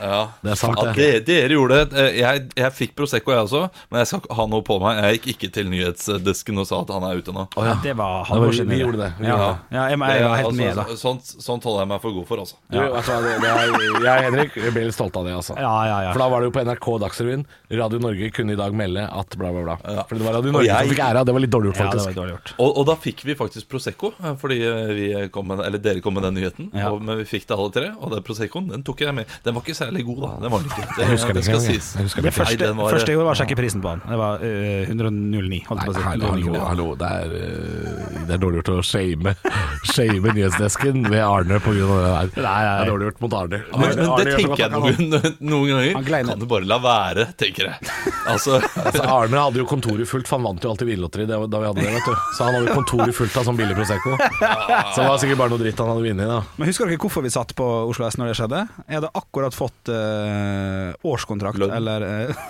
Ja, 0.00 0.28
Det 0.42 0.50
er 0.52 0.54
sant, 0.60 0.78
ja, 0.78 0.92
det. 0.92 1.24
det. 1.24 1.26
Dere 1.26 1.56
gjorde 1.56 1.78
det. 1.90 1.98
Eh, 1.98 2.18
Jeg, 2.22 2.44
jeg 2.56 2.72
fikk 2.72 2.94
Prosecco, 2.96 3.32
jeg 3.32 3.46
også, 3.48 3.62
men 3.90 3.98
jeg 4.02 4.06
skal 4.12 4.20
ikke 4.22 4.34
ha 4.38 4.46
noe 4.46 4.62
på 4.62 4.78
meg. 4.82 5.00
Jeg 5.02 5.20
gikk 5.20 5.28
ikke 5.36 5.52
til 5.58 5.70
nyhetsdesken 5.72 6.58
og 6.62 6.66
sa 6.68 6.80
at 6.82 6.90
han 6.94 7.02
er 7.08 7.18
ute 7.22 7.32
nå. 7.34 7.46
Oh, 7.56 7.64
ja. 7.66 7.74
Det 7.82 7.92
var 7.92 7.92
Det 7.92 7.96
var- 7.96 8.24
halvår 8.30 8.52
siden. 8.52 8.68
vi 8.68 8.78
gjorde 8.82 8.98
det. 9.02 9.10
Ja. 9.26 9.36
Ja, 9.72 9.88
jeg, 9.88 9.90
jeg, 9.90 9.98
var 9.98 10.36
helt 10.36 10.48
Det- 10.48 10.56
med, 10.56 10.74
da. 10.76 10.82
altså, 10.84 10.96
Sånt, 11.02 11.24
sånt 11.42 11.64
holder 11.64 11.80
jeg 11.82 11.88
meg 11.88 12.00
for 12.02 12.12
god 12.12 12.26
for, 12.28 12.36
altså. 12.38 12.56
Du, 12.70 12.78
du 12.78 12.82
det, 12.82 13.40
det 13.42 13.48
er, 13.50 13.56
jeg 14.02 14.16
og 14.18 14.24
Henrik 14.28 14.56
jeg 14.56 14.72
ble 14.72 14.84
litt 14.86 14.94
stolte 14.94 15.18
av 15.18 15.24
det, 15.26 15.34
altså. 15.34 15.56
Ja, 15.58 15.72
ja, 15.86 15.98
ja. 16.06 16.12
For 16.12 16.22
da 16.22 16.28
var 16.28 16.40
det 16.40 16.50
jo 16.50 16.54
på 16.54 16.62
NRK 16.64 16.86
Dagsrevyen. 17.02 17.44
Radio 17.72 17.98
Norge 17.98 18.30
kunne 18.36 18.52
i 18.52 18.56
dag 18.60 18.72
melde 18.76 19.04
at 19.08 19.36
bla, 19.38 19.50
bla, 19.52 19.62
bla. 19.66 19.76
Ja. 19.84 20.04
For 20.08 20.14
det 20.20 20.24
var 20.26 20.34
Radio 20.38 20.52
Norge 20.52 20.66
jeg- 20.68 20.86
som 20.86 20.94
fikk 20.94 21.02
æra. 21.08 21.24
Det 21.24 21.32
var 21.34 21.40
litt 21.40 21.50
dårlig 21.50 21.72
gjort, 21.72 21.78
Ja, 21.78 21.90
det 21.90 21.92
faktisk. 22.00 22.06
var 22.14 22.22
dårlig 22.22 22.34
gjort. 22.36 22.54
Og, 22.58 22.78
og 22.78 22.86
da 22.86 22.94
fikk 22.96 23.24
vi 23.24 23.34
faktisk 23.34 23.68
Prosecco, 23.72 24.11
fordi 24.40 24.58
eh, 24.66 24.92
vi 24.96 25.06
kom 25.34 25.48
med, 25.50 25.62
eller 25.66 25.82
dere 25.82 26.02
kom 26.04 26.16
med 26.16 26.26
den 26.26 26.38
nyheten. 26.38 26.70
Ja. 26.76 26.90
Og, 26.92 27.02
men 27.04 27.20
vi 27.22 27.26
fikk 27.28 27.46
det 27.48 27.56
alle 27.56 27.74
tre, 27.74 27.90
og 27.98 28.14
den 28.14 28.24
Proseccoen 28.26 28.70
den 28.72 28.84
tok 28.86 29.02
jeg 29.04 29.14
med. 29.16 29.30
Den 29.44 29.56
var 29.56 29.64
ikke 29.64 29.76
særlig 29.78 30.04
god, 30.08 30.22
da. 30.24 30.30
Den 30.44 30.54
var 30.54 30.66
ikke. 30.66 30.86
Det, 30.86 31.02
Jeg 31.02 31.12
husker 31.12 31.38
det 31.38 31.44
skal 31.46 31.58
ikke 31.60 31.74
sies. 31.76 31.90
Første, 31.96 32.32
første 32.32 33.12
jeg 33.12 33.18
gjorde, 33.18 33.26
var 33.28 33.36
å 33.36 33.40
sjekke 33.42 33.58
prisen 33.58 33.84
på 33.84 33.92
den. 33.92 34.04
Det 34.08 34.18
var 34.20 34.44
uh, 34.44 34.92
109, 34.92 35.60
holdt 35.68 35.86
jeg 35.86 35.96
si. 35.96 36.04
Hallo, 36.06 36.32
hallo, 36.32 36.54
hallo. 36.66 36.88
Det 37.00 37.12
er, 37.22 37.36
uh, 37.36 38.18
det 38.28 38.36
er 38.36 38.42
dårlig 38.42 38.62
gjort 38.62 38.72
å 38.74 38.78
shame, 38.86 39.36
shame 39.94 40.36
nyhetsdesken 40.38 41.08
ved 41.08 41.22
Arne 41.24 41.60
på 41.62 41.74
grunn 41.76 41.94
av 41.96 42.02
det 42.02 42.12
der. 42.12 42.46
Nei, 42.46 42.56
nei. 42.66 42.72
Det 42.72 42.86
er 42.86 42.92
dårlig 42.92 43.10
gjort 43.10 43.24
mot 43.26 43.38
Arne. 43.42 43.62
Men, 43.72 43.86
men 43.86 44.04
Arne 44.16 44.28
det 44.28 44.36
tenker 44.38 44.64
jeg 44.64 44.72
noen, 44.76 45.16
noen 45.52 45.72
ganger. 45.74 46.30
Kan 46.32 46.42
du 46.42 46.48
bare 46.50 46.68
la 46.68 46.80
være, 46.82 47.28
tenker 47.40 47.72
jeg. 47.72 47.92
Altså, 48.30 48.60
Altså, 48.86 49.02
Arne 49.06 49.42
hadde 49.46 49.60
jo 49.60 49.66
kontoret 49.68 50.08
fullt, 50.08 50.28
for 50.28 50.38
han 50.38 50.46
vant 50.46 50.64
jo 50.64 50.72
alltid 50.72 50.88
vinlotteri 50.90 51.26
da 51.28 51.38
vi 51.42 51.46
hadde 51.66 51.80
det. 51.80 51.92
vet 51.94 52.06
du 52.08 52.14
Så 52.36 52.46
han 52.46 52.56
hadde 52.56 52.68
jo 52.68 52.76
kontoret 52.80 53.16
fullt 53.16 53.36
av 53.38 53.46
sånn 53.48 53.58
billig 53.58 53.76
Prosecco. 53.78 54.01
Så 54.02 55.02
det 55.02 55.06
var 55.08 55.20
sikkert 55.22 55.38
bare 55.40 55.52
noe 55.52 55.60
dritt 55.62 55.78
han 55.78 55.92
hadde 55.92 56.04
vunnet. 56.04 56.30
da 56.30 56.40
Men 56.58 56.70
husker 56.70 56.90
dere 56.90 57.00
hvorfor 57.02 57.24
vi 57.24 57.30
satt 57.34 57.54
på 57.58 57.68
Oslo 57.90 58.08
S 58.08 58.18
når 58.18 58.32
det 58.32 58.38
skjedde? 58.40 58.64
Jeg 58.88 58.98
hadde 58.98 59.12
akkurat 59.22 59.56
fått 59.56 59.92
uh, 59.92 60.90
årskontrakt, 61.06 61.60
Lønn. 61.62 61.74
eller 61.76 62.06
uh, 62.32 62.42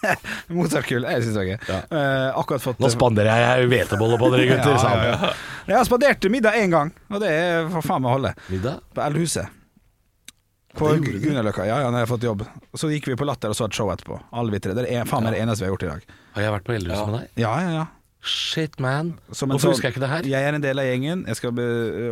Motorkull, 0.56 1.06
jeg 1.06 1.22
syns 1.24 1.36
det 1.36 1.40
var 1.40 1.48
gøy. 1.50 1.56
Ja. 1.68 1.78
Uh, 1.92 2.40
akkurat 2.40 2.64
fått 2.64 2.82
Nå 2.82 2.90
spanderer 2.92 3.44
jeg 3.44 3.70
hveteboller 3.70 4.20
på 4.20 4.32
dere, 4.34 4.48
gutter. 4.50 4.76
Ja, 4.76 4.90
ja, 4.96 5.14
ja. 5.14 5.32
Jeg 5.70 5.78
har 5.78 5.86
spandert 5.86 6.28
middag 6.32 6.58
én 6.58 6.72
gang, 6.72 6.92
og 7.10 7.22
det 7.22 7.30
er 7.36 7.70
for 7.70 7.86
faen 7.86 8.02
meg 8.02 8.10
å 8.12 8.18
holde. 8.18 8.34
Middag? 8.50 8.84
På 8.96 9.04
Eldhuset. 9.06 9.56
På 10.78 10.92
Grünerløkka. 11.02 11.64
Ja, 11.66 11.80
ja, 11.82 11.90
når 11.90 12.04
jeg 12.04 12.06
har 12.06 12.10
fått 12.12 12.26
jobb. 12.26 12.44
Så 12.78 12.90
gikk 12.92 13.08
vi 13.10 13.16
på 13.18 13.26
Latter 13.26 13.50
og 13.50 13.58
så 13.58 13.66
et 13.66 13.74
show 13.74 13.90
etterpå. 13.90 14.20
Alle 14.30 14.54
vi 14.54 14.60
tre. 14.62 14.74
Det 14.78 14.86
er 14.86 15.08
faen 15.08 15.26
meg 15.26 15.34
det 15.34 15.42
eneste 15.42 15.64
vi 15.64 15.68
har 15.68 15.74
gjort 15.74 15.86
i 15.86 15.90
dag. 15.90 16.12
Har 16.36 16.46
jeg 16.46 16.54
vært 16.54 16.68
på 16.68 16.76
Eldhuset 16.76 17.10
med 17.10 17.16
deg? 17.18 17.32
Ja, 17.42 17.54
ja, 17.64 17.72
ja. 17.80 17.86
Shit, 18.22 18.78
man. 18.78 19.14
Som 19.32 19.48
Hvorfor 19.48 19.70
sånn- 19.70 19.72
husker 19.72 19.88
jeg 19.88 19.94
ikke 19.94 20.00
det 20.04 20.08
her? 20.10 20.22
Jeg 20.28 20.42
er 20.44 20.54
en 20.54 20.60
del 20.60 20.78
av 20.78 20.84
gjengen. 20.84 21.22
Jeg 21.26 21.36
skal 21.38 21.52
be, 21.56 21.62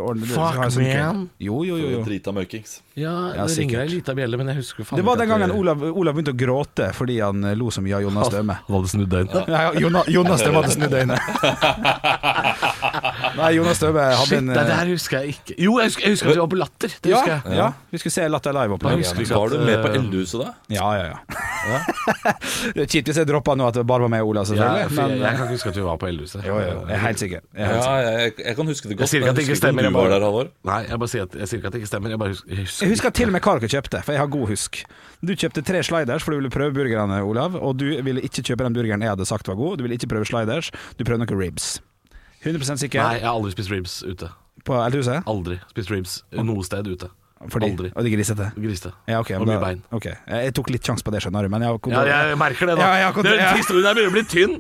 ordne 0.01 0.25
det. 0.25 0.31
Fuck, 0.33 0.57
sånn 0.73 0.87
man. 0.89 1.31
Jo, 1.39 1.59
jo, 1.69 1.77
jo. 1.77 1.89
jo. 1.99 2.05
Drita 2.07 2.33
møkings. 2.33 2.79
Ja, 2.97 3.13
Ja, 3.37 3.45
det 3.47 3.59
ringer 3.59 3.81
ei 3.83 3.89
lita 3.93 4.15
bjelle, 4.17 4.37
men 4.41 4.49
jeg 4.49 4.57
husker 4.57 4.85
faen 4.89 4.97
Det 4.97 5.05
var 5.05 5.17
den 5.21 5.29
gangen 5.29 5.53
Olav, 5.55 5.83
Olav 5.85 6.15
begynte 6.17 6.33
å 6.33 6.39
gråte 6.41 6.89
fordi 6.97 7.21
han 7.23 7.45
eh, 7.45 7.55
lo 7.55 7.69
så 7.71 7.83
mye 7.85 7.95
av 7.95 8.03
Jonas 8.03 8.29
Døme. 8.33 8.57
Han 8.67 8.77
hadde 8.79 8.89
snudd 8.89 9.13
øynene. 9.13 9.45
Ja, 9.47 9.73
Jonas, 9.85 10.09
Jonas 10.09 10.41
Døme 10.43 10.63
hadde 10.63 10.73
snudd 10.75 10.97
øynene. 10.97 11.19
Nei, 13.37 13.51
Jonas 13.57 13.77
Støbe 13.77 14.03
hadde 14.03 14.27
Shit, 14.27 14.39
en 14.39 14.49
det 14.53 14.57
eh, 14.63 14.69
der 14.71 14.91
husker 14.93 15.19
jeg 15.19 15.35
ikke. 15.35 15.57
Jo, 15.65 15.75
jeg 15.79 15.91
husker, 15.91 16.05
jeg 16.05 16.15
husker 16.15 16.31
at 16.31 16.35
vi 16.35 16.41
var 16.41 16.51
på 16.53 16.59
Latter. 16.61 16.95
Det 17.05 17.13
ja, 17.13 17.21
jeg. 17.29 17.57
ja, 17.59 17.69
vi 17.91 18.01
skulle 18.03 18.15
se 18.15 18.29
Latter 18.29 18.57
Live 18.57 18.77
opp 18.77 18.87
husker 18.89 19.23
ikke 19.25 19.35
Var 19.39 19.53
du 19.55 19.59
med 19.65 19.83
på 19.83 19.91
eh, 19.91 19.99
Eldhuset 19.99 20.41
da? 20.43 20.49
Ja, 20.73 20.89
ja, 20.99 21.05
ja. 21.13 21.81
det 22.75 22.85
er 22.85 22.91
kjipt 22.91 23.11
hvis 23.11 23.21
jeg 23.21 23.29
droppa 23.29 23.57
nå 23.59 23.69
at 23.69 23.79
det 23.81 23.85
bare 23.89 24.07
var 24.07 24.13
med 24.13 24.25
Ola, 24.25 24.45
selvfølgelig. 24.49 24.81
Ja, 24.81 24.87
jeg, 24.87 24.97
Men, 24.99 25.25
jeg 25.25 25.37
kan 25.37 25.45
ikke 25.49 25.59
huske 25.59 25.73
at 25.73 25.81
vi 25.81 25.87
var 25.89 26.01
på 26.03 26.11
Eldhuset. 26.11 26.47
jo, 26.47 26.59
jo, 26.63 26.79
jeg 26.89 26.97
er 26.97 27.05
helt 27.05 27.23
sikker. 27.25 27.45
Jeg 27.59 27.73
helt 27.73 27.83
sikker. 27.83 28.09
jeg, 28.09 28.33
jeg 28.47 28.57
kan 28.61 28.73
huske 28.73 28.89
det 28.89 28.95
Jeg 28.95 28.99
godt. 29.03 29.13
sier 29.13 29.21
ikke 29.21 29.31
at 29.35 29.41
det 29.41 29.47
ikke 29.49 29.61
stemmer. 29.63 29.89
Jeg 29.89 29.97
bare, 29.99 30.15
der, 30.15 30.27
Halvor. 30.29 30.53
nei, 30.73 30.81
jeg 30.89 31.03
bare 31.05 31.13
sier 31.15 31.29
at 31.29 31.39
jeg 31.43 31.53
sier 31.53 31.63
ikke 31.63 31.73
at 31.73 31.77
det 31.77 31.83
ikke 31.83 31.93
stemmer. 31.93 32.15
Jeg 32.15 32.23
bare 32.25 32.35
husker, 32.35 32.49
jeg 32.55 32.65
husker, 32.65 32.87
Jeg 32.87 32.95
husker 32.97 33.17
til 33.21 33.31
og 33.33 33.37
med 33.37 33.47
hva 33.49 33.59
dere 33.59 33.73
kjøpte, 33.75 34.03
for 34.07 34.17
jeg 34.17 34.25
har 34.25 34.33
god 34.39 34.49
husk. 34.55 34.83
Du 35.19 35.35
kjøpte 35.35 35.65
tre 35.67 35.83
sliders 35.83 36.23
for 36.23 36.35
du 36.35 36.39
ville 36.39 36.53
prøve 36.53 36.75
burgerne, 36.77 37.23
Olav. 37.27 37.59
Og 37.59 37.77
du 37.81 37.89
ville 38.07 38.23
ikke 38.23 38.45
kjøpe 38.47 38.65
den 38.69 38.77
burgeren 38.79 39.03
jeg 39.03 39.15
hadde 39.15 39.27
sagt 39.27 39.49
var 39.51 39.59
god. 39.59 39.79
Du 39.79 39.87
ville 39.87 39.99
ikke 39.99 40.11
prøve 40.11 40.29
sliders. 40.29 40.71
Du 40.99 41.05
prøvde 41.05 41.25
noen 41.25 41.41
ribs. 41.41 41.79
100 42.45 42.79
sikker? 42.85 43.03
Nei, 43.03 43.19
jeg 43.19 43.27
har 43.27 43.35
aldri 43.35 43.55
spist 43.55 43.73
ribs 43.73 44.01
ute. 44.07 44.31
På 44.67 44.79
Eltehuset? 44.83 45.25
Aldri 45.31 45.59
spist 45.71 45.91
ribs 45.95 46.21
noe 46.35 46.67
sted 46.67 46.87
ute. 46.91 47.11
Fordi, 47.39 47.69
Aldri. 47.71 47.89
Og 47.95 48.03
de 48.03 48.11
grisete? 48.11 48.49
Grisete. 48.59 48.91
Ja, 49.07 49.21
okay, 49.23 49.37
og 49.39 49.47
mye 49.47 49.55
da, 49.55 49.61
bein. 49.63 49.83
Ok, 49.95 50.09
Jeg 50.11 50.55
tok 50.59 50.73
litt 50.75 50.83
sjanse 50.89 51.07
på 51.07 51.13
det, 51.15 51.21
skjønner 51.23 51.47
du. 51.47 51.51
Men 51.53 51.63
jeg, 51.63 51.79
ja, 51.95 52.01
jeg 52.33 52.39
merker 52.41 52.67
det, 52.67 52.75
da. 52.81 52.89
Ja, 52.99 53.13
jeg, 53.13 53.39
ja. 53.39 53.53
Historien 53.55 53.87
her 53.87 53.95
begynner 53.95 54.11
å 54.11 54.17
bli 54.17 54.25
tynn. 54.27 54.57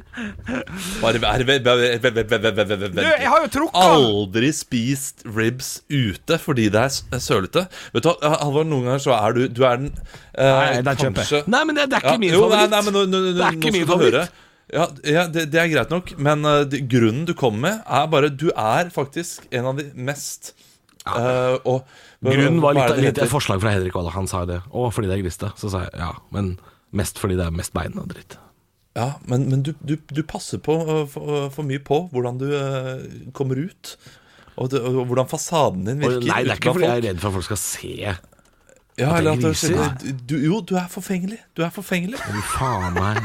Bare 1.03 1.19
vent 1.19 3.03
Jeg 3.03 3.33
har 3.35 3.43
jo 3.43 3.51
trukket 3.57 3.83
Aldri 3.83 4.53
spist 4.55 5.27
ribs 5.27 5.73
ute 5.91 6.39
fordi 6.39 6.69
det 6.75 6.85
er 6.87 7.23
sølete. 7.25 7.67
Vet 7.97 8.07
du 8.07 8.13
Halvor, 8.23 8.69
noen 8.69 8.93
ganger 8.93 9.03
så 9.09 9.17
er 9.19 9.35
du 9.35 9.49
Du 9.51 9.65
er 9.67 9.81
den 9.83 9.91
eh, 9.91 10.47
Nei, 10.47 10.83
det 10.87 10.93
er 10.95 11.03
kjempe 11.03 11.27
Nei, 11.51 11.65
men 11.67 11.81
det, 11.81 11.89
er 11.91 12.05
ikke 12.05 12.21
min 12.23 12.37
favoritt. 12.37 12.39
Jo, 12.39 12.45
nei, 12.55 12.67
nei, 12.71 13.33
det 13.35 13.49
er 13.49 13.59
ikke 13.59 13.75
min 13.75 13.91
favoritt. 13.91 14.45
Ja, 14.75 14.89
ja 15.07 15.25
det, 15.33 15.47
det 15.53 15.61
er 15.63 15.71
greit 15.73 15.93
nok, 15.93 16.13
men 16.21 16.45
uh, 16.45 16.63
det, 16.69 16.83
grunnen 16.93 17.25
du 17.29 17.33
kommer 17.39 17.63
med, 17.65 17.79
er 17.87 18.11
bare 18.13 18.29
Du 18.33 18.51
er 18.53 18.91
faktisk 18.93 19.47
en 19.55 19.71
av 19.71 19.79
de 19.79 19.87
mest 19.97 20.53
uh, 21.09 21.57
og, 21.65 21.87
Grunnen 22.25 22.61
var 22.61 22.77
litt, 22.77 22.99
litt 23.01 23.23
et 23.23 23.33
forslag 23.33 23.63
fra 23.63 23.73
Henrik 23.77 23.97
Walla. 23.97 24.13
Han 24.17 24.29
sa 24.29 24.43
det. 24.49 24.59
Og 24.75 24.91
fordi 24.93 25.09
det 25.09 25.17
er 25.17 25.23
griste. 25.23 25.53
Så 25.57 25.71
sa 25.73 25.85
jeg 25.87 25.95
ja, 26.01 26.11
men 26.35 26.57
mest 26.91 27.21
fordi 27.23 27.37
det 27.39 27.47
er 27.47 27.55
mest 27.55 27.73
bein 27.77 27.95
og 28.01 28.09
dritt. 28.11 28.37
Ja, 28.99 29.13
men, 29.31 29.45
men 29.53 29.63
du, 29.63 29.71
du, 29.87 29.95
du 30.11 30.23
passer 30.27 30.59
på 30.61 30.75
uh, 30.83 31.05
for, 31.09 31.47
for 31.55 31.69
mye 31.69 31.81
på 31.81 32.03
hvordan 32.13 32.41
du 32.43 32.49
kommer 33.39 33.61
ut. 33.63 33.95
Og, 34.59 34.73
det, 34.73 34.83
og 34.83 35.05
hvordan 35.07 35.31
fasaden 35.31 35.87
din 35.87 36.03
virker. 36.03 36.19
Og, 36.19 36.27
nei, 36.27 36.43
det 36.43 36.57
er 36.57 36.61
ikke 36.61 36.75
fordi 36.75 36.91
jeg 36.91 37.05
er 37.05 37.07
redd 37.13 37.23
for 37.23 37.31
at 37.31 37.39
folk 37.39 37.47
skal 37.47 37.63
se. 37.63 37.95
ja, 38.99 39.13
eller 39.15 39.39
er 39.39 39.85
at 39.87 40.03
du, 40.03 40.11
du, 40.35 40.37
Jo, 40.43 40.59
du 40.67 40.75
er 40.77 40.91
forfengelig. 40.91 41.39
Du 41.57 41.63
er 41.63 41.71
forfengelig. 41.71 42.19
Men 42.27 42.45
faen 42.51 42.99
meg 42.99 43.23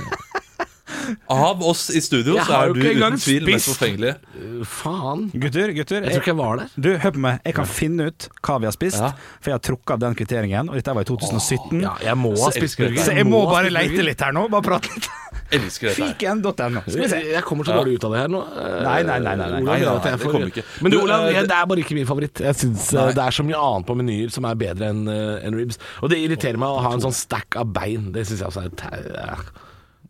Av 1.33 1.61
oss 1.63 1.89
i 1.89 2.01
studio 2.03 2.35
så 2.43 2.57
er 2.59 2.73
du 2.73 2.79
uten 2.83 3.17
tvil 3.19 3.47
mest 3.49 3.69
forfengelig. 3.71 4.13
øh, 4.39 4.61
Faen. 4.65 5.25
Gutter, 5.33 5.73
gutter. 5.77 6.01
Jeg 6.07 6.13
tror 6.15 6.21
ikke 6.23 6.31
jeg 6.33 6.39
var 6.39 6.61
der. 6.63 6.69
Du, 6.79 6.89
hør 7.03 7.11
på 7.17 7.23
meg. 7.25 7.39
Jeg 7.45 7.55
kan 7.59 7.65
finne 7.69 8.07
ut 8.11 8.27
hva 8.41 8.59
vi 8.59 8.69
har 8.69 8.75
spist, 8.75 8.99
Ja. 9.01 9.11
for 9.39 9.51
jeg 9.51 9.57
har 9.59 9.65
trukket 9.69 9.91
av 9.97 9.99
den 10.05 10.15
kvitteringen. 10.15 10.69
Og 10.69 10.75
dette 10.79 10.93
var 10.95 11.01
i 11.01 11.09
2017. 11.11 11.81
Ja, 11.83 11.95
jeg 12.01 12.15
må 12.17 12.31
ha 12.37 12.47
Så 12.47 12.51
spist 12.55 12.63
elsker 12.63 12.83
jeg 12.87 12.93
burger. 12.95 13.05
Så 13.09 13.17
jeg 13.17 13.25
må 13.29 13.43
ha 13.45 13.51
bare 13.53 13.69
spist 13.71 13.79
leite 13.79 14.05
litt 14.09 14.21
her 14.27 14.31
nå. 14.33 14.47
Bare 14.53 14.61
prate 14.69 14.93
litt. 14.95 15.09
Elsker 15.53 15.89
dette 15.91 16.01
her. 16.01 16.13
Fiken.no. 16.15 16.81
Skal 16.87 17.01
vi 17.03 17.07
se. 17.11 17.19
Jeg 17.33 17.43
kommer 17.45 17.67
så 17.67 17.75
dårlig 17.77 17.97
ut 17.99 18.05
av 18.07 18.13
det 18.15 18.19
her 18.23 18.31
nå. 18.33 18.39
Eh, 18.41 18.77
Nei, 18.83 19.01
nei, 19.03 19.19
nei, 19.19 19.35
nei, 19.35 19.49
nei. 19.51 19.59
Olav, 19.61 19.63
Nei, 19.63 19.79
nei, 19.79 19.95
at 19.95 20.07
jeg 20.07 20.11
nei, 20.13 20.17
det 20.17 20.23
får- 20.25 20.31
kommer 20.33 20.51
ikke. 20.53 20.63
Men 20.81 20.91
du, 20.91 20.97
Olav, 21.01 21.25
eh, 21.27 21.33
jeg, 21.33 21.47
det- 21.51 21.57
er 21.59 21.65
bare 21.73 21.83
ikke 21.83 21.93
min 21.99 22.05
favoritt. 22.09 22.41
Jeg 22.41 22.55
synes 22.55 22.93
eh, 22.93 23.11
Det 23.13 23.23
er 23.27 23.31
så 23.37 23.43
mye 23.45 23.59
annet 23.59 23.85
på 23.85 23.95
menyer 23.99 24.31
som 24.33 24.45
er 24.49 24.55
bedre 24.55 24.89
enn 24.89 25.03
eh, 25.07 25.45
enn 25.47 25.53
ribs. 25.59 25.77
Og 26.01 26.09
det 26.09 26.17
irriterer 26.23 26.57
meg 26.57 26.69
å 26.69 26.81
ha 26.81 26.93
en 26.93 27.01
sånn 27.05 27.13
stack 27.13 27.55
av 27.59 27.69
bein. 27.73 28.11
Det 28.15 28.25
syns 28.25 28.39
jeg 28.39 28.47
også 28.49 28.65
er 28.65 28.69
tæ- 28.69 29.39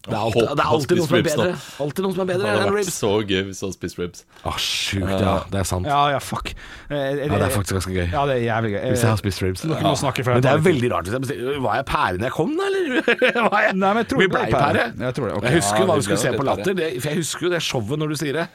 Det 0.04 0.12
er 0.12 0.20
alltid, 0.20 0.42
Håper 0.44 0.58
det 0.60 0.64
er 0.66 0.72
alltid 0.76 0.98
noen 1.00 1.08
som 1.08 1.16
er 1.16 1.22
bedre 1.24 1.44
Alltid 1.84 2.04
noen 2.04 2.14
som 2.16 2.22
er 2.24 2.28
Det 2.34 2.48
hadde 2.54 2.72
vært 2.76 2.90
så 2.92 3.12
gøy 3.24 3.44
hvis 3.48 3.60
du 3.62 3.64
hadde 3.64 3.76
spist 3.78 4.00
ribs. 4.02 4.24
Å, 4.44 4.52
sjukt, 4.60 5.14
ja. 5.24 5.36
Det 5.54 5.60
er 5.62 5.68
sant. 5.70 5.88
Ja, 5.88 6.00
ja, 6.12 6.18
fuck. 6.20 6.50
Eh, 6.90 6.98
Ja, 7.24 7.30
det 7.32 7.38
er 7.48 7.54
faktisk 7.54 7.78
ganske 7.78 7.94
gøy. 7.96 8.10
Ja, 8.12 8.26
det 8.28 8.36
er 8.36 8.42
jævlig 8.44 8.74
gøy. 8.74 8.82
Hvis 8.90 9.06
jeg 9.06 9.10
har 9.14 9.22
spist 9.22 9.44
ribs. 9.46 9.64
Dere 9.64 9.80
må 9.88 9.94
snakke 10.02 10.26
for 10.28 10.36
Men 10.36 10.44
det 10.44 10.52
er 10.52 10.66
veldig 10.68 10.90
rart 10.92 11.08
hvis 11.08 11.16
jeg 11.16 11.24
bestiller 11.24 11.62
Var 11.64 11.80
jeg 11.80 11.88
pære 11.94 12.20
da 12.20 12.28
jeg 12.28 12.36
kom, 12.36 12.52
da, 12.60 12.68
eller? 12.68 13.00
Var 13.54 13.64
jeg? 13.64 13.78
Nei, 13.80 13.94
men 13.94 14.02
jeg 14.04 14.10
tror 14.12 14.20
Vi 14.26 14.28
ble 14.28 14.42
blei 14.44 14.52
pære. 14.52 14.68
pære. 14.68 14.86
Jeg 15.08 15.18
tror 15.22 15.30
det, 15.32 15.34
Okay. 15.40 15.48
Jeg 15.54 15.62
husker 15.64 15.80
Ja, 15.80 15.88
hva 15.88 15.96
vi 16.02 16.08
skulle 16.10 16.22
se 16.26 16.36
på. 16.36 16.44
Latter. 16.52 16.74
Det, 16.84 16.92
for 17.00 17.10
jeg 17.14 17.22
husker 17.24 17.48
jo 17.48 17.54
det 17.56 17.64
showet 17.72 18.04
når 18.04 18.12
du 18.12 18.20
sier 18.20 18.40
det. 18.42 18.48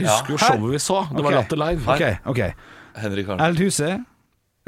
Jeg 0.00 0.08
husker 0.08 0.32
jo 0.34 0.40
showet 0.46 0.72
vi 0.72 0.80
så. 0.88 1.02
Det 1.12 1.24
var. 1.28 1.36
Latter 1.36 1.60
Live. 1.66 1.84
Okay, 1.98 2.16
okay. 2.32 2.50
Henrik 2.96 3.28
Arne. 3.28 3.44
Eldhuset, 3.52 4.00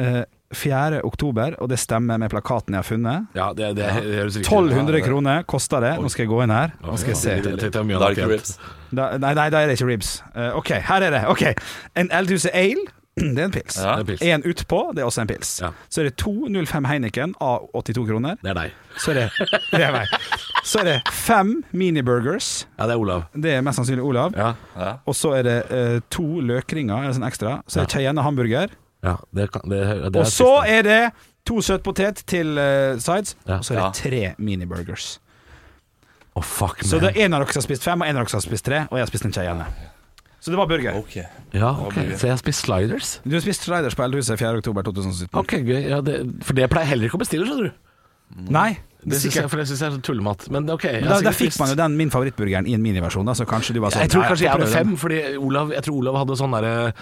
eh, 0.05 0.21
4. 0.55 1.01
oktober, 1.05 1.57
og 1.61 1.69
det 1.69 1.79
stemmer 1.83 2.19
med 2.23 2.31
plakaten 2.31 2.77
jeg 2.77 2.83
har 2.85 2.87
funnet. 2.87 3.27
Ja, 3.35 3.49
det, 3.57 3.73
det, 3.77 3.87
det 4.05 4.19
høres 4.21 4.37
1200 4.43 5.01
kroner 5.07 5.43
koster 5.49 5.83
det. 5.83 5.95
Nå 6.01 6.11
skal 6.13 6.27
jeg 6.27 6.33
gå 6.33 6.43
inn 6.45 6.55
her. 6.55 6.75
Nå 6.85 6.97
skal 7.01 7.15
jeg 7.15 7.23
se. 7.23 7.39
Det, 7.43 7.57
det 7.63 7.71
er 7.75 8.11
ikke 8.15 8.29
ribs. 8.31 8.59
Da, 8.95 9.17
nei, 9.19 9.33
nei, 9.35 9.49
da 9.51 9.63
er 9.65 9.73
det 9.73 9.79
ikke 9.81 9.89
ribs. 9.91 10.13
Uh, 10.37 10.53
ok, 10.61 10.77
her 10.91 11.09
er 11.09 11.17
det. 11.17 11.25
Ok, 11.33 11.43
En 11.99 12.13
Eldhuset 12.15 12.55
Ale, 12.55 12.87
det 13.17 13.41
er 13.41 13.47
en 13.49 13.55
pils. 13.55 13.79
Ja. 13.81 13.97
En 14.37 14.45
utpå, 14.47 14.81
det 14.95 15.03
er 15.03 15.09
også 15.09 15.25
en 15.25 15.31
pils. 15.31 15.55
Ja. 15.65 15.73
Så 15.89 16.03
er 16.03 16.11
det 16.11 16.17
to 16.21 16.35
05 16.53 16.85
Heineken 16.85 17.35
av 17.41 17.67
82 17.75 18.07
kroner. 18.11 18.37
Det 18.43 18.53
er 18.53 18.59
deg. 18.61 18.75
Så 19.01 19.15
er 19.15 19.23
det, 19.23 19.51
det 19.73 19.83
er 19.83 19.95
meg. 19.97 20.17
Så 20.67 20.83
er 20.83 20.89
det 20.91 20.97
fem 21.15 21.57
miniburgers. 21.73 22.67
Ja, 22.77 22.87
det 22.91 22.97
er 22.97 23.03
Olav. 23.03 23.27
Det 23.35 23.55
er 23.57 23.63
mest 23.65 23.81
sannsynlig 23.81 24.05
Olav. 24.05 24.37
Ja, 24.37 24.53
Ja. 24.77 24.91
Og 25.09 25.17
så 25.17 25.33
er 25.39 25.47
det 25.47 25.59
uh, 25.71 26.01
to 26.13 26.27
løkringer, 26.45 27.07
eller 27.07 27.17
sånn 27.17 27.27
ekstra. 27.29 27.61
Så 27.67 27.81
er 27.81 27.89
det 27.89 27.97
Cayenne 27.97 28.25
hamburger. 28.27 28.75
Ja 29.05 29.17
det, 29.37 29.51
kan, 29.53 29.67
det, 29.71 29.81
det 30.13 30.23
Og 30.23 30.31
så 30.33 30.63
er 30.67 30.87
det 30.87 31.01
to 31.47 31.61
søtpotet 31.63 32.25
til 32.27 32.57
uh, 32.59 32.97
sides. 32.99 33.37
Ja. 33.47 33.59
Og 33.61 33.65
så 33.65 33.77
er 33.77 33.83
det 33.85 34.01
tre 34.01 34.23
miniburgers. 34.39 35.21
Oh, 36.37 36.43
fuck, 36.45 36.83
Så 36.85 36.99
det 37.01 37.15
er 37.15 37.25
en 37.25 37.35
av 37.35 37.45
dere 37.45 37.55
som 37.55 37.63
har 37.63 37.65
spist 37.65 37.85
fem, 37.87 38.03
og 38.03 38.09
en 38.09 38.19
av 38.19 38.27
dere 38.27 38.33
som 38.35 38.43
har 38.43 38.45
spist 38.45 38.67
tre, 38.67 38.81
og 38.91 38.99
jeg 38.99 39.07
har 39.07 39.09
spist 39.09 39.25
en 39.25 39.33
Cayenne. 39.33 39.69
Så 40.41 40.53
det 40.53 40.59
var 40.61 40.69
burger. 40.69 40.99
Okay. 41.01 41.25
Ja, 41.57 41.71
okay. 41.87 42.11
Så 42.13 42.29
jeg 42.29 42.35
har 42.35 42.43
spist 42.43 42.67
sliders? 42.67 43.21
Du 43.25 43.33
har 43.35 43.41
spist 43.41 43.65
sliders 43.65 43.97
på 43.97 44.05
Eldhuset 44.05 44.39
4. 44.39 44.61
oktober 44.61 44.85
2017. 44.87 45.65
Gøy. 45.67 45.81
Ja, 45.89 46.03
det, 46.05 46.19
for 46.45 46.55
det 46.55 46.69
pleier 46.71 46.85
jeg 46.85 46.93
heller 46.93 47.09
ikke 47.09 47.19
å 47.19 47.23
bestille, 47.25 47.49
skjønner 47.49 47.71
du. 47.71 48.51
Nei, 48.53 48.77
Det 49.07 49.21
syns 49.21 49.25
jeg, 49.25 49.33
sikkert. 49.37 49.51
for 49.53 49.59
det 49.61 49.67
syns 49.71 49.81
jeg 49.83 49.87
er 49.87 49.93
sånn 49.95 50.03
tullemat. 50.03 50.41
Men 50.51 50.71
ok. 50.75 50.85
Men 50.97 51.05
Da, 51.07 51.21
da 51.29 51.33
fikk 51.37 51.55
man 51.61 51.69
jo 51.71 51.77
den 51.79 51.93
min 52.01 52.11
favorittburgeren 52.11 52.67
i 52.67 52.75
en 52.75 52.83
miniversjon, 52.83 53.27
da, 53.29 53.33
så 53.39 53.45
kanskje 53.47 53.73
du 53.77 53.81
var 53.85 53.91
sånn 53.95 54.03
Jeg 54.03 54.11
tror 54.17 54.23
«Nei, 54.25 54.31
kanskje 54.33 54.45
jeg 54.49 54.55
hadde 54.57 54.71
fem, 54.73 54.91
fordi 54.99 55.19
Olav, 55.39 55.71
jeg 55.77 55.83
tror 55.87 55.95
Olav 56.01 56.15
hadde 56.25 56.35
sånn 56.41 56.53
derre 56.57 56.75
uh, 56.91 56.93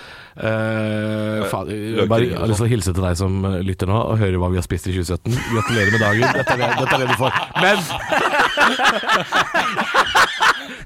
Bare 2.10 2.22
jeg 2.26 2.36
har 2.36 2.48
lyst 2.50 2.60
til 2.60 2.68
å 2.68 2.72
hilse 2.74 2.90
til 2.92 3.04
deg 3.06 3.14
som 3.18 3.32
eh, 3.48 3.64
lytter 3.64 3.86
nå, 3.88 3.96
og 4.12 4.16
høre 4.20 4.36
hva 4.42 4.48
vi 4.52 4.58
har 4.60 4.66
spist 4.66 4.84
i 4.90 4.92
2017. 4.92 5.32
Gratulerer 5.54 5.90
med 5.94 6.00
dagen. 6.04 6.28
Dette 6.36 6.52
er 6.52 6.58
det, 6.60 6.68
dette 6.82 6.92
er 6.92 7.00
det 7.00 7.08
du 7.08 7.16
får. 7.24 7.32
Men 7.64 7.76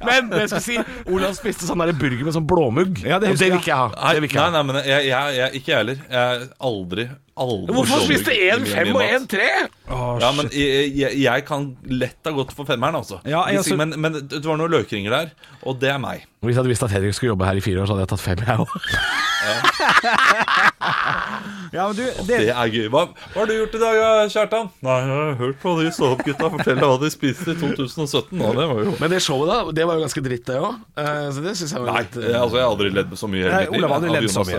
Men 0.08 0.30
det 0.30 0.40
jeg 0.44 0.50
skal 0.52 0.62
si 0.64 0.76
Olav 1.10 1.32
spiste 1.38 1.66
sånn 1.68 1.82
der 1.82 1.92
burger 1.98 2.24
med 2.26 2.34
sånn 2.36 2.46
blåmugg. 2.48 2.92
Ja, 3.02 3.16
det 3.22 3.26
og 3.34 3.38
det 3.40 3.48
vil 3.50 3.58
ikke 3.60 3.72
jeg 3.72 3.78
ha. 3.78 3.88
Nei, 3.92 4.12
nei, 4.54 4.62
men 4.70 4.76
jeg, 4.84 5.00
jeg, 5.10 5.24
jeg, 5.38 5.48
ikke 5.60 5.70
jeg 5.72 5.78
heller. 5.82 5.98
Jeg 6.12 6.26
aldri, 6.70 7.04
aldri 7.44 7.74
Hvorfor 7.76 7.98
spiste 8.06 8.32
én 8.34 8.64
fem 8.68 8.90
og 8.94 9.02
én 9.04 9.26
tre? 9.30 9.48
Åh, 9.88 10.18
Ja, 10.22 10.30
men 10.36 10.46
jeg, 10.52 10.92
jeg, 10.98 11.10
jeg 11.24 11.44
kan 11.48 11.60
lett 11.88 12.20
ha 12.28 12.32
gått 12.36 12.52
for 12.56 12.64
femmeren, 12.68 12.96
altså. 13.00 13.16
Ja, 13.24 13.44
jeg 13.52 13.58
altså... 13.62 13.76
men, 13.78 13.88
men 14.00 14.10
det 14.28 14.44
var 14.44 14.56
noen 14.60 14.72
løkringer 14.78 15.10
der, 15.14 15.26
og 15.62 15.72
det 15.82 15.90
er 15.94 16.00
meg. 16.02 16.18
Hvis 16.38 16.54
jeg 16.54 16.60
hadde 16.60 16.70
visst 16.70 16.84
at 16.86 16.92
Henrik 16.94 17.14
skulle 17.16 17.32
jobbe 17.32 17.46
her 17.48 17.56
i 17.58 17.62
fire 17.64 17.80
år, 17.82 17.86
så 17.88 17.92
hadde 17.96 18.04
jeg 18.06 18.12
tatt 18.12 18.22
fem, 18.22 18.38
jeg 18.46 18.56
òg. 18.62 18.70
ja, 21.72 21.86
men 21.88 21.96
du, 21.96 22.02
det, 22.02 22.12
Det 22.28 22.48
er 22.52 22.66
gøy. 22.72 22.88
Hva, 22.92 23.02
hva 23.32 23.40
har 23.40 23.46
du 23.50 23.54
gjort 23.56 23.74
i 23.74 23.78
dag, 23.82 23.94
Kjartan? 24.32 24.68
Nei, 24.86 24.96
jeg 25.02 25.08
har 25.16 25.32
hørt 25.40 25.58
på 25.62 25.68
de 25.80 25.86
stå-opp-gutta 25.94 26.46
fortelle 26.54 26.84
hva 26.90 26.98
de 27.02 27.08
spiste 27.12 27.50
i 27.54 27.56
2017. 27.58 28.38
Og 28.38 28.42
det 28.58 28.66
var 28.70 28.78
jo 28.84 28.90
Men 29.02 29.08
det 29.14 29.20
showet, 29.24 29.48
da, 29.50 29.56
det 29.74 29.84
var 29.88 29.94
jo 29.98 30.02
ganske 30.06 30.22
dritt, 30.28 30.46
det 30.48 30.56
òg. 30.62 30.72
Så 31.34 31.38
det 31.44 31.52
syns 31.58 31.72
jeg 31.74 31.80
var 31.82 31.88
Nei, 31.90 31.94
litt 32.06 32.14
jeg, 32.22 32.34
altså, 32.38 32.56
jeg 32.60 32.64
har 32.64 32.70
aldri 32.70 32.88
ledd 32.94 33.10
så 33.18 33.26
mye 33.30 33.40
i 33.40 33.42
hele 33.42 33.52
Nei, 33.54 33.62
mitt 33.64 33.70
liv. 33.70 33.78
Olav 33.78 33.88
har 33.88 33.94
aldri 33.98 34.08
av 34.08 34.12
ledd 34.14 34.22
så 34.30 34.34
Jonas 34.38 34.48
mye. 34.48 34.58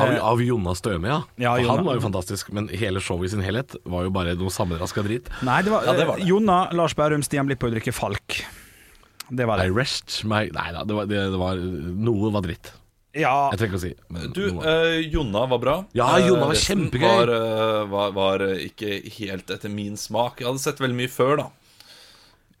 Av, 0.00 0.06
av 0.32 0.38
Jonas 0.46 0.78
Støme, 0.82 1.06
ja. 1.06 1.18
Ja, 1.36 1.52
Jonas. 1.62 1.70
Han 1.70 1.84
var 1.86 1.92
jo 1.94 2.00
fantastisk, 2.04 2.19
men 2.52 2.68
hele 2.68 3.00
showet 3.00 3.28
i 3.28 3.32
sin 3.34 3.42
helhet 3.44 3.76
var 3.84 4.04
jo 4.06 4.10
bare 4.14 4.34
noe 4.38 4.50
sammenraska 4.50 5.02
drit. 5.06 5.28
Nei, 5.46 5.60
det 5.62 5.70
var, 5.72 5.84
Ja, 5.88 5.92
det 5.98 6.06
var 6.08 6.18
det. 6.20 6.26
Jonna, 6.28 6.58
Lars 6.72 6.94
Bærum, 6.94 7.22
Stian 7.26 7.46
Blipp 7.48 7.62
og 7.64 7.72
drikke 7.72 7.92
Falk. 7.92 8.40
Det 9.30 9.46
var 9.46 9.60
I 9.62 9.68
det. 9.68 9.76
rest 9.76 10.24
my 10.26 10.48
Nei 10.50 10.68
da, 10.74 10.82
det 10.84 10.94
var, 10.96 11.06
det, 11.06 11.20
det 11.30 11.38
var 11.38 11.56
Noe 11.56 12.32
var 12.34 12.42
dritt. 12.42 12.72
Ja, 13.14 13.50
Jeg 13.50 13.58
trenger 13.58 13.74
ikke 13.74 13.78
å 13.78 13.82
si. 13.82 13.94
Men 14.14 14.32
Du, 14.34 14.42
eh, 14.62 15.00
Jonna 15.10 15.46
var 15.50 15.58
bra. 15.62 15.76
Ja, 15.98 16.16
Eh, 16.18 16.28
Jonna 16.28 16.46
var 16.50 16.54
kjempegøy. 16.58 17.06
Var, 17.06 17.32
eh, 17.34 17.84
var, 17.90 18.12
var 18.14 18.44
eh, 18.46 18.66
ikke 18.68 19.00
helt 19.18 19.50
etter 19.50 19.70
min 19.70 19.96
smak. 19.98 20.38
Jeg 20.42 20.46
hadde 20.46 20.62
sett 20.62 20.78
veldig 20.82 20.98
mye 20.98 21.10
før, 21.10 21.36
da. 21.42 21.48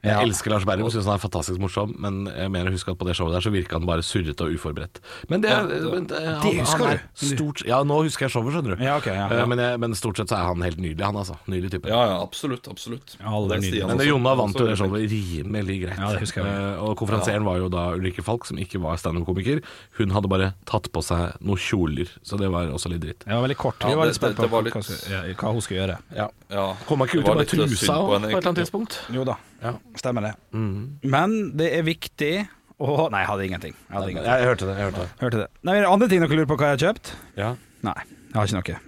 Jeg 0.02 0.12
Ja. 0.16 0.20
elsker 0.24 0.48
Lars 0.50 0.64
Berrum, 0.64 0.88
syns 0.88 1.04
han 1.04 1.14
er 1.14 1.20
fantastisk 1.20 1.58
morsom, 1.60 1.94
men 2.00 2.24
jeg 2.24 2.48
mener 2.50 2.70
å 2.70 2.72
huske 2.72 2.88
at 2.88 2.96
på 2.96 3.04
det 3.04 3.14
showet 3.16 3.34
der 3.36 3.40
så 3.44 3.50
virka 3.52 3.76
han 3.76 3.84
bare 3.84 4.00
surrete 4.00 4.40
og 4.46 4.54
uforberedt. 4.56 4.96
Men 5.28 5.42
det, 5.42 5.50
men 5.52 6.06
det, 6.08 6.16
han, 6.24 6.40
Det 6.40 6.54
husker 6.60 6.78
han 6.86 6.94
er 6.96 7.02
du. 7.20 7.26
Stort, 7.36 7.64
ja, 7.68 7.82
nå 7.84 7.98
husker 8.06 8.24
jeg 8.24 8.32
showet, 8.32 8.54
skjønner 8.54 8.78
du. 8.78 8.84
Ja, 8.84 8.96
okay, 8.96 9.12
ja, 9.14 9.26
Eh, 9.28 9.36
ja. 9.36 9.44
Men, 9.46 9.58
jeg, 9.58 9.78
men 9.78 9.92
stort 9.94 10.16
sett 10.16 10.28
så 10.32 10.38
er 10.40 10.46
han 10.48 10.62
helt 10.64 10.78
nydelig, 10.80 11.04
han 11.04 11.14
altså. 11.20 11.36
Nydelig 11.46 11.70
type. 11.74 11.88
Ja, 11.92 12.00
ja, 12.06 12.16
absolutt. 12.24 12.64
absolutt 12.72 13.12
Det 13.12 13.20
er 13.20 13.28
nydelig. 13.28 13.68
Stian 13.74 13.88
Men 13.92 13.98
det. 13.98 14.06
Jonna 14.08 14.34
vant 14.40 14.56
jo 14.56 14.66
det 14.66 14.78
showet 14.80 15.04
rimelig 15.12 15.76
greit. 15.84 15.98
Ja, 16.00 16.12
det 16.16 16.20
husker 16.24 16.44
jeg. 16.44 16.48
Eh, 16.48 16.80
og 16.82 16.96
konferansieren 16.96 17.44
var 17.44 17.58
jo 17.60 17.68
da 17.68 17.90
Ulrikke 17.92 18.24
Falk, 18.24 18.46
som 18.48 18.56
ikke 18.56 18.80
var 18.80 18.96
standup-komiker. 18.96 19.60
Hun 20.00 20.10
hadde 20.16 20.28
bare 20.32 20.54
tatt 20.64 20.88
på 20.92 21.04
seg 21.04 21.36
noen 21.44 21.60
kjoler, 21.60 22.08
så 22.24 22.38
det 22.40 22.48
var 22.50 22.72
også 22.72 22.88
litt 22.88 23.02
dritt. 23.04 23.28
Ja, 23.28 23.36
veldig 23.44 23.56
kort. 23.60 23.76
Vi 23.84 23.92
var 23.94 24.06
det- 24.08 24.14
litt 24.16 24.20
spent 24.22 24.36
på 24.40 24.48
hva, 24.48 25.52
hun 25.52 25.60
skulle 25.60 25.80
gjøre. 25.84 25.98
Ja. 26.16 26.28
Ja, 26.50 26.74
Kom 26.88 26.98
hun 27.00 27.06
ikke 27.08 27.20
ut 27.20 27.26
var 27.28 27.34
i 27.36 27.44
bare 27.44 27.46
trusa 27.46 27.94
på 28.00 28.16
et 28.16 28.24
eller 28.24 28.48
annet 28.48 28.56
tidspunkt? 28.64 28.98
Jo 29.12 29.24
da, 29.24 29.36
Ja. 29.62 29.74
stemmer 30.00 30.22
det. 30.28 30.34
Mhm. 30.56 30.98
Men 31.04 31.56
det 31.56 31.72
er 31.78 31.82
viktig 31.86 32.32
å 32.80 33.10
Nei, 33.12 33.20
jeg 33.20 33.28
hadde 33.28 33.44
ingenting. 33.46 33.74
Jeg 33.76 33.92
hadde 33.96 34.10
ingenting. 34.10 34.32
Jeg 34.32 34.46
hørte 34.48 34.66
det. 34.70 34.76
jeg 34.78 34.84
hørte 34.88 35.00
det 35.02 35.08
Hørte 35.20 35.40
det. 35.42 35.48
Nei, 35.68 35.74
det 35.80 35.88
andre 35.90 36.08
ting 36.08 36.22
dere 36.24 36.38
lurer 36.38 36.48
på 36.48 36.56
hva 36.56 36.70
jeg 36.70 36.78
har 36.78 36.84
kjøpt? 36.86 37.12
ja. 37.36 37.50
Nei, 37.82 37.94
jeg 38.32 38.36
har 38.36 38.46
ikke 38.46 38.76
noe. 38.76 38.80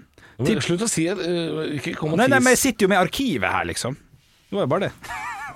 Men, 0.43 0.61
Slutt 0.65 0.83
å 0.85 0.89
si 0.89 1.05
det. 1.07 1.27
Ikke 1.79 1.93
kom 1.97 2.13
og 2.13 2.19
Nei, 2.19 2.27
nei, 2.29 2.39
men 2.41 2.53
jeg 2.57 2.59
sitter 2.59 2.85
jo 2.87 2.89
med 2.89 2.99
arkivet 2.99 3.49
her, 3.53 3.65
liksom. 3.69 3.95
Det 4.49 4.57
var 4.57 4.65
jo 4.65 4.71
bare 4.73 4.89
det. 4.89 4.93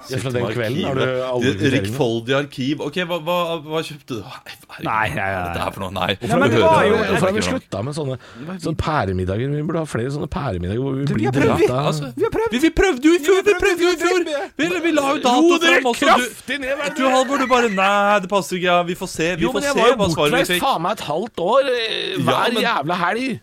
Fra 0.06 0.30
den 0.34 0.46
kvelden 0.52 0.84
har 0.86 0.98
du 0.98 1.04
alle 1.26 1.52
Rikfoldig 1.76 2.34
arkiv. 2.38 2.82
Ok, 2.86 2.98
hva, 3.08 3.18
hva, 3.26 3.36
hva 3.64 3.82
kjøpte 3.86 4.18
du? 4.18 4.22
Nei, 4.22 5.08
nei, 5.14 5.14
nei. 5.16 5.26
Hva 5.56 5.66
er 5.66 5.74
for 5.74 5.84
noe? 5.86 5.92
Nei. 5.96 6.08
Nei, 6.20 6.38
men 6.42 6.52
det 6.52 6.60
var 6.62 6.84
Hvorfor 6.86 7.26
har 7.26 7.32
vi 7.36 7.40
Hvorfor 7.40 7.48
slutta 7.50 7.82
med 7.86 7.96
sånne, 7.96 8.18
sånne 8.64 8.80
pæremiddager? 8.82 9.54
Vi 9.56 9.64
burde 9.66 9.82
ha 9.82 9.88
flere 9.90 10.12
sånne 10.14 10.28
pæremiddager 10.32 10.82
hvor 10.84 10.98
vi 10.98 11.06
vi 11.06 11.32
blir 11.32 11.56
vi. 11.62 11.70
Altså, 11.72 12.12
Vi. 12.16 12.30
Vi, 12.52 12.62
vi 12.66 12.70
prøvde 12.76 13.08
jo 13.08 13.16
i 13.16 13.22
fjor! 13.24 13.42
Vi 13.46 13.56
prøvde 13.60 13.86
jo 13.88 13.94
i 13.94 14.00
fjor! 14.04 14.24
Vi, 14.60 14.70
vi 14.86 14.94
la 14.94 15.06
jo 15.16 15.22
dato 15.24 15.58
fram 15.64 15.90
også. 15.92 16.18
Du, 16.46 16.56
hva 16.66 16.92
du 16.96 17.02
Halvor, 17.06 17.42
du 17.42 17.46
bare 17.50 17.72
Nei, 17.72 18.20
det 18.22 18.30
passer 18.30 18.60
ikke. 18.60 18.66
Ja, 18.70 18.82
vi 18.86 18.94
får 18.98 19.10
se. 19.12 19.32
Vi 19.36 19.46
Jo, 19.46 19.52
får 19.54 19.60
men 19.60 19.68
jeg 19.68 19.76
vi 19.76 19.82
var 19.82 19.90
jo 19.90 19.96
men 19.96 20.06
jeg 20.06 20.16
var 20.16 20.16
jo 20.16 20.30
bortreist 20.30 20.62
faen 20.62 20.82
meg 20.86 20.96
et 20.96 21.04
halvt 21.10 21.44
år 21.46 21.70
eh, 21.72 22.16
hver 22.26 22.58
jævla 22.62 22.98
helg. 23.06 23.36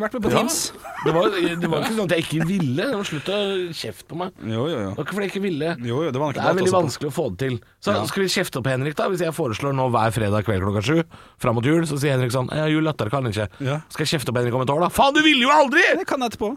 Skulle 0.00 0.08
vært 0.08 0.14
med 0.16 0.24
på 0.24 0.30
Teams. 0.32 0.58
Det 1.04 1.12
var, 1.12 1.26
det 1.60 1.68
var 1.70 1.84
ikke 1.84 1.96
sånn 1.96 2.08
at 2.08 2.14
jeg 2.16 2.24
ikke 2.24 2.46
ville. 2.48 2.84
Det 2.88 2.96
var 2.96 3.04
Slutt 3.10 3.28
å 3.28 3.38
kjefte 3.76 4.06
på 4.08 4.16
meg. 4.20 4.32
Jo, 4.40 4.62
jo, 4.64 4.78
jo. 4.80 4.88
Det 4.90 4.96
var 4.96 5.04
ikke 5.04 5.16
fordi 5.16 5.26
jeg 5.26 5.32
ikke 5.34 5.42
ville. 5.44 5.72
Jo, 5.90 5.98
jo, 6.06 6.10
det 6.14 6.20
var 6.22 6.32
Det 6.36 6.44
er 6.44 6.56
veldig 6.60 6.72
vanskelig 6.74 7.10
å 7.10 7.14
få 7.16 7.26
det 7.34 7.38
til. 7.44 7.58
Så 7.84 7.92
Ja. 7.94 8.04
skal 8.08 8.22
vi 8.24 8.28
kjefte 8.32 8.62
på 8.64 8.70
Henrik, 8.72 8.96
da? 8.96 9.08
Hvis 9.12 9.20
jeg 9.20 9.36
foreslår 9.36 9.76
nå 9.76 9.90
hver 9.92 10.10
fredag 10.16 10.44
kveld 10.48 10.64
klokka 10.64 10.82
sju 10.82 11.02
fram 11.38 11.54
mot 11.60 11.64
jul, 11.64 11.82
så 11.84 11.98
sier 12.00 12.16
Henrik 12.16 12.32
sånn 12.32 12.48
Ja, 12.56 12.64
jul 12.66 12.82
latter 12.84 13.10
kan 13.12 13.24
ikke. 13.28 13.48
Ja. 13.60 13.80
Skal 13.90 14.06
jeg 14.06 14.20
kjefte 14.20 14.32
på 14.32 14.40
Henrik 14.40 14.54
om 14.54 14.62
et 14.64 14.72
år, 14.72 14.80
da? 14.80 14.88
Faen, 14.88 15.12
du 15.14 15.20
ville 15.22 15.42
jo 15.44 15.50
aldri! 15.52 15.82
Det 16.00 16.06
kan 16.06 16.20
jeg 16.20 16.32
etterpå. 16.32 16.56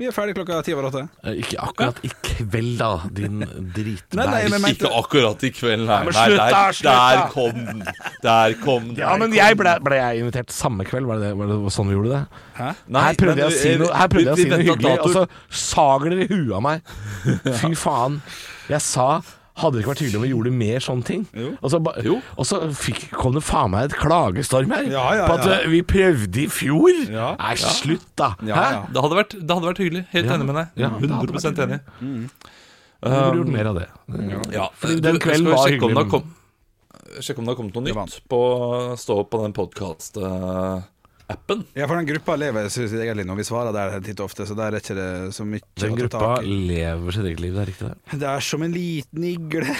Vi 0.00 0.06
er 0.08 0.14
ferdig 0.16 0.32
klokka 0.34 0.62
ti 0.64 0.72
over 0.74 0.86
åtte. 0.88 1.02
Eh, 1.28 1.34
Ikke 1.42 1.58
akkurat 1.60 1.98
i 2.02 2.08
kveld, 2.24 2.78
da, 2.80 2.88
din 3.12 3.38
Nei, 3.42 3.46
nei, 3.46 3.66
dritbæsj. 3.76 4.50
men- 4.62 4.70
Ikke 4.72 4.90
akkurat 4.98 5.44
i 5.44 5.50
kveld, 5.52 5.84
nei. 5.86 5.98
nei 6.04 6.12
slutt 6.12 6.38
der, 6.38 6.78
der 6.82 7.28
kom 7.34 7.52
den. 7.66 7.82
Der 8.24 8.54
kom 8.64 8.86
den. 8.88 8.96
Ja, 8.96 9.16
men 9.20 9.32
jeg 9.36 9.56
ble, 9.60 9.74
ble 9.84 9.98
jeg 10.00 10.22
invitert 10.24 10.50
samme 10.50 10.84
kveld? 10.88 11.06
Var 11.06 11.18
det, 11.20 11.34
var 11.36 11.46
det 11.52 11.58
sånn 11.76 11.88
vi 11.92 11.94
gjorde 11.98 12.14
det? 12.16 12.22
Hæ? 12.56 12.70
Nei, 12.88 13.02
her 13.04 13.14
prøvde 13.20 13.36
men 13.36 13.44
jeg 13.44 13.52
å 13.52 13.60
si 13.62 13.76
noe, 13.84 13.92
her 14.00 14.08
prøvde 14.08 14.24
jeg 14.24 14.32
å 14.32 14.36
vi- 14.36 14.42
si 14.42 14.48
noe 14.48 14.64
hyggelig, 14.64 14.98
og 14.98 15.10
så 15.10 15.28
sager 15.50 16.10
dere 16.10 16.24
i 16.24 16.32
huet 16.32 16.56
av 16.56 16.62
meg. 16.62 16.82
Fy 17.62 17.74
faen. 17.84 18.20
Jeg 18.72 18.80
sa 18.80 19.20
hadde 19.62 19.78
det 19.78 19.82
ikke 19.84 19.92
vært 19.94 20.02
hyggelig 20.04 20.18
om 20.20 20.24
vi 20.26 20.30
gjorde 20.32 20.52
mer 20.58 20.82
sånne 20.84 21.06
ting? 21.08 21.22
Jo. 21.38 21.50
Og 21.62 21.70
så, 21.72 21.80
ba- 21.86 21.94
Jo. 22.04 22.16
og 22.36 22.44
så 22.48 22.60
fikk, 22.76 23.04
kom 23.16 23.34
det 23.38 23.42
faen 23.46 23.70
meg 23.72 23.88
et 23.90 23.96
klagestorm 24.02 24.70
her 24.74 24.84
Ja, 24.90 25.06
ja, 25.20 25.26
på 25.30 25.38
at 25.38 25.46
eh, 25.46 25.68
vi 25.72 25.80
prøvde 25.82 26.42
i 26.42 26.46
fjor. 26.52 26.90
Ja. 27.10 27.30
Nei, 27.40 27.54
slutt, 27.62 28.04
da. 28.18 28.34
Ja, 28.44 28.54
Hæ? 28.58 28.68
Det 28.92 29.02
hadde 29.06 29.18
vært, 29.22 29.36
det 29.40 29.56
hadde 29.56 29.70
vært 29.70 29.82
hyggelig. 29.84 30.04
Helt 30.12 30.26
Ja. 30.26 30.36
enig 30.36 30.46
med 30.50 30.54
deg. 30.60 30.68
Ja, 30.84 30.88
det 30.90 31.10
hadde 31.10 31.32
100 31.32 31.42
vært 31.48 31.64
enig. 31.66 31.80
Vi 33.02 33.10
burde 33.10 33.38
gjort 33.40 33.52
mer 33.56 33.66
av 33.66 33.74
det. 33.80 33.88
Ja, 34.52 34.68
Fordi 34.78 35.00
den 35.02 35.18
kvelden 35.18 35.48
var 35.50 35.66
sjekke 35.66 35.82
om 35.88 35.94
det 35.94 35.96
har 35.96 36.04
hyggelig. 36.04 36.10
kom, 36.10 36.34
Sjekke 37.20 37.38
om 37.42 37.44
det 37.44 37.52
har 37.52 37.58
kommet 37.58 37.74
noe 37.74 37.82
nytt 38.06 38.20
på 38.30 38.38
Stå 38.96 39.16
opp 39.20 39.30
på 39.34 39.40
den 39.42 39.52
podkast-appen. 41.28 41.64
Ja, 41.74 41.86
for 41.88 41.96
den 41.96 42.06
gruppa 42.06 42.36
lever 42.36 42.68
sitt 42.72 42.92
eget 42.92 43.16
liv 43.16 43.26
når 43.28 43.36
vi 43.40 43.44
svarer 43.46 43.72
der 43.74 44.00
titt 44.04 44.20
og 44.20 44.30
ofte, 44.30 44.46
så 44.48 44.54
der 44.58 44.72
er 44.72 44.80
ikke 44.80 44.94
det 44.96 45.34
så 45.36 45.44
mye 45.46 45.60
Den 45.80 45.96
gruppa 45.98 46.40
lever 46.42 47.12
sitt 47.16 47.24
eget 47.30 47.40
liv, 47.40 47.54
det 47.54 47.62
er 47.62 47.70
riktig 47.72 47.88
det. 47.92 48.18
Det 48.22 48.28
er 48.32 48.40
som 48.40 48.62
en 48.66 48.72
liten 48.74 49.24
igle. 49.24 49.76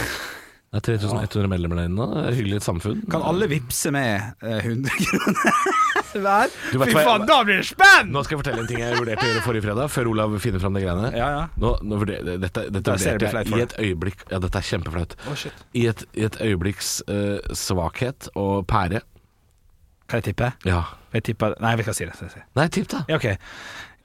Det 0.73 0.81
er 0.81 0.97
3100 0.97 1.49
medlemmer 1.53 1.77
der 1.83 1.89
inne. 1.91 2.07
Det 2.33 2.47
er 2.49 2.57
et 2.57 2.65
samfunn. 2.65 3.03
Kan 3.13 3.21
alle 3.29 3.45
vippse 3.51 3.91
med 3.93 4.39
eh, 4.41 4.63
100 4.65 4.89
kroner 4.89 5.67
hver? 6.23 6.55
Du 6.73 6.79
vet 6.81 6.89
Fy 6.89 6.95
hva 6.95 7.03
jeg- 7.03 7.09
faen, 7.11 7.27
da 7.29 7.37
blir 7.45 7.61
det 7.61 7.67
spenn! 7.69 8.09
Nå 8.13 8.23
skal 8.25 8.39
jeg 8.39 8.41
fortelle 8.41 8.63
en 8.65 8.71
ting 8.71 8.81
jeg 8.81 8.97
vurderte 8.97 9.27
å 9.27 9.29
gjøre 9.35 9.45
forrige 9.45 9.67
fredag, 9.67 9.91
før 9.93 10.11
Olav 10.15 10.39
finner 10.41 10.63
fram 10.65 10.73
de 10.79 10.83
greiene. 10.87 11.11
Ja, 11.13 11.29
ja. 11.37 11.43
Nå, 11.61 11.75
nå 11.85 11.99
vurder, 12.01 12.25
dette 12.41 12.65
dette 12.73 12.87
Der 12.89 13.03
ser 13.05 13.19
vurderte 13.21 13.45
jeg 13.45 13.61
i 13.61 13.67
et 13.67 13.77
øyeblikk 13.85 14.25
Ja, 14.33 14.41
dette 14.47 14.63
er 14.63 14.69
kjempeflaut. 14.71 15.17
I 15.77 15.87
et, 15.93 16.07
i 16.17 16.25
et 16.31 16.41
øyeblikks 16.41 16.95
eh, 17.05 17.53
svakhet 17.53 18.31
og 18.33 18.65
pære. 18.73 19.05
Kan 20.13 20.21
jeg 20.21 20.29
tippe? 20.35 20.53
Ja. 20.69 20.83
Jeg 21.17 21.25
tippa 21.31 21.55
Nei, 21.65 21.73
vi 21.81 21.87
skal 21.89 21.97
si 21.97 22.05
det. 22.05 22.13
skal 22.21 22.29
si. 22.37 22.45
Nei, 22.59 22.69
tipp, 22.73 22.91
da. 22.93 23.03
Ja, 23.09 23.17
ok. 23.17 23.31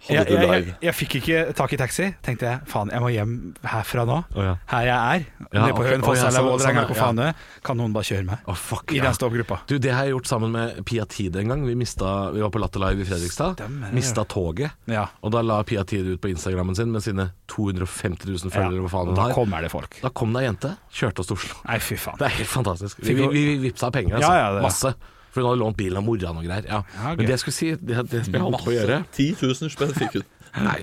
Jeg, 0.07 0.27
jeg, 0.29 0.43
jeg, 0.45 0.73
jeg 0.85 0.93
fikk 0.95 1.13
ikke 1.17 1.37
tak 1.57 1.71
i 1.73 1.77
taxi. 1.81 2.05
Tenkte 2.23 2.45
jeg 2.47 2.59
faen, 2.69 2.91
jeg 2.93 3.01
må 3.03 3.07
hjem 3.11 3.31
herfra 3.65 4.03
nå. 4.07 4.19
Oh, 4.37 4.43
ja. 4.45 4.51
Her 4.69 4.85
jeg 4.85 4.93
er. 5.17 5.23
Ja, 5.41 5.47
Nede 5.65 5.73
på 5.73 5.81
ok. 5.81 5.87
Hønefoss 5.89 6.11
Å, 6.13 6.21
ja, 6.21 6.27
eller 6.29 6.45
Vålerenga 6.45 6.83
hvor 6.87 6.99
faen 7.01 7.19
det. 7.19 7.25
Kan 7.65 7.79
noen 7.81 7.95
bare 7.95 8.07
kjøre 8.07 8.27
meg? 8.29 8.45
Oh, 8.47 8.55
fuck, 8.61 8.93
I 8.93 9.01
den 9.03 9.17
stoppgruppa. 9.17 9.57
Du, 9.67 9.73
det 9.83 9.91
har 9.97 10.05
jeg 10.07 10.13
gjort 10.13 10.29
sammen 10.29 10.53
med 10.53 10.77
Pia 10.87 11.03
Tide 11.11 11.41
en 11.41 11.51
gang. 11.51 11.65
Vi, 11.67 11.73
mista, 11.81 12.13
vi 12.31 12.45
var 12.45 12.53
på 12.53 12.61
Latter 12.61 12.85
Live 12.85 13.03
i 13.03 13.09
Fredrikstad. 13.09 13.57
Stemmer 13.57 13.97
Mista 13.97 14.23
toget. 14.37 14.77
Ja. 14.93 15.07
Og 15.25 15.33
da 15.35 15.41
la 15.43 15.59
Pia 15.67 15.83
Tide 15.89 16.15
ut 16.15 16.23
på 16.23 16.31
Instagrammen 16.31 16.77
sin 16.77 16.93
med 16.93 17.03
sine 17.03 17.27
250 17.51 18.29
000 18.31 18.53
følgere. 18.53 18.85
Hva 18.85 18.93
faen 18.93 19.17
da 19.17 19.27
kommer 19.35 19.65
det 19.65 19.73
folk. 19.73 19.99
Da 20.05 20.13
kom 20.13 20.31
det 20.37 20.45
ei 20.45 20.51
jente, 20.51 20.75
kjørte 21.01 21.25
oss 21.25 21.33
til 21.33 21.41
Oslo. 21.41 21.59
Nei, 21.67 21.81
fy 21.83 21.97
faen. 21.99 22.21
Det 22.21 22.29
er 22.29 22.37
helt 22.37 22.53
fantastisk. 22.53 23.01
Vi, 23.03 23.17
vi, 23.17 23.27
vi 23.33 23.45
vippsa 23.65 23.89
penger, 23.91 24.21
altså. 24.21 24.29
Ja, 24.31 24.45
ja, 24.45 24.55
det- 24.61 24.67
Masse. 24.69 24.93
For 25.37 25.45
hun 25.45 25.51
hadde 25.51 25.61
lånt 25.61 25.77
bilen 25.77 25.99
av 26.01 26.05
mora 26.07 26.31
og 26.33 26.41
greier. 26.41 26.65
Ja. 26.65 26.81
Ja, 26.97 27.11
Men 27.13 27.27
det 27.27 27.35
jeg 27.35 27.43
skulle 27.43 27.57
si, 27.59 27.69
det, 27.77 28.01
det 28.09 28.23
jeg 28.25 28.41
holdt 28.41 28.63
på 28.65 28.73
å 28.73 28.73
gjøre 28.73 29.03
10 29.13 29.37
000 29.37 29.73
spenn 29.75 29.93
fikk 29.93 30.17
hun. 30.17 30.25
Nei, 30.65 30.79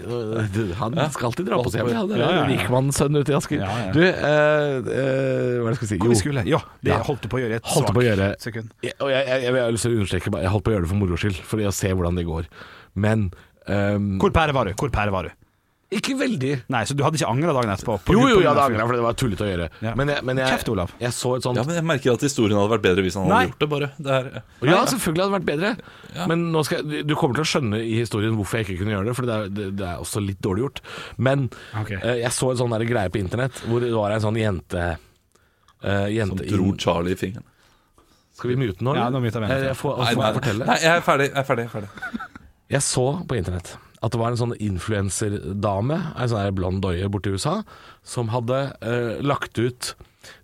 han 0.79 0.95
skal 1.11 1.31
alltid 1.31 1.49
dra 1.49 1.59
på 1.59 1.71
seg 1.73 1.81
hjem. 1.81 1.89
Ja, 1.97 2.03
det 2.07 2.19
er 2.23 2.45
rikmannssønn 2.53 3.19
ute 3.19 3.33
i 3.33 3.35
Asker. 3.35 3.65
Du, 3.97 4.01
eh, 4.05 4.13
eh, 4.15 4.83
hva 4.85 4.93
er 4.93 5.65
det 5.65 5.73
jeg 5.73 5.79
skulle 5.81 5.91
si? 5.91 5.99
Jo. 5.99 6.19
skulle? 6.21 6.45
Ja, 6.47 6.61
det 6.85 6.99
holdt 7.09 7.25
du 7.25 7.31
på 7.33 7.41
å 7.41 7.43
gjøre 7.43 7.57
i 7.57 7.59
et 7.59 7.73
Holdt 7.73 7.91
på 7.97 8.05
gjøre 8.05 8.29
svakt 8.35 8.47
sekund. 8.47 8.71
jeg, 8.85 8.95
Og 9.01 9.11
jeg, 9.11 9.25
jeg, 9.27 9.43
jeg, 9.49 9.57
jeg 9.59 9.65
har 9.65 9.75
lyst 9.75 9.89
til 9.89 9.97
å 9.97 9.99
understreke 9.99 10.43
Jeg 10.45 10.53
holdt 10.55 10.67
på 10.69 10.71
å 10.71 10.77
gjøre 10.77 10.87
det 10.87 10.93
for 10.93 11.01
moro 11.01 11.19
skyld, 11.25 11.41
for 11.51 11.65
å 11.65 11.75
se 11.75 11.91
hvordan 11.91 12.21
det 12.21 12.27
går. 12.29 12.51
Men 13.07 13.27
um, 13.67 14.13
Hvor 14.23 14.37
pære 14.37 14.55
var 14.55 14.71
du? 14.71 14.77
Hvor 14.79 14.95
pære 14.95 15.15
var 15.17 15.31
du? 15.31 15.35
Ikke 15.93 16.15
veldig. 16.19 16.63
Nei, 16.73 16.81
så 16.89 16.95
du 16.97 17.03
hadde 17.05 17.19
ikke 17.21 17.29
angra 17.31 17.53
dagen 17.55 17.71
etterpå? 17.71 17.99
på- 18.05 18.15
Jo, 18.17 18.23
jo, 18.27 18.39
jeg 18.41 18.49
hadde 18.49 18.63
angra, 18.65 18.87
for 18.87 18.95
det 18.97 19.03
var 19.05 19.13
tullete 19.15 19.45
å 19.45 19.49
gjøre. 19.51 19.69
Ja. 19.85 19.93
Men, 19.95 20.09
jeg, 20.09 20.25
men 20.25 20.37
jeg, 20.41 20.49
Kjeft, 20.49 20.69
Olav. 20.73 20.91
jeg 20.99 21.11
så 21.13 21.37
et 21.37 21.43
sånt 21.45 21.57
Ja, 21.57 21.63
men 21.69 21.75
jeg 21.77 21.85
merker 21.85 22.13
at 22.15 22.21
historien 22.25 22.59
hadde 22.59 22.71
vært 22.73 22.83
bedre 22.83 23.03
hvis 23.05 23.15
han 23.15 23.25
hadde 23.29 23.35
Nei. 23.37 23.47
gjort 23.47 23.59
det, 23.61 23.69
bare. 23.71 23.91
Det 23.99 24.11
er, 24.17 24.43
Ja, 24.65 24.85
selvfølgelig 24.91 25.23
hadde 25.23 25.31
det 25.31 25.39
vært 25.39 25.47
bedre. 25.53 26.27
Men 26.33 26.53
nå 26.53 26.65
skal 26.65 26.83
jeg, 26.91 27.07
du 27.07 27.15
kommer 27.15 27.35
til 27.39 27.45
å 27.45 27.51
skjønne 27.53 27.79
i 27.85 27.95
historien 28.01 28.35
hvorfor 28.35 28.59
jeg 28.59 28.67
ikke 28.67 28.79
kunne 28.83 28.95
gjøre 28.97 29.05
det, 29.07 29.15
for 29.15 29.23
det 29.29 29.35
er, 29.35 29.49
det, 29.61 29.77
det 29.77 29.87
er 29.87 30.03
også 30.03 30.25
litt 30.27 30.41
dårlig 30.41 30.65
gjort. 30.65 30.81
Men 31.19 31.51
Ok. 31.79 31.91
eh, 31.93 32.17
jeg 32.25 32.33
så 32.33 32.51
en 32.51 32.57
sånn 32.65 32.75
der 32.79 32.85
greie 32.91 33.11
på 33.15 33.21
internett 33.23 33.53
hvor 33.69 33.81
det 33.85 33.93
var 33.95 34.11
en 34.17 34.21
sånn 34.25 34.41
jente 34.41 34.99
eh, 35.85 36.27
som 36.27 36.37
dro 36.37 36.65
inn- 36.73 36.79
Charlie 36.81 37.13
i 37.13 37.15
fingeren. 37.21 37.45
Skal 38.35 38.51
vi 38.51 38.57
mute 38.57 38.83
nå? 38.83 38.97
Ja, 38.97 39.07
eller? 39.07 39.21
nå 39.21 39.23
muter 39.29 39.41
vi 39.41 39.47
den. 39.47 39.57
Jeg, 39.63 39.67
Jeg 39.71 39.77
får, 39.79 39.99
Nei, 40.01 40.15
får 40.15 40.19
nei, 40.19 40.27
jeg 40.33 40.35
fortelle. 40.43 40.67
nei, 40.67 40.79
jeg 40.83 40.97
er 40.97 41.01
ferdig. 41.07 41.29
Jeg 41.31 41.39
er 41.39 41.45
ferdig, 41.45 41.65
jeg 41.65 41.71
er 41.71 41.75
ferdig. 41.79 42.21
Jeg 42.75 42.81
så 42.83 43.27
på 43.29 43.37
internett 43.39 43.77
at 44.05 44.13
det 44.13 44.21
var 44.21 44.33
en 44.33 44.41
sånn 44.41 44.57
influenserdame, 44.61 46.01
ei 46.21 46.29
sånn 46.29 46.57
blond 46.57 46.83
doie 46.85 47.09
borte 47.09 47.33
i 47.33 47.39
USA, 47.39 47.63
som 48.05 48.33
hadde 48.35 48.67
eh, 48.85 49.23
lagt 49.25 49.57
ut 49.57 49.95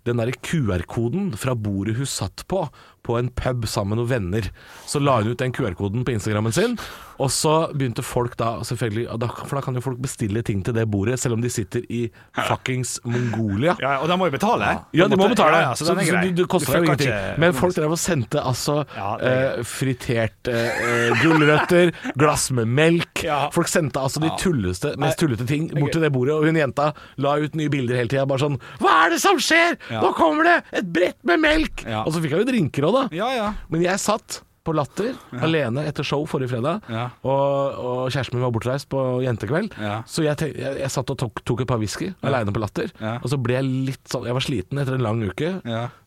den 0.05 0.21
derre 0.21 0.33
QR-koden 0.45 1.31
fra 1.39 1.55
bordet 1.57 1.97
hun 1.99 2.09
satt 2.09 2.43
på, 2.49 2.65
på 3.05 3.17
en 3.19 3.31
pub 3.33 3.67
sammen 3.69 3.95
med 3.95 4.03
noen 4.03 4.11
venner. 4.11 4.51
Så 4.87 5.01
la 5.01 5.19
hun 5.21 5.31
ut 5.33 5.39
den 5.41 5.53
QR-koden 5.55 6.05
på 6.05 6.13
Instagrammen 6.15 6.53
sin, 6.55 6.77
og 7.21 7.29
så 7.33 7.53
begynte 7.73 8.03
folk 8.05 8.33
da 8.39 8.55
selvfølgelig 8.65 9.03
For 9.45 9.57
da 9.57 9.61
kan 9.61 9.77
jo 9.77 9.83
folk 9.83 9.99
bestille 10.01 10.41
ting 10.45 10.63
til 10.65 10.73
det 10.73 10.87
bordet, 10.89 11.19
selv 11.21 11.35
om 11.37 11.43
de 11.43 11.51
sitter 11.53 11.83
i 11.89 12.03
fuckings 12.47 12.97
Mongolia. 13.05 13.75
Ja, 13.81 13.97
og 14.01 14.09
de 14.09 14.17
må 14.17 14.29
jo 14.29 14.35
betale. 14.35 14.71
Ja, 14.97 15.07
de 15.11 15.19
må 15.19 15.27
betale. 15.29 15.59
Ja, 15.61 15.73
så 15.77 15.85
så, 15.85 15.95
er 15.95 16.07
så 16.07 16.21
det, 16.23 16.47
koster 16.49 16.79
jo 16.79 16.87
ingenting. 16.87 17.13
Men 17.41 17.53
folk 17.57 17.75
drev 17.77 17.93
og 17.93 18.01
sendte 18.01 18.41
altså 18.41 18.81
Ja, 18.95 19.11
eh, 19.21 19.61
friterte 19.67 20.55
eh, 20.71 21.21
gulrøtter, 21.21 21.93
glass 22.19 22.49
med 22.55 22.71
melk. 22.71 23.23
Ja. 23.27 23.43
Folk 23.53 23.69
sendte 23.71 24.01
altså 24.01 24.23
de 24.23 24.31
tulleste, 24.41 24.95
mest 25.01 25.21
tullete 25.21 25.45
ting 25.49 25.69
bort 25.75 25.93
til 25.95 26.05
det 26.05 26.11
bordet, 26.13 26.35
og 26.37 26.49
hun 26.49 26.57
jenta 26.59 26.91
la 27.21 27.35
ut 27.41 27.57
nye 27.59 27.71
bilder 27.71 28.01
hele 28.01 28.11
tida. 28.11 28.25
Bare 28.29 28.41
sånn 28.45 28.57
Hva 28.81 28.97
er 29.05 29.15
det 29.15 29.21
som 29.23 29.39
skjer?! 29.41 29.77
Nå 29.91 30.13
kommer 30.17 30.47
det 30.47 30.57
et 30.81 30.89
brett 30.93 31.19
med 31.27 31.41
melk! 31.43 31.85
Og 32.01 32.13
så 32.15 32.23
fikk 32.23 32.35
hun 32.35 32.43
jo 32.43 32.49
drinker 32.49 32.87
òg, 32.91 32.99
da. 32.99 33.07
Ja, 33.23 33.31
ja. 33.39 33.49
Men 33.71 33.81
jeg 33.87 33.99
satt 34.03 34.41
på 34.61 34.75
Latter 34.77 35.15
alene 35.41 35.81
etter 35.89 36.05
show 36.05 36.21
forrige 36.29 36.51
fredag, 36.51 36.83
og, 37.25 37.79
og 37.81 38.01
kjæresten 38.13 38.37
min 38.37 38.43
var 38.45 38.51
bortreist 38.53 38.85
på 38.93 38.99
jentekveld. 39.25 39.73
Så 40.05 40.21
jeg, 40.21 40.37
tenk, 40.37 40.53
jeg, 40.61 40.75
jeg 40.83 40.91
satt 40.93 41.09
og 41.09 41.17
tok, 41.17 41.41
tok 41.49 41.63
et 41.63 41.69
par 41.71 41.79
whisky 41.81 42.11
aleine 42.21 42.53
på 42.53 42.61
Latter, 42.61 42.91
og 43.23 43.25
så 43.31 43.39
ble 43.41 43.55
jeg 43.57 43.65
litt 43.89 44.03
sånn 44.11 44.27
Jeg 44.29 44.37
var 44.37 44.45
sliten 44.45 44.77
etter 44.83 44.99
en 44.99 45.01
lang 45.07 45.23
uke. 45.25 45.55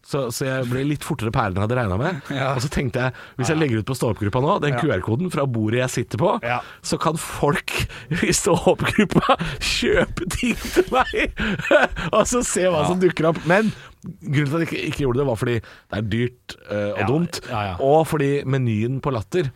Så, 0.04 0.26
så 0.36 0.44
jeg 0.44 0.66
ble 0.68 0.82
litt 0.84 1.04
fortere 1.06 1.32
pære 1.32 1.48
enn 1.54 1.56
jeg 1.56 1.64
hadde 1.64 1.78
regna 1.78 1.96
med. 2.00 2.18
Ja. 2.38 2.50
Og 2.52 2.60
så 2.64 2.68
tenkte 2.72 3.06
jeg, 3.06 3.14
hvis 3.38 3.48
jeg 3.52 3.56
legger 3.60 3.80
ut 3.80 3.88
på 3.88 3.96
stå-opp-gruppa 3.96 4.42
nå, 4.44 4.58
den 4.60 4.74
Ja. 4.76 4.82
QR-koden 4.82 5.30
fra 5.32 5.46
bordet 5.48 5.80
jeg 5.80 5.90
sitter 5.94 6.20
på, 6.20 6.34
Ja. 6.44 6.58
så 6.84 6.98
kan 7.00 7.16
folk 7.20 7.72
i 8.28 8.32
stå-opp-gruppa 8.36 9.38
kjøpe 9.64 10.28
ting 10.36 10.54
til 10.60 10.84
meg! 10.92 11.32
og 12.16 12.22
så 12.28 12.44
se 12.44 12.66
hva 12.68 12.84
som 12.88 13.00
dukker 13.00 13.30
opp. 13.32 13.40
Men 13.48 13.72
grunnen 14.20 14.50
til 14.52 14.58
at 14.58 14.64
jeg 14.66 14.68
ikke, 14.68 14.86
ikke 14.92 15.04
gjorde 15.06 15.22
det, 15.22 15.28
var 15.32 15.40
fordi 15.40 15.56
det 15.64 15.98
er 16.02 16.08
dyrt 16.12 16.56
eh, 16.68 16.90
og 16.92 17.04
dumt. 17.08 17.40
Og 17.80 18.00
fordi 18.12 18.30
menyen 18.44 19.00
på 19.04 19.12
Latter 19.14 19.48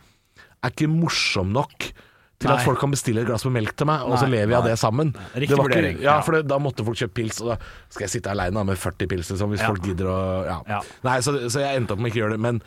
er 0.64 0.72
ikke 0.72 0.88
morsom 0.90 1.53
nok. 1.55 1.90
Til 2.39 2.53
at 2.55 2.61
folk 2.62 2.78
kan 2.78 2.93
bestille 2.95 3.24
et 3.24 3.26
glass 3.26 3.43
med 3.49 3.57
melk 3.57 3.72
til 3.74 3.89
meg, 3.91 4.05
og 4.07 4.14
så 4.20 4.28
lever 4.30 4.47
vi 4.47 4.55
av 4.55 4.66
det 4.68 4.76
sammen. 4.78 5.09
Riktig 5.34 5.49
det 5.51 5.57
var 5.59 5.72
ikke, 5.74 6.03
ja, 6.05 6.12
for 6.22 6.36
det, 6.36 6.45
da 6.47 6.59
måtte 6.62 6.84
folk 6.86 6.99
kjøpe 7.01 7.16
pils, 7.18 7.41
og 7.43 7.49
da 7.51 7.57
skal 7.91 8.05
jeg 8.07 8.12
sitte 8.14 8.30
aleine 8.30 8.62
med 8.68 8.78
40 8.78 9.09
pils, 9.11 9.30
liksom, 9.32 9.51
hvis 9.51 9.64
Ja. 9.64 9.70
folk 9.72 9.82
gidder 9.82 10.07
å 10.12 10.18
ja. 10.47 10.59
Ja. 10.70 10.78
Nei, 11.03 11.16
så, 11.26 11.34
så 11.51 11.64
jeg 11.64 11.80
endte 11.80 11.97
opp 11.97 11.99
med 12.05 12.12
ikke 12.12 12.20
å 12.20 12.22
gjøre 12.28 12.36
det. 12.36 12.43
Men, 12.47 12.61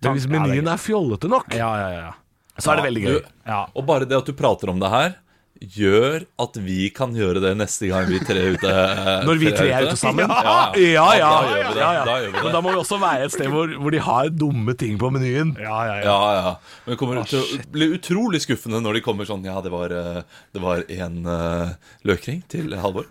men 0.00 0.16
hvis 0.16 0.24
er 0.24 0.32
menyen 0.32 0.70
er 0.72 0.80
fjollete 0.80 1.28
nok, 1.28 1.52
Ja, 1.52 1.68
ja, 1.82 1.90
ja. 1.98 2.12
så 2.56 2.72
er 2.72 2.80
det 2.80 2.86
veldig 2.88 3.02
gøy. 3.04 3.18
Du, 3.20 3.28
Ja. 3.50 3.60
Og 3.76 3.84
bare 3.92 4.08
det 4.08 4.16
at 4.16 4.24
du 4.24 4.32
prater 4.32 4.72
om 4.72 4.80
det 4.80 4.88
her, 4.88 5.12
gjør 5.60 6.22
at 6.40 6.54
vi 6.64 6.86
kan 6.94 7.12
gjøre 7.12 7.40
det 7.44 7.50
neste 7.60 7.90
gang 7.90 8.06
vi 8.08 8.18
tre 8.24 8.40
er 8.40 8.54
ute. 8.56 8.70
Når 9.28 9.40
vi 9.42 9.50
tre 9.52 9.66
er 9.68 9.86
ute 9.90 9.96
sammen? 10.00 10.30
Ja, 10.30 10.64
ja, 10.80 11.06
ja. 11.20 11.30
Ja, 11.76 11.90
ja. 11.98 12.04
Da 12.08 12.14
Men 12.46 12.54
da 12.54 12.62
må 12.64 12.72
vi 12.72 12.80
også 12.80 12.96
være 13.00 13.26
et 13.26 13.34
sted 13.34 13.50
hvor, 13.52 13.68
hvor 13.76 13.92
de 13.92 14.00
har 14.00 14.30
dumme 14.32 14.72
ting 14.80 14.96
på 15.00 15.10
menyen. 15.12 15.52
ja, 15.60 15.80
ja, 15.90 15.96
ja. 16.00 16.04
Ja, 16.10 16.30
ja. 16.38 16.52
Men 16.84 16.94
det 16.94 16.98
kommer 17.02 17.20
til 17.28 17.42
å 17.42 17.60
bli 17.74 17.90
utrolig 17.98 18.40
skuffende 18.44 18.80
når 18.80 18.98
de 18.98 19.02
kommer 19.04 19.28
sånn 19.28 19.44
Ja, 19.44 19.58
det 19.64 19.72
var, 19.72 19.92
eh, 19.92 20.22
det 20.56 20.62
var 20.62 20.84
en 20.96 21.18
uh, 21.28 21.74
løkring 22.08 22.40
til 22.50 22.72
Halvor. 22.80 23.08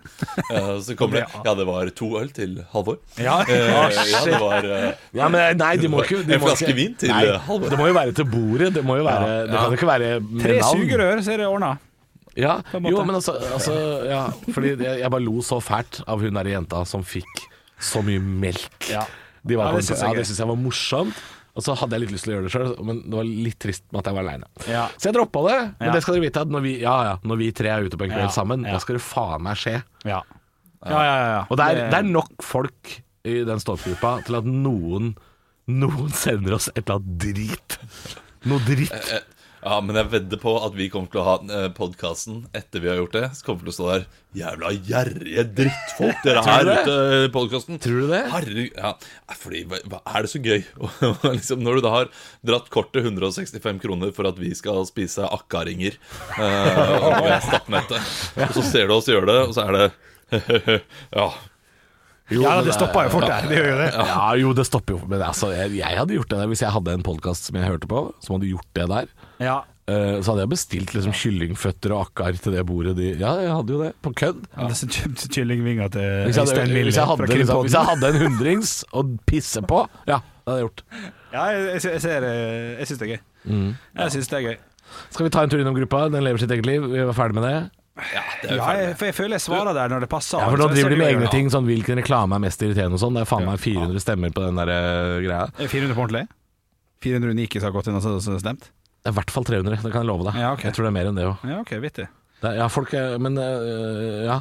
Uh, 0.50 0.80
så 0.82 0.96
kommer 0.98 1.20
det 1.20 1.44
Ja, 1.46 1.54
det 1.54 1.66
var 1.68 1.92
to 1.94 2.10
øl 2.18 2.32
til 2.34 2.58
Halvor. 2.72 2.98
Ja. 3.20 3.40
Ja, 3.46 3.86
det 4.26 4.40
var 4.42 4.66
uh, 4.66 4.88
Ja, 5.16 5.28
men 5.30 5.60
nei, 5.60 5.74
de 5.78 5.90
må 5.92 6.02
ikke 6.02 6.24
de 6.24 6.34
En 6.34 6.42
må 6.42 6.50
flaske 6.50 6.66
ikke- 6.70 6.78
vin 6.80 6.98
til, 6.98 7.14
nei, 7.14 7.38
Halvor. 7.46 7.70
Det 7.70 7.78
må 7.78 7.86
jo 7.92 7.96
være 8.00 8.16
til 8.16 8.26
bordet. 8.30 8.72
Det 8.74 8.84
må 8.86 8.98
jo 8.98 9.06
være 9.06 9.30
Det 9.46 9.54
kan 9.54 9.70
jo 9.70 9.78
ikke 9.78 9.92
være 9.94 10.10
med 10.26 10.44
Tre 10.44 10.58
sugerør, 10.66 11.22
så 11.22 11.36
er 11.36 11.44
det 11.44 11.48
ordna. 11.50 11.76
Ja, 12.38 12.60
jo, 12.72 13.00
men 13.04 13.16
altså, 13.18 13.32
altså 13.50 13.74
ja, 14.06 14.20
Fordi 14.54 14.76
jeg, 14.78 15.00
jeg 15.02 15.10
bare 15.10 15.24
lo 15.24 15.40
så 15.42 15.58
fælt 15.64 16.02
av 16.06 16.20
hun 16.22 16.36
der 16.38 16.50
jenta 16.52 16.84
som 16.86 17.02
fikk 17.02 17.46
så 17.80 18.02
mye 18.06 18.20
melk. 18.22 18.86
Ja. 18.92 19.02
De 19.42 19.56
var 19.58 19.70
Ja, 19.72 19.76
det 19.80 19.86
synes 19.88 20.02
jeg 20.04 20.18
ja, 20.20 20.24
syns 20.28 20.38
jeg 20.44 20.50
var 20.52 20.58
morsomt. 20.60 21.20
Og 21.58 21.64
så 21.66 21.74
hadde 21.74 21.96
jeg 21.96 22.04
litt 22.04 22.12
lyst 22.14 22.24
til 22.28 22.32
å 22.32 22.36
gjøre 22.36 22.46
det 22.46 22.52
sjøl, 22.54 22.68
men 22.86 23.00
det 23.10 23.16
var 23.18 23.26
litt 23.26 23.56
trist 23.60 23.82
med 23.90 23.98
at 24.04 24.06
jeg 24.10 24.14
var 24.16 24.22
aleine. 24.28 24.46
Ja. 24.70 24.84
Så 24.94 25.08
jeg 25.10 25.16
droppa 25.16 25.40
det. 25.48 25.56
Men 25.80 25.88
Ja. 25.88 25.94
det 25.96 26.02
skal 26.04 26.14
dere 26.14 26.24
vite 26.28 26.44
at 26.46 26.52
når 26.54 26.62
vi, 26.62 26.74
ja, 26.84 26.92
ja, 27.08 27.14
når 27.26 27.40
vi 27.40 27.48
tre 27.58 27.72
er 27.74 27.88
ute 27.88 27.98
på 27.98 28.06
en 28.06 28.12
kveld 28.14 28.28
Ja, 28.28 28.34
sammen, 28.36 28.62
ja. 28.68 28.76
da 28.76 28.82
skal 28.84 29.00
det 29.00 29.02
faen 29.02 29.42
meg 29.42 29.58
skje. 29.58 29.74
Ja. 30.06 30.20
Ja, 30.86 31.00
ja, 31.02 31.16
ja, 31.18 31.26
ja. 31.34 31.40
Og 31.50 31.58
det 31.60 31.66
er, 31.66 31.80
det 31.90 31.98
er 31.98 32.06
nok 32.08 32.30
folk 32.46 32.94
i 33.28 33.34
den 33.44 33.60
stålgruppa 33.60 34.14
til 34.28 34.38
at 34.38 34.46
noen 34.48 35.10
Noen 35.70 36.08
sender 36.10 36.56
oss 36.56 36.66
et 36.72 36.80
eller 36.82 36.96
annet 36.98 37.18
drit. 37.22 37.74
Noe 38.50 38.58
dritt. 38.66 38.94
Ja, 39.60 39.76
men 39.84 39.98
jeg 39.98 40.08
vedder 40.14 40.40
på 40.40 40.54
at 40.64 40.72
vi 40.76 40.86
kommer 40.92 41.10
til 41.12 41.20
å 41.20 41.26
ha 41.26 41.34
uh, 41.44 41.66
podkasten 41.76 42.46
etter 42.56 42.80
vi 42.80 42.88
har 42.88 42.96
gjort 43.02 43.16
det. 43.16 43.26
Så 43.36 43.44
kommer 43.44 43.60
vi 43.60 43.68
til 43.68 43.74
å 43.74 43.76
stå 43.76 43.88
der 43.90 44.06
Jævla 44.40 44.70
gjerrige 44.86 45.44
drittfolk 45.58 46.20
dere 46.22 46.44
her 46.46 46.68
ute 46.70 46.94
i 47.26 47.30
podkasten. 47.34 47.80
Tror 47.82 48.04
du 48.04 48.12
det? 48.12 48.20
Herregud. 48.30 48.78
Ja, 48.78 48.92
fordi 49.42 49.64
hva 49.66 50.00
er 50.00 50.24
det 50.24 50.30
så 50.32 50.40
gøy? 50.40 50.62
Liksom, 51.36 51.64
når 51.66 51.80
du 51.80 51.84
da 51.84 51.94
har 51.96 52.10
dratt 52.46 52.70
kortet 52.72 53.04
165 53.04 53.82
kroner 53.82 54.14
for 54.16 54.30
at 54.30 54.40
vi 54.40 54.54
skal 54.56 54.86
spise 54.88 55.28
akkaringer 55.28 55.98
uh, 56.40 57.20
ved 57.20 57.36
stappnettet, 57.50 58.14
og 58.46 58.56
så 58.56 58.64
ser 58.64 58.88
du 58.88 58.96
oss 58.96 59.10
gjøre 59.10 59.28
det, 59.28 59.40
og 59.48 59.56
så 59.58 59.66
er 59.68 59.78
det 59.80 59.88
Ja. 61.18 61.32
Jo, 62.30 62.44
Ja, 62.46 62.60
det 62.62 62.74
stoppa 62.76 63.04
jo 63.06 63.10
fort 63.16 63.26
der. 63.26 63.48
Det 63.50 63.58
gjør 63.58 63.68
jo 63.72 63.78
det. 63.80 63.90
Ja, 63.96 64.28
jo, 64.38 64.52
det 64.54 64.64
stopper 64.68 64.96
jo. 64.96 65.00
Men 65.10 65.24
altså, 65.26 65.50
jeg, 65.54 65.74
jeg 65.80 65.98
hadde 65.98 66.14
gjort 66.14 66.30
det 66.30 66.38
der 66.38 66.50
hvis 66.52 66.62
jeg 66.62 66.72
hadde 66.76 66.94
en 66.94 67.04
podkast 67.06 67.48
som 67.50 67.58
jeg 67.58 67.66
hørte 67.66 67.90
på, 67.90 68.02
som 68.22 68.36
hadde 68.36 68.50
gjort 68.52 68.68
det 68.78 68.86
der. 68.92 69.10
Ja. 69.42 69.56
eh, 69.90 70.20
så 70.22 70.32
hadde 70.32 70.44
jeg 70.44 70.52
bestilt 70.52 70.94
liksom 70.94 71.16
kyllingføtter 71.16 71.94
og 71.96 72.04
akkar 72.06 72.38
til 72.38 72.54
det 72.54 72.62
bordet 72.68 72.94
de 72.98 73.08
Ja, 73.18 73.34
jeg 73.42 73.50
hadde 73.56 73.74
jo 73.74 73.82
det. 73.82 73.92
På 74.04 74.12
kødd. 74.14 74.44
Ja. 74.54 74.68
er 74.70 75.28
kyllingvinger 75.34 75.90
til 75.96 76.08
Hvis 76.28 76.38
jeg, 76.38 76.46
hadde, 76.46 76.84
hvis, 76.84 76.96
jeg 77.00 77.10
hadde, 77.10 77.30
liksom, 77.34 77.62
hvis 77.66 77.78
jeg 77.78 77.90
hadde 77.90 78.12
en 78.14 78.20
hundrings 78.24 78.74
å 78.94 79.04
pisse 79.26 79.62
på, 79.66 79.84
ja, 80.06 80.20
det 80.22 80.46
hadde 80.52 80.60
jeg 80.60 80.68
gjort. 80.68 80.84
Ja, 81.32 81.44
jeg, 81.50 81.66
jeg, 81.74 81.84
jeg 81.96 82.02
ser 82.06 82.26
det. 82.26 82.34
Jeg 82.78 82.90
syns 82.90 83.02
det 83.02 83.06
er 83.08 83.14
gøy. 83.16 83.20
Mm. 83.50 83.68
Jeg 83.98 84.14
syns 84.16 84.30
det 84.30 84.38
er 84.38 84.46
gøy. 84.50 84.56
Skal 85.10 85.26
vi 85.26 85.30
ta 85.34 85.42
en 85.44 85.50
tur 85.52 85.60
innom 85.62 85.76
gruppa? 85.76 86.06
Den 86.10 86.24
lever 86.26 86.42
sitt 86.42 86.50
eget 86.54 86.66
liv. 86.66 86.86
Vi 86.90 87.04
var 87.10 87.14
ferdig 87.16 87.38
med 87.38 87.46
det. 87.46 87.58
Ja 88.14 88.22
det 88.42 88.50
er 88.50 88.54
jo 88.54 88.58
Ja, 88.60 88.74
jeg, 88.80 88.96
for 88.98 89.08
jeg 89.10 89.16
føler 89.16 89.36
jeg 89.36 89.44
svarer 89.44 89.76
der 89.76 89.92
når 89.92 90.04
det 90.04 90.10
passer. 90.12 90.42
Ja, 90.42 90.50
for 90.52 90.60
nå 90.60 90.68
driver 90.72 90.94
de 90.94 90.98
med 91.00 91.12
egne 91.12 91.30
ting, 91.32 91.48
sånn 91.52 91.68
hvilken 91.68 92.00
reklame 92.00 92.38
er 92.38 92.44
mest 92.46 92.62
irriterende 92.64 92.98
og 92.98 93.02
sånn. 93.04 93.16
Det 93.18 93.24
er 93.24 93.30
faen 93.30 93.48
meg 93.48 93.62
400 93.62 94.04
stemmer 94.04 94.34
på 94.36 94.44
den 94.46 94.60
der 94.60 94.72
eh, 94.74 95.16
greia. 95.26 95.46
Er 95.56 95.72
400 95.72 95.96
på 95.96 96.04
ordentlig? 96.06 96.26
400 97.04 97.36
unike 97.36 97.60
som 97.60 97.70
har 97.70 97.76
gått 97.78 97.90
inn 97.90 98.00
og 98.00 98.40
stemt? 98.44 98.70
Det 99.00 99.08
er 99.08 99.14
i 99.14 99.16
hvert 99.16 99.32
fall 99.32 99.46
300, 99.48 99.80
det 99.80 99.92
kan 99.94 100.02
jeg 100.02 100.10
love 100.10 100.26
deg. 100.28 100.36
Ja, 100.42 100.52
okay. 100.52 100.68
Jeg 100.68 100.76
tror 100.76 100.86
det 100.86 100.92
er 100.92 100.96
mer 100.98 101.08
enn 101.08 101.20
det 101.20 101.28
òg. 101.30 101.46
Ja, 101.48 101.60
ok, 101.64 101.72
vittig. 101.80 102.08
Ja, 102.40 102.68
folk 102.72 102.92
er 102.96 103.18
Men 103.20 103.36
øh, 103.36 104.24
ja. 104.24 104.38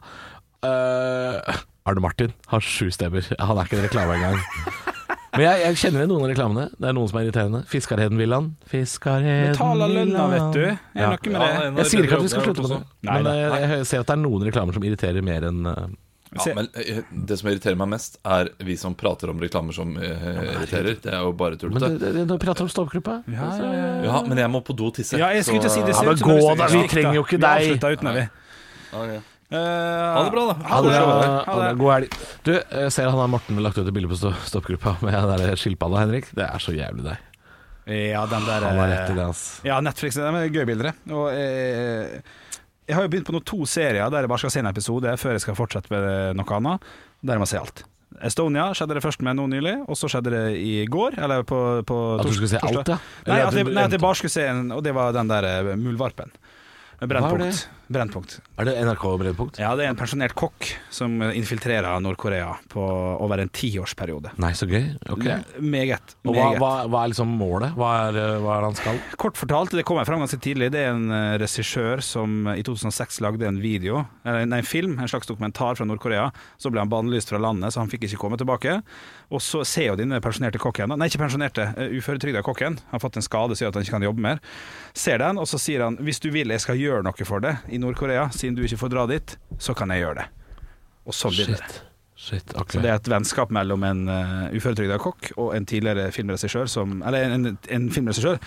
Øh, 0.64 1.60
Arne 1.88 2.04
Martin 2.04 2.34
har 2.52 2.64
sju 2.64 2.90
stemmer. 2.92 3.24
Han 3.40 3.58
er 3.58 3.68
ikke 3.68 3.80
en 3.80 3.88
reklame 3.88 4.20
engang. 4.20 4.88
Men 5.36 5.42
jeg, 5.46 5.62
jeg 5.62 5.76
kjenner 5.84 6.00
igjen 6.02 6.10
noen 6.10 6.24
av 6.26 6.30
reklamene. 6.32 6.64
Det 6.74 6.88
er 6.90 6.94
noen 6.98 7.10
som 7.12 7.20
er 7.20 7.28
irriterende. 7.28 7.60
Fiskarheden-villaen. 7.70 8.48
Fiskarheden 8.72 9.52
Betaler 9.54 9.92
lønna, 9.94 10.28
vet 10.34 10.54
du. 10.56 10.64
Er 10.66 10.78
Ja. 10.96 11.10
noe 11.14 11.18
med 11.22 11.34
Ja, 11.40 11.70
det? 11.70 11.78
Jeg 11.78 11.86
sier 11.92 12.04
ikke 12.08 12.18
at 12.18 12.24
vi 12.26 12.32
skal 12.34 12.46
slutte 12.48 12.62
med 12.66 12.70
det, 12.70 12.84
men 13.04 13.26
jeg, 13.26 13.70
jeg 13.70 13.86
ser 13.86 14.00
at 14.00 14.08
det 14.08 14.16
er 14.18 14.22
noen 14.24 14.46
reklamer 14.50 14.74
som 14.74 14.84
irriterer 14.90 15.22
mer 15.24 15.46
enn 15.52 15.66
øh, 15.70 15.90
Ja, 16.30 16.54
men 16.54 16.68
eh, 16.78 17.00
Det 17.26 17.40
som 17.40 17.48
irriterer 17.50 17.76
meg 17.78 17.88
mest, 17.90 18.20
er 18.26 18.50
vi 18.62 18.76
som 18.78 18.94
prater 18.94 19.32
om 19.32 19.40
reklamer 19.42 19.74
som 19.74 19.96
eh, 19.98 20.28
irriterer. 20.54 20.98
Det 21.02 21.14
er 21.14 21.24
jo 21.26 21.32
bare 21.34 21.58
Men 21.58 21.60
tullete. 21.78 22.12
Men 22.14 22.28
du 22.30 22.36
prater 22.38 22.62
om 22.66 22.70
stoppgruppa 22.70 23.24
Ja, 23.28 23.50
ja, 23.58 23.72
ja. 23.74 24.04
Ja, 24.10 24.22
men 24.28 24.38
jeg 24.38 24.50
må 24.54 24.62
på 24.66 24.76
do 24.78 24.86
og 24.92 24.94
tisse. 24.98 25.18
Ja, 25.18 25.30
jeg 25.34 25.46
skulle 25.46 25.62
ikke 25.62 25.70
si 25.74 25.82
det. 25.82 25.96
så- 25.96 26.02
ser 26.02 26.10
men 26.10 26.18
gå 26.22 26.56
da, 26.58 26.68
vi 26.74 26.88
trenger 26.88 27.14
jo 27.18 27.24
ikke 27.26 27.38
Vi 27.38 27.46
deg. 27.46 27.70
avslutter 27.70 27.98
uten 27.98 28.14
det, 28.14 28.30
vi. 28.94 29.20
Eh, 29.50 29.58
Ha 29.58 30.24
det 30.28 30.32
bra, 30.34 30.44
da. 30.52 30.56
Ha 30.70 30.82
det. 30.86 30.92
Det. 30.94 31.70
God 31.80 31.92
helg. 31.96 32.20
Du, 32.46 32.52
jeg 32.54 32.92
ser 32.94 33.10
han 33.10 33.18
har 33.18 33.32
Morten 33.32 33.58
lagt 33.66 33.80
ut 33.80 33.88
et 33.88 33.96
bilde 33.96 34.12
på 34.12 34.34
stoppgruppa 34.46 34.98
med 35.02 35.16
den 35.16 35.42
der 35.42 35.58
skilpadda, 35.58 36.04
Henrik. 36.04 36.30
Det 36.38 36.46
er 36.46 36.62
så 36.62 36.76
jævlig 36.76 37.08
deg. 37.08 37.26
Ja, 37.90 38.22
den 38.30 38.46
der 38.46 38.68
Han 38.68 38.78
har 38.78 38.92
rett 38.92 39.08
i 39.10 39.14
eh, 39.16 39.18
det, 39.18 39.26
altså. 39.26 39.64
Ja, 39.66 39.80
Netflix 39.82 40.20
de 40.20 40.26
er 40.30 40.52
gøye 40.54 40.68
bilder. 40.70 40.92
Og 41.10 41.32
eh, 41.34 42.20
jeg 42.86 42.98
har 42.98 43.06
jo 43.06 43.10
begynt 43.10 43.26
på 43.30 43.34
noen 43.34 43.48
to 43.50 43.64
serier 43.70 44.12
der 44.14 44.26
jeg 44.26 44.30
bare 44.30 44.44
skal 44.44 44.54
se 44.54 44.62
en 44.62 44.70
episode 44.70 45.16
før 45.22 45.34
jeg 45.38 45.44
skal 45.48 45.58
fortsette 45.58 45.90
med 45.94 46.38
noe 46.38 46.60
annet. 46.60 46.86
Der 47.26 47.40
jeg 47.40 47.42
må 47.42 47.50
se 47.50 47.58
alt. 47.62 47.84
Estonia 48.26 48.68
skjedde 48.78 48.98
det 48.98 49.04
først 49.06 49.22
med 49.26 49.38
nå 49.38 49.46
nylig, 49.50 49.76
og 49.90 49.98
så 49.98 50.10
skjedde 50.12 50.32
det 50.34 50.46
i 50.62 50.86
går. 50.90 51.18
Eller 51.22 51.42
på, 51.48 51.60
på 51.88 51.98
At 52.20 52.30
du 52.30 52.34
skulle 52.38 52.52
se 52.52 52.62
alt, 52.62 52.90
ja? 52.94 52.98
Nei, 53.30 53.42
at 53.46 53.58
jeg, 53.58 53.70
nei, 53.70 53.84
at 53.90 53.94
jeg 53.98 54.02
bare 54.04 54.18
skulle 54.22 54.34
se 54.34 54.46
en, 54.50 54.64
og 54.76 54.82
det 54.86 54.94
var 54.98 55.14
den 55.16 55.30
der 55.30 55.50
eh, 55.50 55.74
Muldvarpen. 55.80 56.34
Brennpunkt. 57.02 57.68
Det? 57.90 58.00
Brennpunkt. 58.00 58.38
Er 58.60 58.68
det 58.70 58.76
NRK 58.86 59.04
Brennpunkt? 59.20 59.60
Ja, 59.62 59.72
det 59.78 59.86
er 59.88 59.94
en 59.94 59.98
pensjonert 59.98 60.36
kokk 60.38 60.68
som 60.94 61.18
infiltrerer 61.26 62.00
Nord-Korea 62.04 62.52
på 62.70 62.84
over 63.20 63.42
en 63.42 63.50
tiårsperiode. 63.50 64.36
Nei, 64.42 64.52
så 64.58 64.68
gøy. 64.70 64.92
Ok. 65.10 65.26
Meget. 65.60 66.14
Og 66.24 66.36
hva, 66.36 66.52
meget. 66.52 66.60
hva, 66.62 66.72
hva 66.86 67.02
er 67.04 67.12
liksom 67.14 67.34
målet? 67.40 67.74
Hva 67.80 67.92
er, 68.08 68.20
eh, 68.22 68.36
hva 68.44 68.60
er 68.60 68.68
han 68.68 68.78
skal? 68.78 69.00
Kort 69.22 69.40
fortalt, 69.40 69.74
det 69.74 69.86
kommer 69.88 70.06
fram 70.08 70.22
ganske 70.22 70.40
tidlig. 70.44 70.70
Det 70.76 70.84
er 70.86 70.94
en 70.94 71.10
eh, 71.16 71.38
regissør 71.42 72.04
som 72.06 72.52
eh, 72.52 72.62
i 72.62 72.66
2006 72.68 73.22
lagde 73.26 73.50
en 73.50 73.62
video, 73.64 74.04
eller 74.24 74.46
nei, 74.50 74.62
en 74.62 74.70
film, 74.70 74.98
en 75.00 75.10
slags 75.10 75.30
dokumentar 75.30 75.80
fra 75.80 75.88
Nord-Korea. 75.90 76.30
Så 76.62 76.70
ble 76.74 76.84
han 76.84 76.94
bannlyst 76.94 77.34
fra 77.34 77.42
landet, 77.42 77.74
så 77.74 77.82
han 77.82 77.92
fikk 77.92 78.06
ikke 78.08 78.22
komme 78.22 78.40
tilbake. 78.40 78.80
Og 79.34 79.42
så 79.46 79.64
ser 79.68 79.92
jo 79.92 79.98
denne 80.00 80.22
pensjonerte 80.24 80.62
kokken, 80.62 80.94
nei 80.98 81.10
ikke 81.10 81.24
pensjonerte, 81.24 81.68
uføretrygda 82.00 82.46
kokken, 82.46 82.80
han 82.80 82.98
har 82.98 83.02
fått 83.04 83.20
en 83.20 83.26
skade 83.26 83.58
som 83.58 83.66
gjør 83.66 83.74
at 83.74 83.78
han 83.78 83.86
ikke 83.86 83.98
kan 83.98 84.06
jobbe 84.08 84.24
mer, 84.26 84.40
ser 84.98 85.22
den, 85.22 85.38
og 85.42 85.46
så 85.50 85.60
sier 85.62 85.84
han 85.86 86.00
hvis 86.02 86.22
du 86.24 86.32
vil 86.34 86.50
jeg 86.54 86.64
skal 86.64 86.80
gjøre 86.80 87.06
noe 87.06 87.28
for 87.28 87.44
deg 87.44 87.62
i 87.80 87.84
Nord-Korea, 87.84 88.28
siden 88.36 88.58
du 88.58 88.66
ikke 88.68 88.82
får 88.84 88.92
dra 88.92 89.06
dit, 89.10 89.38
så 89.62 89.74
kan 89.78 89.94
jeg 89.96 90.04
gjøre 90.04 90.20
det. 90.20 90.28
Og 91.08 91.16
sånn 91.16 91.34
blir 91.38 91.56
det. 91.56 91.80
Shit. 92.20 92.52
okay. 92.52 92.76
Så 92.76 92.82
det 92.84 92.90
er 92.92 92.98
et 93.00 93.08
vennskap 93.08 93.52
mellom 93.56 93.84
en 93.88 94.02
uh, 94.12 94.50
uføretrygda 94.52 94.98
kokk 95.00 95.30
og 95.40 95.54
en 95.56 95.64
tidligere 95.70 96.10
filmregissør 96.12 96.68
som 96.68 96.98
Eller 97.08 97.32
en, 97.32 97.54
en 97.56 97.86
filmregissør 97.96 98.42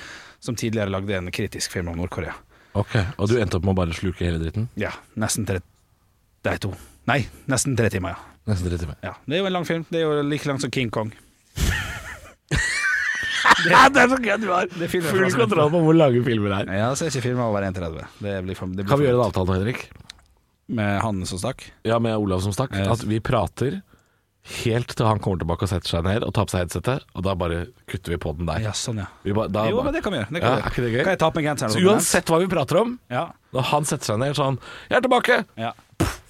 som 0.45 0.59
tidligere 0.61 0.93
lagde 0.93 1.17
en 1.17 1.31
kritisk 1.33 1.73
film 1.73 1.89
om 1.89 1.97
Nord-Korea. 2.03 2.35
Ok, 2.77 2.99
Og 3.17 3.31
du 3.33 3.39
endte 3.41 3.57
opp 3.57 3.65
med 3.65 3.73
å 3.73 3.79
bare 3.81 3.97
sluke 3.97 4.27
hele 4.27 4.43
dritten? 4.43 4.69
Ja, 4.81 4.93
nesten 5.17 5.49
tre 5.49 5.63
Det 6.45 6.53
er 6.53 6.61
to. 6.61 6.75
Nei, 7.09 7.23
nesten 7.49 7.79
tre 7.79 7.89
timer, 7.93 8.13
ja. 8.13 8.37
Nesten 8.53 8.69
tre 8.69 8.79
timer. 8.85 9.01
ja. 9.01 9.17
Det 9.25 9.39
er 9.39 9.41
jo 9.41 9.49
en 9.49 9.57
lang 9.57 9.67
film. 9.69 9.89
Det 9.89 10.03
er 10.03 10.05
jo 10.05 10.23
like 10.27 10.49
lang 10.51 10.61
som 10.61 10.73
King 10.75 10.93
Kong. 10.93 11.15
det 13.95 14.03
er 14.05 14.09
så 14.13 14.19
gøy 14.23 14.37
du 14.43 14.49
har! 14.53 14.69
Full 14.93 15.37
kontroll 15.37 15.71
på 15.75 15.83
hvor 15.87 15.97
lange 15.99 16.23
filmer 16.27 16.53
det 16.55 16.61
er. 16.67 16.75
Ja, 16.83 16.91
så 16.99 17.07
er 17.07 17.13
ikke 17.15 17.27
filmer 17.29 17.49
over 17.51 17.67
1,30. 17.69 18.05
Det 18.23 18.37
blir 18.47 18.59
for, 18.59 18.67
det 18.73 18.83
blir 18.85 18.91
Kan 18.93 19.01
vi 19.03 19.09
gjøre 19.09 19.19
en 19.21 19.27
avtale 19.29 19.49
nå, 19.51 19.59
Henrik? 19.61 19.87
Med 20.73 21.01
han 21.05 21.25
som 21.29 21.41
stakk? 21.43 21.65
Ja, 21.85 21.99
med 22.03 22.17
Olav 22.17 22.41
som 22.45 22.55
stakk. 22.55 22.73
Yes. 22.79 22.89
At 22.95 23.03
vi 23.09 23.19
prater 23.21 23.81
helt 24.65 24.91
til 24.99 25.07
han 25.07 25.21
kommer 25.23 25.39
tilbake 25.39 25.67
og 25.67 25.71
setter 25.71 25.87
seg 25.93 26.07
ned 26.07 26.25
og 26.27 26.33
tar 26.35 26.49
på 26.49 26.55
seg 26.55 26.65
headsetet, 26.65 27.05
og 27.15 27.23
da 27.23 27.35
bare 27.39 27.61
kutter 27.91 28.15
vi 28.17 28.19
på 28.25 28.33
den 28.39 28.49
der. 28.49 28.65
Ja, 28.65 28.73
sånn, 28.75 28.99
ja. 28.99 29.07
Vi 29.23 29.35
ba, 29.37 29.45
da, 29.53 29.69
Jo, 29.71 29.85
men 29.87 29.95
det 29.95 30.03
kan 30.03 30.15
vi 30.15 30.19
gjøre. 30.19 30.33
Det 30.35 30.43
Ja, 30.43 30.49
kan, 30.49 30.57
vi 30.57 30.63
er 30.63 30.73
ikke 30.73 30.83
det 30.83 30.91
gøy? 30.91 31.05
kan 31.07 31.15
jeg 31.15 31.21
ta 31.23 31.29
på 31.31 31.39
meg 31.39 31.47
genseren? 31.47 31.75
Så 31.77 31.85
uansett 31.87 32.33
hva 32.33 32.41
vi 32.43 32.49
prater 32.51 32.81
om, 32.81 32.97
Ja. 33.13 33.29
når 33.55 33.69
han 33.71 33.85
setter 33.87 34.11
seg 34.11 34.19
ned 34.19 34.35
sånn 34.35 34.59
'Jeg 34.91 34.97
er 34.99 35.05
tilbake!' 35.07 35.45
ja. 35.57 35.73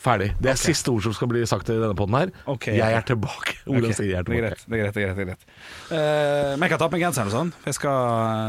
Ferdig. 0.02 0.32
Det 0.42 0.50
er 0.50 0.58
siste 0.58 0.90
ord 0.90 1.04
som 1.04 1.14
skal 1.14 1.28
bli 1.30 1.44
sagt 1.46 1.68
i 1.70 1.76
denne 1.78 1.94
poden 1.94 2.16
her. 2.18 2.30
Okay. 2.50 2.74
Jeg 2.74 2.96
er 2.98 3.04
tilbake. 3.06 3.54
Olav 3.70 3.92
okay. 3.92 3.98
sier 4.00 4.08
jeg 4.10 4.18
er 4.18 4.26
det 4.26 4.32
er 4.32 4.40
tilbake. 4.40 4.48
greit. 4.48 4.64
Det 4.66 4.74
er 4.74 4.82
greit, 4.82 4.96
det 4.96 5.02
er 5.02 5.06
greit, 5.06 5.16
det 5.16 5.22
er 5.22 5.28
greit. 5.30 5.44
Uh, 5.92 6.56
men 6.56 6.64
jeg 6.66 6.72
kan 6.72 6.80
ta 6.82 6.88
på 6.88 6.96
meg 6.96 7.04
genseren 7.04 7.30
og 7.30 7.36
sånn. 7.36 7.52
Jeg 7.68 7.76
skal 7.78 7.98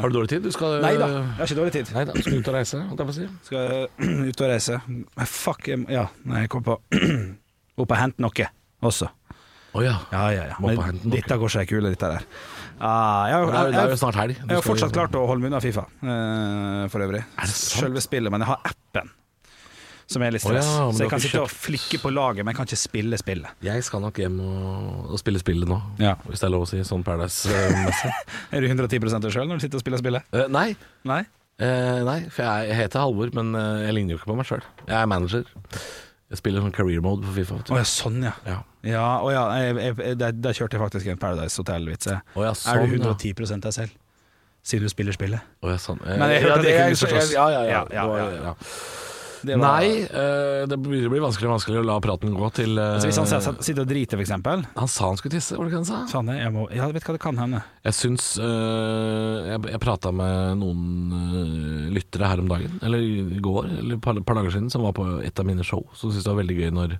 Har 0.01 0.09
du 0.09 0.17
dårlig 0.17 0.31
tid? 0.33 0.47
Du 0.47 0.55
skal 0.55 0.79
Nei 0.81 0.95
da, 0.97 1.09
jeg 1.13 1.37
har 1.37 1.51
ikke 1.51 1.59
dårlig 1.61 1.75
tid. 1.77 1.93
Nei 1.93 2.05
da, 2.09 2.17
skal 2.17 2.39
ut 2.39 2.49
og 2.49 2.57
reise, 2.57 2.81
holdt 2.89 3.03
jeg 3.03 3.11
på 3.11 3.13
å 3.13 3.17
si. 3.19 3.29
Skal 3.51 3.87
ut 4.31 4.43
og 4.47 4.51
reise. 4.55 4.81
Men 4.89 5.31
fuck, 5.35 5.69
jeg, 5.69 5.85
ja, 5.93 6.07
nei, 6.25 6.43
jeg 6.47 6.53
kom 6.55 6.65
på 6.65 6.79
Opp 7.83 7.89
og 7.89 7.97
hente 7.97 8.21
noe 8.25 8.49
også. 8.83 9.13
Å 9.73 9.81
ja. 9.81 9.95
Ja, 10.13 10.27
ja, 10.33 10.43
ja. 10.51 10.57
Må 10.61 10.69
Men 10.69 10.77
på 10.81 10.89
hente 10.89 11.07
noe. 11.07 11.15
dette 11.15 11.37
går 11.41 11.53
seg 11.53 11.69
kule, 11.69 11.89
dette 11.93 12.09
der. 12.17 12.27
Ah, 12.83 13.29
jeg, 13.29 13.45
Det 13.45 13.59
er, 13.61 13.73
det 13.73 13.81
er 13.81 13.93
jo 13.93 13.97
snart 14.01 14.19
helg. 14.21 14.37
Jeg 14.41 14.57
har 14.57 14.65
fortsatt 14.65 14.93
klart 14.93 15.17
å 15.17 15.25
holde 15.29 15.45
meg 15.45 15.53
unna 15.53 15.61
Fifa, 15.63 15.85
uh, 16.01 16.85
for 16.93 17.05
øvrig. 17.05 17.23
Selve 17.49 18.01
spillet, 18.01 18.33
men 18.33 18.45
jeg 18.45 18.53
har 18.53 18.73
appen. 18.73 19.13
Som 20.09 20.23
er 20.25 20.35
litt 20.35 20.43
Å 20.45 20.53
ja, 20.53 20.63
så 20.63 21.05
jeg 21.05 21.11
kan 21.11 21.21
sitte 21.23 21.41
og 21.43 21.51
flikke 21.51 21.99
på 22.03 22.11
laget, 22.13 22.43
men 22.43 22.51
jeg 22.51 22.59
kan 22.59 22.67
ikke 22.67 22.81
spille 22.81 23.19
spillet. 23.19 23.61
Jeg 23.63 23.85
skal 23.87 24.03
nok 24.03 24.19
hjem 24.19 24.39
og, 24.43 25.13
og 25.13 25.21
spille 25.21 25.39
spillet 25.41 25.69
nå, 25.69 25.79
Ja. 26.01 26.15
hvis 26.27 26.43
det 26.43 26.49
er 26.49 26.53
lov 26.53 26.65
å 26.65 26.69
si. 26.69 26.81
Sånn 26.87 27.05
Paradise-messig. 27.07 28.11
Er 28.53 28.65
du 28.65 28.67
110% 28.69 29.23
deg 29.23 29.35
sjøl 29.35 29.47
når 29.49 29.61
du 29.61 29.65
sitter 29.67 29.79
og 29.79 29.85
spiller 29.85 30.03
spillet? 30.03 30.27
Uh, 30.35 30.45
nei, 30.51 30.73
Nei? 31.07 31.23
Uh, 31.61 32.01
nei, 32.03 32.19
for 32.33 32.43
jeg, 32.43 32.73
heter 32.75 33.03
Halvor, 33.03 33.29
men 33.37 33.53
eh, 33.55 33.83
jeg 33.85 33.93
ligner 33.95 34.15
jo 34.15 34.19
ikke 34.19 34.31
på 34.31 34.35
meg 34.39 34.47
sjøl. 34.49 34.63
Jeg 34.87 34.95
er 34.97 35.07
manager. 35.07 35.45
Jeg 36.33 36.39
spiller 36.39 36.63
sånn 36.65 36.73
career 36.73 37.03
mode 37.05 37.21
på 37.27 37.35
Fifa. 37.35 37.59
vet 37.59 37.69
du. 37.69 37.75
Ja, 37.77 37.83
sånn 37.87 38.23
ja. 38.25 38.31
Ja. 38.49 38.55
Ja, 38.83 39.03
oh, 39.21 39.29
ja 39.31 39.43
jeg, 39.61 39.75
jeg, 39.77 39.97
jeg, 40.01 40.17
der, 40.19 40.33
der 40.33 40.55
kjørte 40.57 40.79
jeg 40.79 40.81
faktisk 40.81 41.11
en 41.13 41.19
Paradise 41.21 41.61
Hotel-vits. 41.61 42.09
Oh, 42.09 42.41
ja, 42.41 42.55
sånn, 42.57 42.73
er 42.73 42.81
sånn, 42.81 42.89
du 42.89 42.97
ja. 42.97 43.13
110 43.13 43.61
deg 43.67 43.75
selv? 43.77 43.93
Siden 44.65 44.87
du 44.87 44.91
spiller 44.91 45.15
spillet? 45.15 45.53
Å 45.61 45.71
ja, 45.75 45.77
sånn. 45.83 46.01
Men 46.03 46.25
jeg 46.33 46.41
ja, 46.41 46.43
hørte 46.47 46.57
at 46.57 46.65
det 46.65 46.73
kunne 46.73 46.95
misforstås. 46.95 47.31
Ja, 47.35 47.45
ja, 47.53 47.63
ja. 47.69 48.55
Det 49.43 49.57
var- 49.59 49.81
Nei, 49.81 50.03
eh, 50.07 50.65
det 50.71 50.77
begynner 50.79 51.09
å 51.09 51.13
bli 51.13 51.19
vanskelig 51.23 51.47
og 51.49 51.53
vanskelig 51.57 51.79
å 51.81 51.85
la 51.85 51.97
praten 51.99 52.31
gå 52.33 52.49
til 52.55 52.77
eh, 52.79 52.93
Altså, 52.95 53.09
hvis 53.09 53.17
han 53.19 53.27
sitter- 53.27 53.61
sitter 53.67 53.81
og 53.83 53.89
driter, 53.89 54.21
eksempel 54.23 54.63
Han 54.79 54.87
sa 54.87 55.09
han 55.09 55.17
skulle 55.19 55.35
tisse, 55.35 55.57
var 55.57 55.65
det 55.67 55.73
ikke 55.73 55.81
han 55.83 56.07
sa? 56.07 56.23
Jeg, 56.33 56.53
må, 56.55 56.63
jeg 56.71 56.93
vet 56.95 57.03
hva 57.09 57.15
det 57.17 57.21
kan 57.25 57.37
hende. 57.41 57.59
Jeg 57.83 57.93
syns 57.99 58.29
eh, 58.39 59.51
Jeg, 59.51 59.59
jeg 59.73 59.79
prata 59.83 60.13
med 60.15 60.57
noen 60.61 60.81
eh, 61.19 61.91
lyttere 61.97 62.29
her 62.31 62.39
om 62.39 62.47
dagen, 62.51 62.79
eller 62.81 63.03
i 63.03 63.39
går, 63.43 63.67
eller 63.83 63.95
et 63.99 64.01
par, 64.01 64.15
par 64.23 64.39
dager 64.39 64.55
siden, 64.55 64.71
som 64.71 64.81
var 64.87 64.95
på 64.97 65.05
et 65.23 65.39
av 65.39 65.45
mine 65.45 65.63
show. 65.67 65.83
Så 65.93 66.09
syntes 66.09 66.23
det 66.23 66.31
var 66.33 66.41
veldig 66.41 66.57
gøy 66.61 66.71
når, 66.79 66.97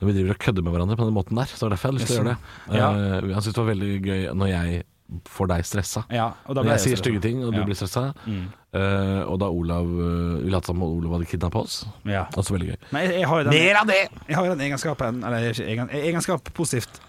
når 0.00 0.10
vi 0.10 0.16
driver 0.18 0.34
og 0.34 0.42
kødder 0.44 0.66
med 0.66 0.74
hverandre 0.74 0.98
på 0.98 1.06
den 1.08 1.14
måten 1.16 1.38
der. 1.38 1.46
Så 1.50 1.58
det 1.62 1.66
var 1.68 1.74
derfor 1.76 1.88
jeg 1.88 1.94
har 1.94 1.98
lyst 2.00 2.10
til 2.10 2.18
å 2.18 2.22
gjøre 2.24 2.34
det. 2.34 2.78
Ja. 2.78 2.88
Eh, 2.90 3.32
han 3.34 3.42
syntes 3.42 3.54
det 3.54 3.62
var 3.64 3.72
veldig 3.74 3.92
gøy 4.04 4.20
når 4.42 4.52
jeg 4.52 4.84
får 5.28 5.48
deg 5.48 5.64
stressa. 5.64 6.02
Ja, 6.12 6.28
ble 6.46 6.64
jeg 6.74 6.82
sier 6.84 7.00
stygge 7.00 7.20
ting, 7.24 7.40
og 7.44 7.52
du 7.54 7.58
Ja. 7.60 7.64
blir 7.64 7.76
stressa. 7.78 8.12
Mm. 8.26 8.48
Uh, 8.68 9.24
og 9.24 9.38
da 9.40 9.48
Olav 9.48 9.86
uh, 9.88 10.44
Vi 10.44 10.50
lot 10.52 10.66
som 10.68 10.82
Olav 10.84 11.14
hadde 11.16 11.28
kidnappa 11.30 11.62
oss. 11.64 11.86
Ja. 12.04 12.26
Også 12.36 12.52
veldig 12.52 12.68
gøy. 12.68 12.76
Men 12.92 13.06
jeg, 13.06 13.14
jeg 13.22 13.28
har 13.28 13.38
jo 13.40 13.44
den, 13.48 13.54
Mer 13.56 13.80
av 13.80 13.86
det! 13.88 14.00
jeg 14.28 14.36
har 14.36 14.44
jo 14.44 14.52
den 14.52 14.64
egenskapen 14.66 15.22
Eller 15.24 15.62
egen, 15.64 15.88
egenskap 15.88 16.52
positivt 16.52 17.00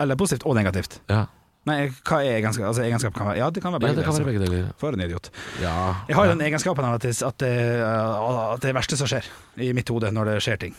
Eller 0.00 0.16
positivt 0.16 0.46
og 0.48 0.56
negativt. 0.56 1.00
Ja, 1.12 1.26
Nei, 1.68 1.88
hva 2.04 2.18
er 2.20 2.38
egenskap? 2.40 2.66
Altså, 2.68 2.82
egenskap 2.84 3.14
kan 3.16 3.28
være 3.28 3.38
Ja, 3.40 3.50
det 3.52 3.62
kan 3.64 3.72
være 3.72 3.84
ja 3.84 3.92
begge 3.92 4.00
det 4.00 4.04
kan 4.08 4.16
være 4.16 4.24
begge 4.30 4.40
deler. 4.46 4.72
For 4.80 4.96
en 4.96 5.00
idiot. 5.04 5.30
Ja, 5.60 5.94
Jeg 6.08 6.16
har 6.16 6.24
jo 6.24 6.32
ja. 6.32 6.36
den 6.36 6.46
egenskapen 6.48 6.84
at 6.88 7.02
det, 7.04 7.14
at, 7.22 7.38
det, 7.40 7.52
at 7.84 8.60
det 8.60 8.68
er 8.68 8.72
det 8.72 8.74
verste 8.80 8.96
som 9.00 9.08
skjer 9.08 9.28
i 9.60 9.72
mitt 9.76 9.88
hode 9.92 10.10
når 10.12 10.32
det 10.32 10.42
skjer 10.44 10.60
ting. 10.60 10.76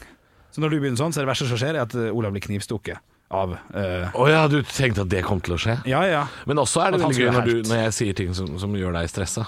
Så 0.53 0.61
når 0.61 0.73
du 0.73 0.79
begynner 0.79 0.97
sånn, 0.97 1.13
så 1.13 1.21
er 1.21 1.25
det 1.25 1.33
verste 1.33 1.49
som 1.49 1.57
skjer, 1.61 1.77
er 1.77 1.85
at 1.85 1.95
Olav 2.13 2.33
blir 2.33 2.41
knivstukket 2.45 3.01
av 3.33 3.55
uh, 3.55 4.13
Å 4.13 4.25
ja, 4.29 4.45
du 4.51 4.59
tenkte 4.69 5.05
at 5.05 5.11
det 5.11 5.23
kom 5.25 5.41
til 5.43 5.55
å 5.55 5.59
skje? 5.61 5.79
Ja, 5.89 6.03
ja. 6.07 6.25
Men 6.45 6.61
også 6.61 6.83
er 6.83 6.93
det 6.93 7.01
veldig 7.01 7.23
gøy 7.23 7.31
når, 7.33 7.47
du, 7.47 7.69
når 7.71 7.81
jeg 7.87 7.95
sier 7.97 8.17
ting 8.17 8.35
som, 8.37 8.51
som 8.61 8.75
gjør 8.77 8.93
deg 8.97 9.09
stressa. 9.09 9.47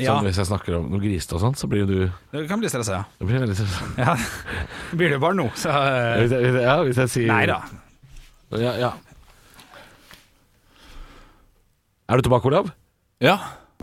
Ja. 0.00 0.14
Sånn 0.14 0.26
hvis 0.26 0.40
jeg 0.40 0.48
snakker 0.48 0.78
om 0.78 0.88
noe 0.90 1.02
grisete 1.02 1.36
og 1.36 1.42
sånt, 1.44 1.60
så 1.60 1.68
blir 1.68 1.84
jo 1.84 1.88
du 1.90 1.96
Det 2.32 2.46
kan 2.50 2.60
bli 2.62 2.70
stressa, 2.72 3.02
ja. 3.02 3.20
Jeg 3.20 3.30
blir 3.30 3.44
veldig 3.44 3.58
stressa. 3.60 3.88
ja. 4.06 4.16
Blir 4.96 5.14
det 5.14 5.22
bare 5.22 5.38
nå, 5.38 5.48
så 5.58 5.72
uh... 5.72 6.18
Hvis 6.22 6.34
jeg, 6.34 6.54
ja, 6.64 6.76
hvis 6.88 7.02
jeg 7.04 7.14
sier 7.16 7.32
Nei 7.32 7.44
da. 7.50 7.60
Ja, 8.58 8.76
ja. 8.80 8.92
Er 12.12 12.20
du 12.20 12.26
tilbake, 12.26 12.48
Olav? 12.50 12.72
Ja. 13.22 13.38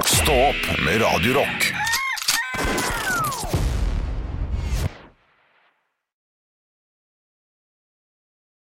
Stå 0.05 0.35
opp 0.49 0.73
med 0.83 0.99
Radio 1.01 1.39
Rock. 1.39 1.71